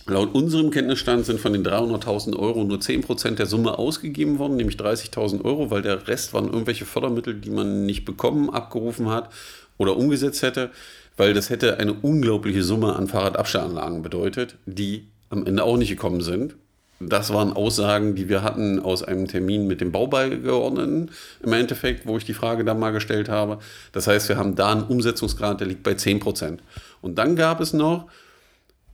Laut 0.08 0.34
unserem 0.36 0.70
Kenntnisstand 0.70 1.26
sind 1.26 1.40
von 1.40 1.52
den 1.52 1.66
300.000 1.66 2.38
Euro 2.38 2.64
nur 2.64 2.78
10% 2.78 3.36
der 3.36 3.48
Summe 3.48 3.78
ausgegeben 3.78 4.38
worden, 4.38 4.56
nämlich 4.56 4.78
30.000 4.78 5.44
Euro, 5.44 5.72
weil 5.72 5.82
der 5.82 6.08
Rest 6.08 6.34
waren 6.34 6.46
irgendwelche 6.46 6.86
Fördermittel, 6.86 7.34
die 7.34 7.50
man 7.50 7.86
nicht 7.86 8.06
bekommen, 8.06 8.52
abgerufen 8.52 9.10
hat 9.10 9.32
oder 9.78 9.98
umgesetzt 9.98 10.44
hätte, 10.44 10.70
weil 11.18 11.34
das 11.34 11.50
hätte 11.50 11.80
eine 11.80 11.94
unglaubliche 11.94 12.64
Summe 12.64 12.96
an 12.96 13.08
Fahrradabstellanlagen 13.08 14.04
bedeutet, 14.04 14.58
die 14.68 15.08
am 15.30 15.46
Ende 15.46 15.64
auch 15.64 15.78
nicht 15.78 15.90
gekommen 15.90 16.22
sind. 16.22 16.56
Das 17.00 17.34
waren 17.34 17.52
Aussagen, 17.52 18.16
die 18.16 18.30
wir 18.30 18.42
hatten 18.42 18.80
aus 18.80 19.04
einem 19.04 19.28
Termin 19.28 19.68
mit 19.68 19.82
dem 19.82 19.92
Baubeigeordneten 19.92 21.12
im 21.44 21.54
Endeffekt, 21.54 22.06
wo 22.08 22.18
ich 22.18 22.24
die 22.24 22.34
Frage 22.34 22.64
dann 22.64 22.80
mal 22.80 22.92
gestellt 22.92 23.28
habe. 23.28 23.60
Das 23.92 24.08
heißt, 24.08 24.30
wir 24.30 24.38
haben 24.38 24.56
da 24.56 24.72
einen 24.72 24.84
Umsetzungsgrad, 24.84 25.60
der 25.60 25.68
liegt 25.68 25.84
bei 25.84 25.92
10%. 25.92 26.60
Und 27.02 27.18
dann 27.18 27.36
gab 27.36 27.60
es 27.60 27.74
noch 27.74 28.08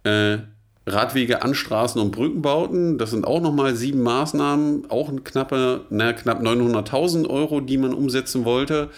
äh, 0.04 0.40
Radwege 0.88 1.44
an 1.44 1.54
Straßen 1.54 2.02
und 2.02 2.12
Brückenbauten. 2.12 2.98
Das 2.98 3.12
sind 3.12 3.26
auch 3.26 3.40
nochmal 3.40 3.76
sieben 3.76 4.02
Maßnahmen, 4.02 4.90
auch 4.90 5.12
knappe, 5.24 5.82
na, 5.92 6.14
knapp 6.14 6.42
900.000 6.42 7.30
Euro, 7.30 7.62
die 7.62 7.78
man 7.78 7.94
umsetzen 7.94 8.46
wollte. 8.46 8.90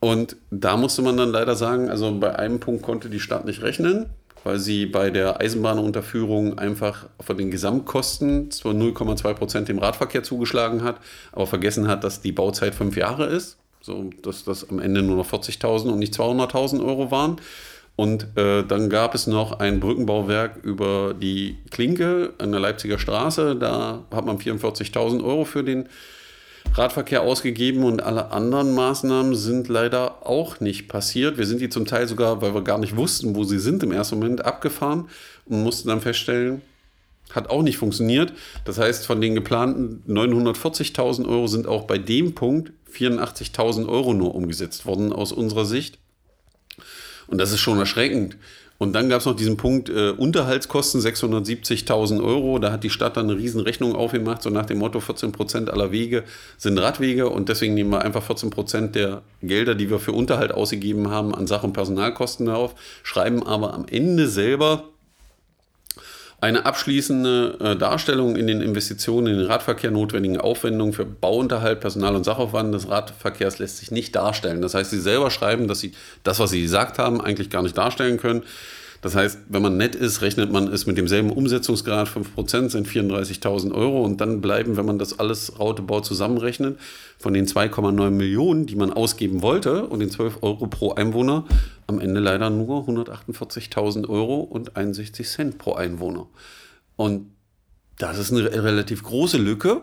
Und 0.00 0.36
da 0.50 0.76
musste 0.76 1.02
man 1.02 1.18
dann 1.18 1.30
leider 1.30 1.54
sagen, 1.54 1.90
also 1.90 2.18
bei 2.18 2.38
einem 2.38 2.60
Punkt 2.60 2.82
konnte 2.82 3.10
die 3.10 3.20
Stadt 3.20 3.44
nicht 3.44 3.62
rechnen, 3.62 4.06
weil 4.46 4.60
sie 4.60 4.86
bei 4.86 5.10
der 5.10 5.40
Eisenbahnunterführung 5.40 6.56
einfach 6.56 7.08
von 7.18 7.36
den 7.36 7.50
Gesamtkosten 7.50 8.52
zwar 8.52 8.74
0,2 8.74 9.34
Prozent 9.34 9.68
dem 9.68 9.80
Radverkehr 9.80 10.22
zugeschlagen 10.22 10.84
hat, 10.84 11.00
aber 11.32 11.48
vergessen 11.48 11.88
hat, 11.88 12.04
dass 12.04 12.20
die 12.20 12.30
Bauzeit 12.30 12.72
fünf 12.72 12.96
Jahre 12.96 13.26
ist, 13.26 13.58
so 13.80 14.08
dass 14.22 14.44
das 14.44 14.70
am 14.70 14.78
Ende 14.78 15.02
nur 15.02 15.16
noch 15.16 15.28
40.000 15.28 15.88
und 15.88 15.98
nicht 15.98 16.14
200.000 16.14 16.86
Euro 16.86 17.10
waren. 17.10 17.40
Und 17.96 18.28
äh, 18.36 18.62
dann 18.62 18.88
gab 18.88 19.16
es 19.16 19.26
noch 19.26 19.58
ein 19.58 19.80
Brückenbauwerk 19.80 20.62
über 20.62 21.12
die 21.12 21.56
Klinke 21.72 22.32
an 22.38 22.52
der 22.52 22.60
Leipziger 22.60 23.00
Straße. 23.00 23.56
Da 23.56 24.04
hat 24.14 24.26
man 24.26 24.38
44.000 24.38 25.24
Euro 25.24 25.44
für 25.44 25.64
den 25.64 25.88
Radverkehr 26.74 27.22
ausgegeben 27.22 27.84
und 27.84 28.02
alle 28.02 28.32
anderen 28.32 28.74
Maßnahmen 28.74 29.34
sind 29.34 29.68
leider 29.68 30.26
auch 30.26 30.60
nicht 30.60 30.88
passiert. 30.88 31.38
Wir 31.38 31.46
sind 31.46 31.60
die 31.60 31.68
zum 31.68 31.86
Teil 31.86 32.06
sogar, 32.06 32.42
weil 32.42 32.54
wir 32.54 32.62
gar 32.62 32.78
nicht 32.78 32.96
wussten, 32.96 33.34
wo 33.34 33.44
sie 33.44 33.58
sind, 33.58 33.82
im 33.82 33.92
ersten 33.92 34.18
Moment 34.18 34.44
abgefahren 34.44 35.08
und 35.46 35.62
mussten 35.62 35.88
dann 35.88 36.00
feststellen, 36.00 36.62
hat 37.30 37.50
auch 37.50 37.62
nicht 37.62 37.78
funktioniert. 37.78 38.32
Das 38.64 38.78
heißt, 38.78 39.06
von 39.06 39.20
den 39.20 39.34
geplanten 39.34 40.02
940.000 40.08 41.28
Euro 41.28 41.46
sind 41.46 41.66
auch 41.66 41.84
bei 41.84 41.98
dem 41.98 42.34
Punkt 42.34 42.72
84.000 42.92 43.88
Euro 43.88 44.14
nur 44.14 44.34
umgesetzt 44.34 44.86
worden 44.86 45.12
aus 45.12 45.32
unserer 45.32 45.64
Sicht. 45.64 45.98
Und 47.26 47.38
das 47.38 47.52
ist 47.52 47.60
schon 47.60 47.78
erschreckend. 47.78 48.36
Und 48.78 48.92
dann 48.92 49.08
gab 49.08 49.20
es 49.20 49.26
noch 49.26 49.36
diesen 49.36 49.56
Punkt 49.56 49.88
äh, 49.88 50.10
Unterhaltskosten 50.10 51.00
670.000 51.00 52.22
Euro. 52.22 52.58
Da 52.58 52.72
hat 52.72 52.84
die 52.84 52.90
Stadt 52.90 53.16
dann 53.16 53.30
eine 53.30 53.38
Riesenrechnung 53.38 53.94
aufgemacht, 53.94 54.42
so 54.42 54.50
nach 54.50 54.66
dem 54.66 54.78
Motto 54.78 55.00
14 55.00 55.32
Prozent 55.32 55.70
aller 55.70 55.92
Wege 55.92 56.24
sind 56.58 56.78
Radwege 56.78 57.28
und 57.28 57.48
deswegen 57.48 57.74
nehmen 57.74 57.90
wir 57.90 58.02
einfach 58.02 58.22
14 58.22 58.50
Prozent 58.50 58.94
der 58.94 59.22
Gelder, 59.42 59.74
die 59.74 59.90
wir 59.90 59.98
für 59.98 60.12
Unterhalt 60.12 60.52
ausgegeben 60.52 61.10
haben, 61.10 61.34
an 61.34 61.46
Sach- 61.46 61.62
und 61.62 61.72
Personalkosten 61.72 62.48
auf, 62.48 62.74
schreiben 63.02 63.46
aber 63.46 63.72
am 63.72 63.86
Ende 63.88 64.28
selber 64.28 64.84
eine 66.40 66.66
abschließende 66.66 67.56
äh, 67.60 67.76
Darstellung 67.76 68.36
in 68.36 68.46
den 68.46 68.60
Investitionen 68.60 69.26
in 69.28 69.38
den 69.38 69.46
Radverkehr 69.46 69.90
notwendigen 69.90 70.38
Aufwendungen 70.38 70.92
für 70.92 71.06
Bauunterhalt, 71.06 71.80
Personal- 71.80 72.14
und 72.14 72.24
Sachaufwand 72.24 72.74
des 72.74 72.88
Radverkehrs 72.88 73.58
lässt 73.58 73.78
sich 73.78 73.90
nicht 73.90 74.14
darstellen. 74.14 74.60
Das 74.60 74.74
heißt, 74.74 74.90
sie 74.90 75.00
selber 75.00 75.30
schreiben, 75.30 75.66
dass 75.66 75.80
sie 75.80 75.92
das, 76.24 76.38
was 76.38 76.50
sie 76.50 76.60
gesagt 76.60 76.98
haben, 76.98 77.20
eigentlich 77.20 77.48
gar 77.48 77.62
nicht 77.62 77.76
darstellen 77.76 78.18
können. 78.18 78.42
Das 79.02 79.14
heißt, 79.14 79.38
wenn 79.48 79.62
man 79.62 79.76
nett 79.76 79.94
ist, 79.94 80.22
rechnet 80.22 80.50
man 80.50 80.68
es 80.68 80.86
mit 80.86 80.96
demselben 80.96 81.30
Umsetzungsgrad, 81.30 82.08
5% 82.08 82.70
sind 82.70 82.88
34.000 82.88 83.72
Euro 83.72 84.02
und 84.02 84.20
dann 84.20 84.40
bleiben, 84.40 84.76
wenn 84.76 84.86
man 84.86 84.98
das 84.98 85.18
alles 85.18 85.58
Rautebau 85.58 86.00
zusammenrechnet, 86.00 86.78
von 87.18 87.34
den 87.34 87.46
2,9 87.46 88.10
Millionen, 88.10 88.66
die 88.66 88.76
man 88.76 88.92
ausgeben 88.92 89.42
wollte 89.42 89.86
und 89.86 90.00
den 90.00 90.10
12 90.10 90.42
Euro 90.42 90.66
pro 90.66 90.92
Einwohner, 90.92 91.44
am 91.86 92.00
Ende 92.00 92.20
leider 92.20 92.50
nur 92.50 92.88
148.000 92.88 94.08
Euro 94.08 94.40
und 94.40 94.76
61 94.76 95.28
Cent 95.28 95.58
pro 95.58 95.74
Einwohner. 95.74 96.26
Und 96.96 97.30
das 97.98 98.18
ist 98.18 98.32
eine 98.32 98.50
relativ 98.50 99.02
große 99.02 99.38
Lücke, 99.38 99.82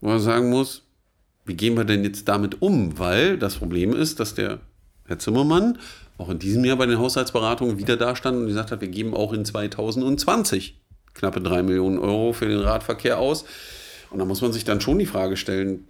wo 0.00 0.08
man 0.08 0.20
sagen 0.20 0.50
muss, 0.50 0.84
wie 1.44 1.54
gehen 1.54 1.76
wir 1.76 1.84
denn 1.84 2.04
jetzt 2.04 2.28
damit 2.28 2.60
um? 2.62 2.98
Weil 2.98 3.38
das 3.38 3.56
Problem 3.56 3.94
ist, 3.94 4.20
dass 4.20 4.34
der 4.34 4.60
Herr 5.06 5.18
Zimmermann 5.18 5.78
auch 6.18 6.28
in 6.28 6.38
diesem 6.38 6.64
Jahr 6.64 6.76
bei 6.76 6.86
den 6.86 6.98
Haushaltsberatungen 6.98 7.78
wieder 7.78 7.96
da 7.96 8.14
stand 8.16 8.36
und 8.36 8.46
gesagt 8.46 8.72
hat, 8.72 8.80
wir 8.80 8.88
geben 8.88 9.14
auch 9.14 9.32
in 9.32 9.44
2020 9.44 10.76
knappe 11.14 11.40
drei 11.40 11.62
Millionen 11.62 11.98
Euro 11.98 12.32
für 12.32 12.46
den 12.46 12.60
Radverkehr 12.60 13.18
aus. 13.18 13.44
Und 14.10 14.18
da 14.18 14.24
muss 14.24 14.40
man 14.40 14.52
sich 14.52 14.64
dann 14.64 14.80
schon 14.80 14.98
die 14.98 15.06
Frage 15.06 15.36
stellen, 15.36 15.86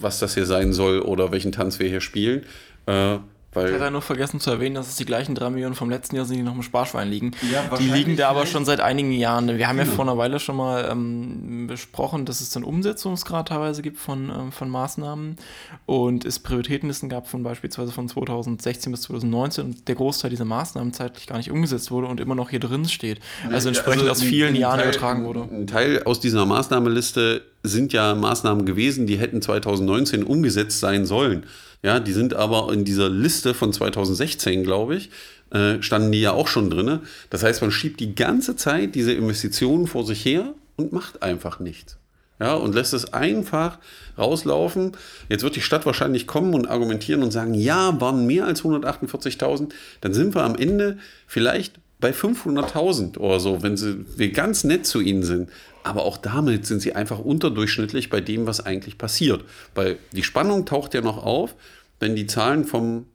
was 0.00 0.18
das 0.18 0.34
hier 0.34 0.46
sein 0.46 0.72
soll 0.72 1.00
oder 1.00 1.30
welchen 1.30 1.52
Tanz 1.52 1.78
wir 1.78 1.88
hier 1.88 2.00
spielen. 2.00 2.44
Äh, 2.86 3.18
weil 3.52 3.68
ich 3.68 3.74
hatte 3.78 3.90
nur 3.90 4.02
vergessen 4.02 4.40
zu 4.40 4.50
erwähnen, 4.50 4.74
dass 4.74 4.88
es 4.88 4.96
die 4.96 5.04
gleichen 5.04 5.34
drei 5.34 5.50
Millionen 5.50 5.74
vom 5.74 5.90
letzten 5.90 6.16
Jahr 6.16 6.24
sind, 6.24 6.38
die 6.38 6.42
noch 6.42 6.54
im 6.54 6.62
Sparschwein 6.62 7.08
liegen. 7.08 7.32
Ja, 7.50 7.76
die 7.76 7.88
liegen 7.88 8.16
da 8.16 8.30
aber 8.30 8.46
schon 8.46 8.64
seit 8.64 8.80
einigen 8.80 9.12
Jahren. 9.12 9.58
Wir 9.58 9.68
haben 9.68 9.78
ja 9.78 9.84
vor 9.84 10.04
einer 10.04 10.16
Weile 10.16 10.40
schon 10.40 10.56
mal 10.56 10.88
ähm, 10.90 11.66
besprochen, 11.66 12.24
dass 12.24 12.40
es 12.40 12.56
einen 12.56 12.64
Umsetzungsgrad 12.64 13.48
teilweise 13.48 13.82
gibt 13.82 13.98
von, 13.98 14.30
ähm, 14.30 14.52
von 14.52 14.70
Maßnahmen 14.70 15.36
und 15.86 16.24
es 16.24 16.38
Prioritätenlisten 16.38 17.08
gab 17.08 17.28
von 17.28 17.42
beispielsweise 17.42 17.92
von 17.92 18.08
2016 18.08 18.90
bis 18.90 19.02
2019 19.02 19.64
und 19.64 19.88
der 19.88 19.94
Großteil 19.94 20.30
dieser 20.30 20.44
Maßnahmen 20.44 20.92
zeitlich 20.92 21.26
gar 21.26 21.36
nicht 21.36 21.50
umgesetzt 21.50 21.90
wurde 21.90 22.06
und 22.06 22.20
immer 22.20 22.34
noch 22.34 22.50
hier 22.50 22.60
drin 22.60 22.86
steht. 22.86 23.20
Also 23.50 23.68
entsprechend 23.68 24.08
also 24.08 24.12
aus 24.12 24.22
vielen 24.22 24.56
Jahren 24.56 24.78
Teil, 24.78 24.88
übertragen 24.88 25.24
wurde. 25.24 25.42
Ein 25.42 25.66
Teil 25.66 26.02
aus 26.04 26.20
dieser 26.20 26.46
Maßnahmeliste 26.46 27.51
sind 27.62 27.92
ja 27.92 28.14
Maßnahmen 28.14 28.66
gewesen, 28.66 29.06
die 29.06 29.16
hätten 29.16 29.40
2019 29.40 30.24
umgesetzt 30.24 30.80
sein 30.80 31.06
sollen. 31.06 31.44
Ja, 31.82 32.00
die 32.00 32.12
sind 32.12 32.34
aber 32.34 32.72
in 32.72 32.84
dieser 32.84 33.08
Liste 33.08 33.54
von 33.54 33.72
2016, 33.72 34.62
glaube 34.62 34.96
ich, 34.96 35.10
äh, 35.50 35.82
standen 35.82 36.12
die 36.12 36.20
ja 36.20 36.32
auch 36.32 36.48
schon 36.48 36.70
drin. 36.70 37.00
Das 37.30 37.42
heißt, 37.42 37.60
man 37.60 37.70
schiebt 37.70 38.00
die 38.00 38.14
ganze 38.14 38.56
Zeit 38.56 38.94
diese 38.94 39.12
Investitionen 39.12 39.86
vor 39.86 40.04
sich 40.04 40.24
her 40.24 40.54
und 40.76 40.92
macht 40.92 41.22
einfach 41.22 41.60
nichts. 41.60 41.96
Ja, 42.40 42.54
und 42.54 42.74
lässt 42.74 42.92
es 42.92 43.12
einfach 43.12 43.78
rauslaufen. 44.18 44.92
Jetzt 45.28 45.44
wird 45.44 45.54
die 45.54 45.60
Stadt 45.60 45.86
wahrscheinlich 45.86 46.26
kommen 46.26 46.54
und 46.54 46.66
argumentieren 46.66 47.22
und 47.22 47.30
sagen, 47.30 47.54
ja, 47.54 48.00
waren 48.00 48.26
mehr 48.26 48.46
als 48.46 48.64
148.000. 48.64 49.70
Dann 50.00 50.12
sind 50.12 50.34
wir 50.34 50.42
am 50.42 50.56
Ende 50.56 50.98
vielleicht 51.28 51.78
bei 52.00 52.10
500.000 52.10 53.18
oder 53.18 53.38
so, 53.38 53.62
wenn 53.62 53.76
sie, 53.76 54.04
wir 54.16 54.32
ganz 54.32 54.64
nett 54.64 54.86
zu 54.86 55.00
ihnen 55.00 55.22
sind. 55.22 55.50
Aber 55.82 56.04
auch 56.04 56.16
damit 56.16 56.66
sind 56.66 56.80
sie 56.80 56.94
einfach 56.94 57.18
unterdurchschnittlich 57.18 58.10
bei 58.10 58.20
dem, 58.20 58.46
was 58.46 58.64
eigentlich 58.64 58.98
passiert. 58.98 59.44
Weil 59.74 59.98
die 60.12 60.22
Spannung 60.22 60.64
taucht 60.64 60.94
ja 60.94 61.00
noch 61.00 61.24
auf, 61.24 61.54
wenn 61.98 62.14
die 62.14 62.26
Zahlen 62.26 62.64
vom 62.64 63.06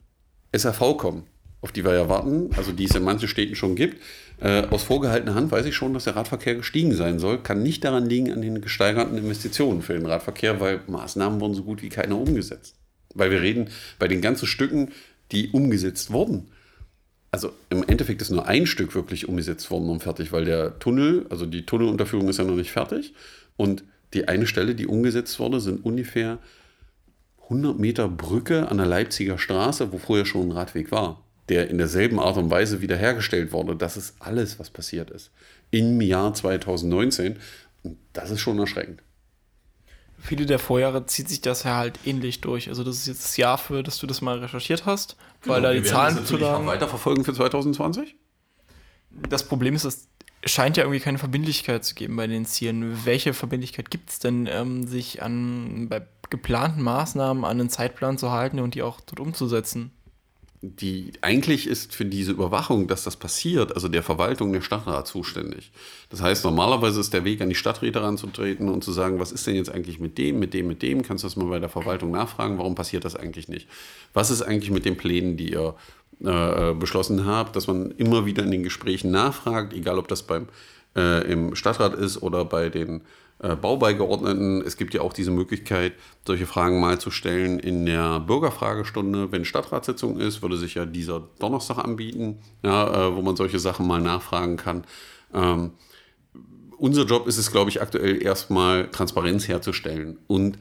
SRV 0.55 0.97
kommen, 0.97 1.23
auf 1.61 1.71
die 1.71 1.85
wir 1.85 1.93
ja 1.93 2.09
warten, 2.09 2.49
also 2.57 2.71
die 2.71 2.85
es 2.85 2.95
in 2.95 3.03
manchen 3.03 3.27
Städten 3.27 3.55
schon 3.55 3.75
gibt. 3.75 4.01
Äh, 4.39 4.67
aus 4.69 4.83
vorgehaltener 4.83 5.35
Hand 5.35 5.51
weiß 5.51 5.65
ich 5.65 5.75
schon, 5.75 5.93
dass 5.93 6.03
der 6.03 6.15
Radverkehr 6.15 6.55
gestiegen 6.55 6.93
sein 6.93 7.19
soll. 7.19 7.39
Kann 7.39 7.63
nicht 7.63 7.83
daran 7.83 8.05
liegen 8.05 8.31
an 8.31 8.41
den 8.41 8.61
gesteigerten 8.61 9.17
Investitionen 9.17 9.81
für 9.81 9.93
den 9.93 10.05
Radverkehr, 10.05 10.59
weil 10.59 10.81
Maßnahmen 10.87 11.39
wurden 11.41 11.55
so 11.55 11.63
gut 11.63 11.81
wie 11.81 11.89
keine 11.89 12.15
umgesetzt. 12.15 12.75
Weil 13.13 13.31
wir 13.31 13.41
reden 13.41 13.69
bei 13.97 14.07
den 14.07 14.21
ganzen 14.21 14.45
Stücken, 14.45 14.91
die 15.31 15.49
umgesetzt 15.49 16.11
wurden, 16.11 16.49
also 17.37 17.53
im 17.69 17.83
Endeffekt 17.87 18.19
ist 18.23 18.31
nur 18.31 18.47
ein 18.47 18.65
Stück 18.65 18.95
wirklich 18.95 19.29
umgesetzt 19.29 19.69
worden 19.69 19.89
und 19.89 20.01
fertig, 20.01 20.31
weil 20.31 20.45
der 20.45 20.79
Tunnel, 20.79 21.27
also 21.29 21.45
die 21.45 21.67
Tunnelunterführung 21.67 22.27
ist 22.29 22.39
ja 22.39 22.43
noch 22.43 22.55
nicht 22.55 22.71
fertig. 22.71 23.13
Und 23.57 23.83
die 24.15 24.27
eine 24.27 24.47
Stelle, 24.47 24.73
die 24.73 24.87
umgesetzt 24.87 25.39
wurde, 25.39 25.59
sind 25.59 25.85
ungefähr 25.85 26.39
100 27.43 27.77
Meter 27.77 28.07
Brücke 28.07 28.69
an 28.69 28.77
der 28.77 28.87
Leipziger 28.87 29.37
Straße, 29.37 29.91
wo 29.91 29.99
vorher 29.99 30.25
schon 30.25 30.47
ein 30.47 30.51
Radweg 30.51 30.91
war, 30.91 31.23
der 31.49 31.69
in 31.69 31.77
derselben 31.77 32.19
Art 32.19 32.37
und 32.37 32.49
Weise 32.49 32.81
wiederhergestellt 32.81 33.51
wurde. 33.51 33.75
Das 33.75 33.97
ist 33.97 34.15
alles, 34.17 34.57
was 34.57 34.71
passiert 34.71 35.11
ist 35.11 35.29
im 35.69 36.01
Jahr 36.01 36.33
2019. 36.33 37.35
Und 37.83 37.97
das 38.13 38.31
ist 38.31 38.39
schon 38.39 38.57
erschreckend 38.57 39.03
viele 40.17 40.45
der 40.45 40.59
Vorjahre 40.59 41.05
zieht 41.05 41.29
sich 41.29 41.41
das 41.41 41.63
ja 41.63 41.75
halt 41.75 41.99
ähnlich 42.05 42.41
durch. 42.41 42.69
Also 42.69 42.83
das 42.83 42.97
ist 42.97 43.07
jetzt 43.07 43.23
das 43.23 43.37
Jahr 43.37 43.57
für, 43.57 43.83
dass 43.83 43.97
du 43.99 44.07
das 44.07 44.21
mal 44.21 44.39
recherchiert 44.39 44.85
hast, 44.85 45.15
genau, 45.41 45.55
weil 45.55 45.61
da 45.61 45.73
die 45.73 45.83
Zahlen 45.83 46.25
zu 46.25 46.37
lang. 46.37 46.65
weiterverfolgen 46.65 47.23
für 47.23 47.33
2020? 47.33 48.15
Das 49.29 49.47
Problem 49.47 49.75
ist, 49.75 49.85
es 49.85 50.09
scheint 50.45 50.77
ja 50.77 50.83
irgendwie 50.83 50.99
keine 50.99 51.17
Verbindlichkeit 51.17 51.83
zu 51.83 51.95
geben 51.95 52.15
bei 52.15 52.27
den 52.27 52.45
Zielen. 52.45 53.05
Welche 53.05 53.33
Verbindlichkeit 53.33 53.89
gibt 53.89 54.09
es 54.09 54.19
denn, 54.19 54.47
ähm, 54.51 54.87
sich 54.87 55.21
an 55.21 55.87
bei 55.89 56.05
geplanten 56.29 56.81
Maßnahmen 56.81 57.45
an 57.45 57.59
einen 57.59 57.69
Zeitplan 57.69 58.17
zu 58.17 58.31
halten 58.31 58.59
und 58.59 58.75
die 58.75 58.81
auch 58.81 58.99
dort 59.01 59.19
umzusetzen? 59.19 59.91
Die 60.61 61.11
eigentlich 61.21 61.67
ist 61.67 61.93
für 61.93 62.05
diese 62.05 62.31
Überwachung, 62.31 62.87
dass 62.87 63.03
das 63.03 63.15
passiert, 63.15 63.75
also 63.75 63.87
der 63.87 64.01
Verwaltung 64.01 64.51
der 64.53 64.61
Stadtrat 64.61 65.07
zuständig. 65.07 65.71
Das 66.09 66.21
heißt, 66.21 66.43
normalerweise 66.45 66.99
ist 66.99 67.13
der 67.13 67.25
Weg 67.25 67.41
an 67.41 67.49
die 67.49 67.55
Stadträte 67.55 68.01
ranzutreten 68.01 68.67
und 68.69 68.83
zu 68.83 68.91
sagen, 68.91 69.19
was 69.19 69.31
ist 69.31 69.45
denn 69.45 69.55
jetzt 69.55 69.69
eigentlich 69.69 69.99
mit 69.99 70.17
dem, 70.17 70.39
mit 70.39 70.55
dem, 70.55 70.67
mit 70.67 70.81
dem? 70.81 71.03
Kannst 71.03 71.23
du 71.23 71.27
das 71.27 71.35
mal 71.35 71.47
bei 71.47 71.59
der 71.59 71.69
Verwaltung 71.69 72.09
nachfragen? 72.09 72.57
Warum 72.57 72.73
passiert 72.73 73.05
das 73.05 73.15
eigentlich 73.15 73.47
nicht? 73.47 73.67
Was 74.13 74.31
ist 74.31 74.41
eigentlich 74.41 74.71
mit 74.71 74.85
den 74.85 74.97
Plänen, 74.97 75.37
die 75.37 75.51
ihr 75.51 75.75
äh, 76.23 76.73
beschlossen 76.73 77.27
habt, 77.27 77.55
dass 77.55 77.67
man 77.67 77.91
immer 77.91 78.25
wieder 78.25 78.43
in 78.43 78.49
den 78.49 78.63
Gesprächen 78.63 79.11
nachfragt, 79.11 79.73
egal 79.73 79.99
ob 79.99 80.07
das 80.07 80.23
beim 80.23 80.47
äh, 80.95 81.31
im 81.31 81.55
Stadtrat 81.55 81.93
ist 81.93 82.23
oder 82.23 82.43
bei 82.43 82.69
den 82.69 83.01
äh, 83.39 83.55
Baubeigeordneten. 83.55 84.61
Es 84.65 84.77
gibt 84.77 84.93
ja 84.93 85.01
auch 85.01 85.13
diese 85.13 85.31
Möglichkeit, 85.31 85.93
solche 86.25 86.45
Fragen 86.45 86.79
mal 86.79 86.99
zu 86.99 87.11
stellen 87.11 87.59
in 87.59 87.85
der 87.85 88.19
Bürgerfragestunde. 88.19 89.31
Wenn 89.31 89.45
Stadtratssitzung 89.45 90.19
ist, 90.19 90.41
würde 90.41 90.57
sich 90.57 90.75
ja 90.75 90.85
dieser 90.85 91.27
Donnerstag 91.39 91.77
anbieten, 91.77 92.39
ja, 92.63 93.09
äh, 93.09 93.15
wo 93.15 93.21
man 93.21 93.35
solche 93.35 93.59
Sachen 93.59 93.87
mal 93.87 94.01
nachfragen 94.01 94.57
kann. 94.57 94.85
Ähm, 95.33 95.71
unser 96.77 97.05
Job 97.05 97.27
ist 97.27 97.37
es, 97.37 97.51
glaube 97.51 97.69
ich, 97.69 97.81
aktuell 97.81 98.21
erstmal 98.21 98.89
Transparenz 98.89 99.47
herzustellen 99.47 100.19
und 100.27 100.57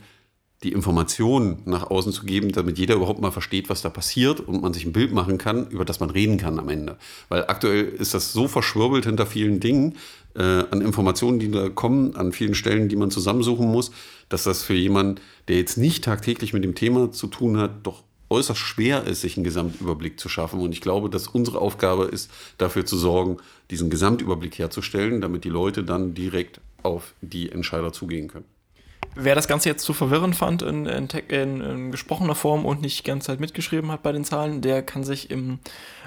die 0.67 0.73
Informationen 0.73 1.63
nach 1.65 1.89
außen 1.91 2.13
zu 2.13 2.27
geben, 2.27 2.51
damit 2.51 2.77
jeder 2.77 2.97
überhaupt 2.97 3.21
mal 3.21 3.31
versteht, 3.31 3.69
was 3.69 3.83
da 3.83 3.89
passiert 3.89 4.41
und 4.41 4.63
man 4.63 4.75
sich 4.75 4.85
ein 4.85 4.93
Bild 4.93 5.13
machen 5.13 5.39
kann, 5.39 5.69
über 5.69 5.85
das 5.85 6.01
man 6.01 6.11
reden 6.11 6.39
kann 6.39 6.59
am 6.59 6.69
Ende. 6.69 6.97
Weil 7.29 7.45
aktuell 7.47 7.85
ist 7.85 8.15
das 8.15 8.33
so 8.33 8.49
verschwirbelt 8.49 9.07
hinter 9.07 9.27
vielen 9.27 9.61
Dingen, 9.61 9.95
äh, 10.35 10.43
an 10.43 10.81
Informationen, 10.81 11.39
die 11.39 11.53
da 11.53 11.69
kommen, 11.69 12.17
an 12.17 12.33
vielen 12.33 12.57
Stellen, 12.57 12.89
die 12.89 12.97
man 12.97 13.13
zusammensuchen 13.13 13.71
muss, 13.71 13.93
dass 14.29 14.43
das 14.43 14.65
für 14.65 14.75
jemanden, 14.75 15.21
der 15.47 15.57
jetzt 15.57 15.79
nicht 15.79 16.03
tagtäglich 16.03 16.53
mit 16.53 16.65
dem 16.65 16.75
Thema 16.75 17.13
zu 17.13 17.29
tun 17.29 17.59
hat, 17.59 17.71
doch 17.85 18.03
äußerst 18.29 18.59
schwer 18.59 19.05
ist, 19.05 19.21
sich 19.21 19.37
einen 19.37 19.45
Gesamtüberblick 19.45 20.19
zu 20.19 20.29
schaffen. 20.29 20.59
Und 20.59 20.73
ich 20.73 20.81
glaube, 20.81 21.09
dass 21.09 21.29
unsere 21.29 21.61
Aufgabe 21.61 22.07
ist, 22.07 22.29
dafür 22.59 22.85
zu 22.85 22.97
sorgen, 22.97 23.37
diesen 23.71 23.89
Gesamtüberblick 23.89 24.59
herzustellen, 24.59 25.21
damit 25.21 25.45
die 25.45 25.49
Leute 25.49 25.85
dann 25.85 26.15
direkt 26.15 26.61
auf 26.83 27.15
die 27.21 27.53
Entscheider 27.53 27.93
zugehen 27.93 28.27
können. 28.27 28.56
Wer 29.19 29.35
das 29.35 29.49
Ganze 29.49 29.71
jetzt 29.71 29.83
zu 29.83 29.95
verwirrend 29.95 30.37
fand 30.37 30.61
in, 30.61 30.85
in, 30.85 31.09
in, 31.09 31.61
in 31.63 31.91
gesprochener 31.91 32.35
Form 32.35 32.67
und 32.67 32.83
nicht 32.83 32.99
die 32.99 33.09
ganze 33.09 33.29
Zeit 33.29 33.41
mitgeschrieben 33.41 33.91
hat 33.91 34.03
bei 34.03 34.13
den 34.13 34.25
Zahlen, 34.25 34.61
der 34.61 34.83
kann 34.83 35.05
sich 35.05 35.31
im, 35.31 35.59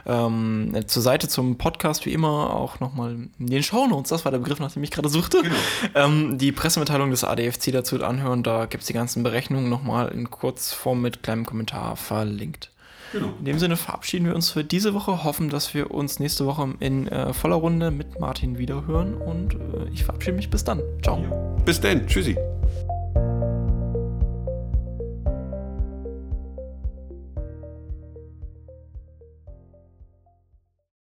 ähm, 0.05 0.75
zur 0.85 1.01
Seite 1.01 1.27
zum 1.27 1.57
Podcast 1.57 2.05
wie 2.05 2.13
immer 2.13 2.53
auch 2.53 2.79
nochmal 2.79 3.17
in 3.39 3.47
den 3.47 3.63
Shownotes, 3.63 4.09
das 4.09 4.25
war 4.25 4.31
der 4.31 4.37
Begriff, 4.37 4.59
nach 4.59 4.71
dem 4.71 4.83
ich 4.83 4.91
gerade 4.91 5.09
suchte, 5.09 5.41
genau. 5.41 5.55
ähm, 5.95 6.37
die 6.37 6.51
Pressemitteilung 6.51 7.09
des 7.09 7.23
ADFC 7.23 7.71
dazu 7.71 8.03
anhören. 8.03 8.43
Da 8.43 8.67
gibt 8.67 8.81
es 8.81 8.87
die 8.87 8.93
ganzen 8.93 9.23
Berechnungen 9.23 9.69
nochmal 9.69 10.09
in 10.09 10.29
Kurzform 10.29 11.01
mit 11.01 11.23
kleinem 11.23 11.47
Kommentar 11.47 11.95
verlinkt. 11.95 12.69
Genau. 13.11 13.33
In 13.39 13.45
dem 13.45 13.59
Sinne 13.59 13.77
verabschieden 13.77 14.25
wir 14.25 14.35
uns 14.35 14.51
für 14.51 14.63
diese 14.63 14.93
Woche, 14.93 15.23
hoffen, 15.23 15.49
dass 15.49 15.73
wir 15.73 15.91
uns 15.91 16.19
nächste 16.19 16.45
Woche 16.45 16.73
in 16.79 17.07
äh, 17.07 17.33
voller 17.33 17.55
Runde 17.55 17.91
mit 17.91 18.19
Martin 18.19 18.57
wiederhören 18.57 19.15
und 19.15 19.55
äh, 19.55 19.89
ich 19.91 20.03
verabschiede 20.03 20.35
mich 20.35 20.49
bis 20.49 20.63
dann. 20.63 20.81
Ciao. 21.01 21.17
Bis 21.65 21.79
dann. 21.79 22.05
Tschüssi. 22.07 22.37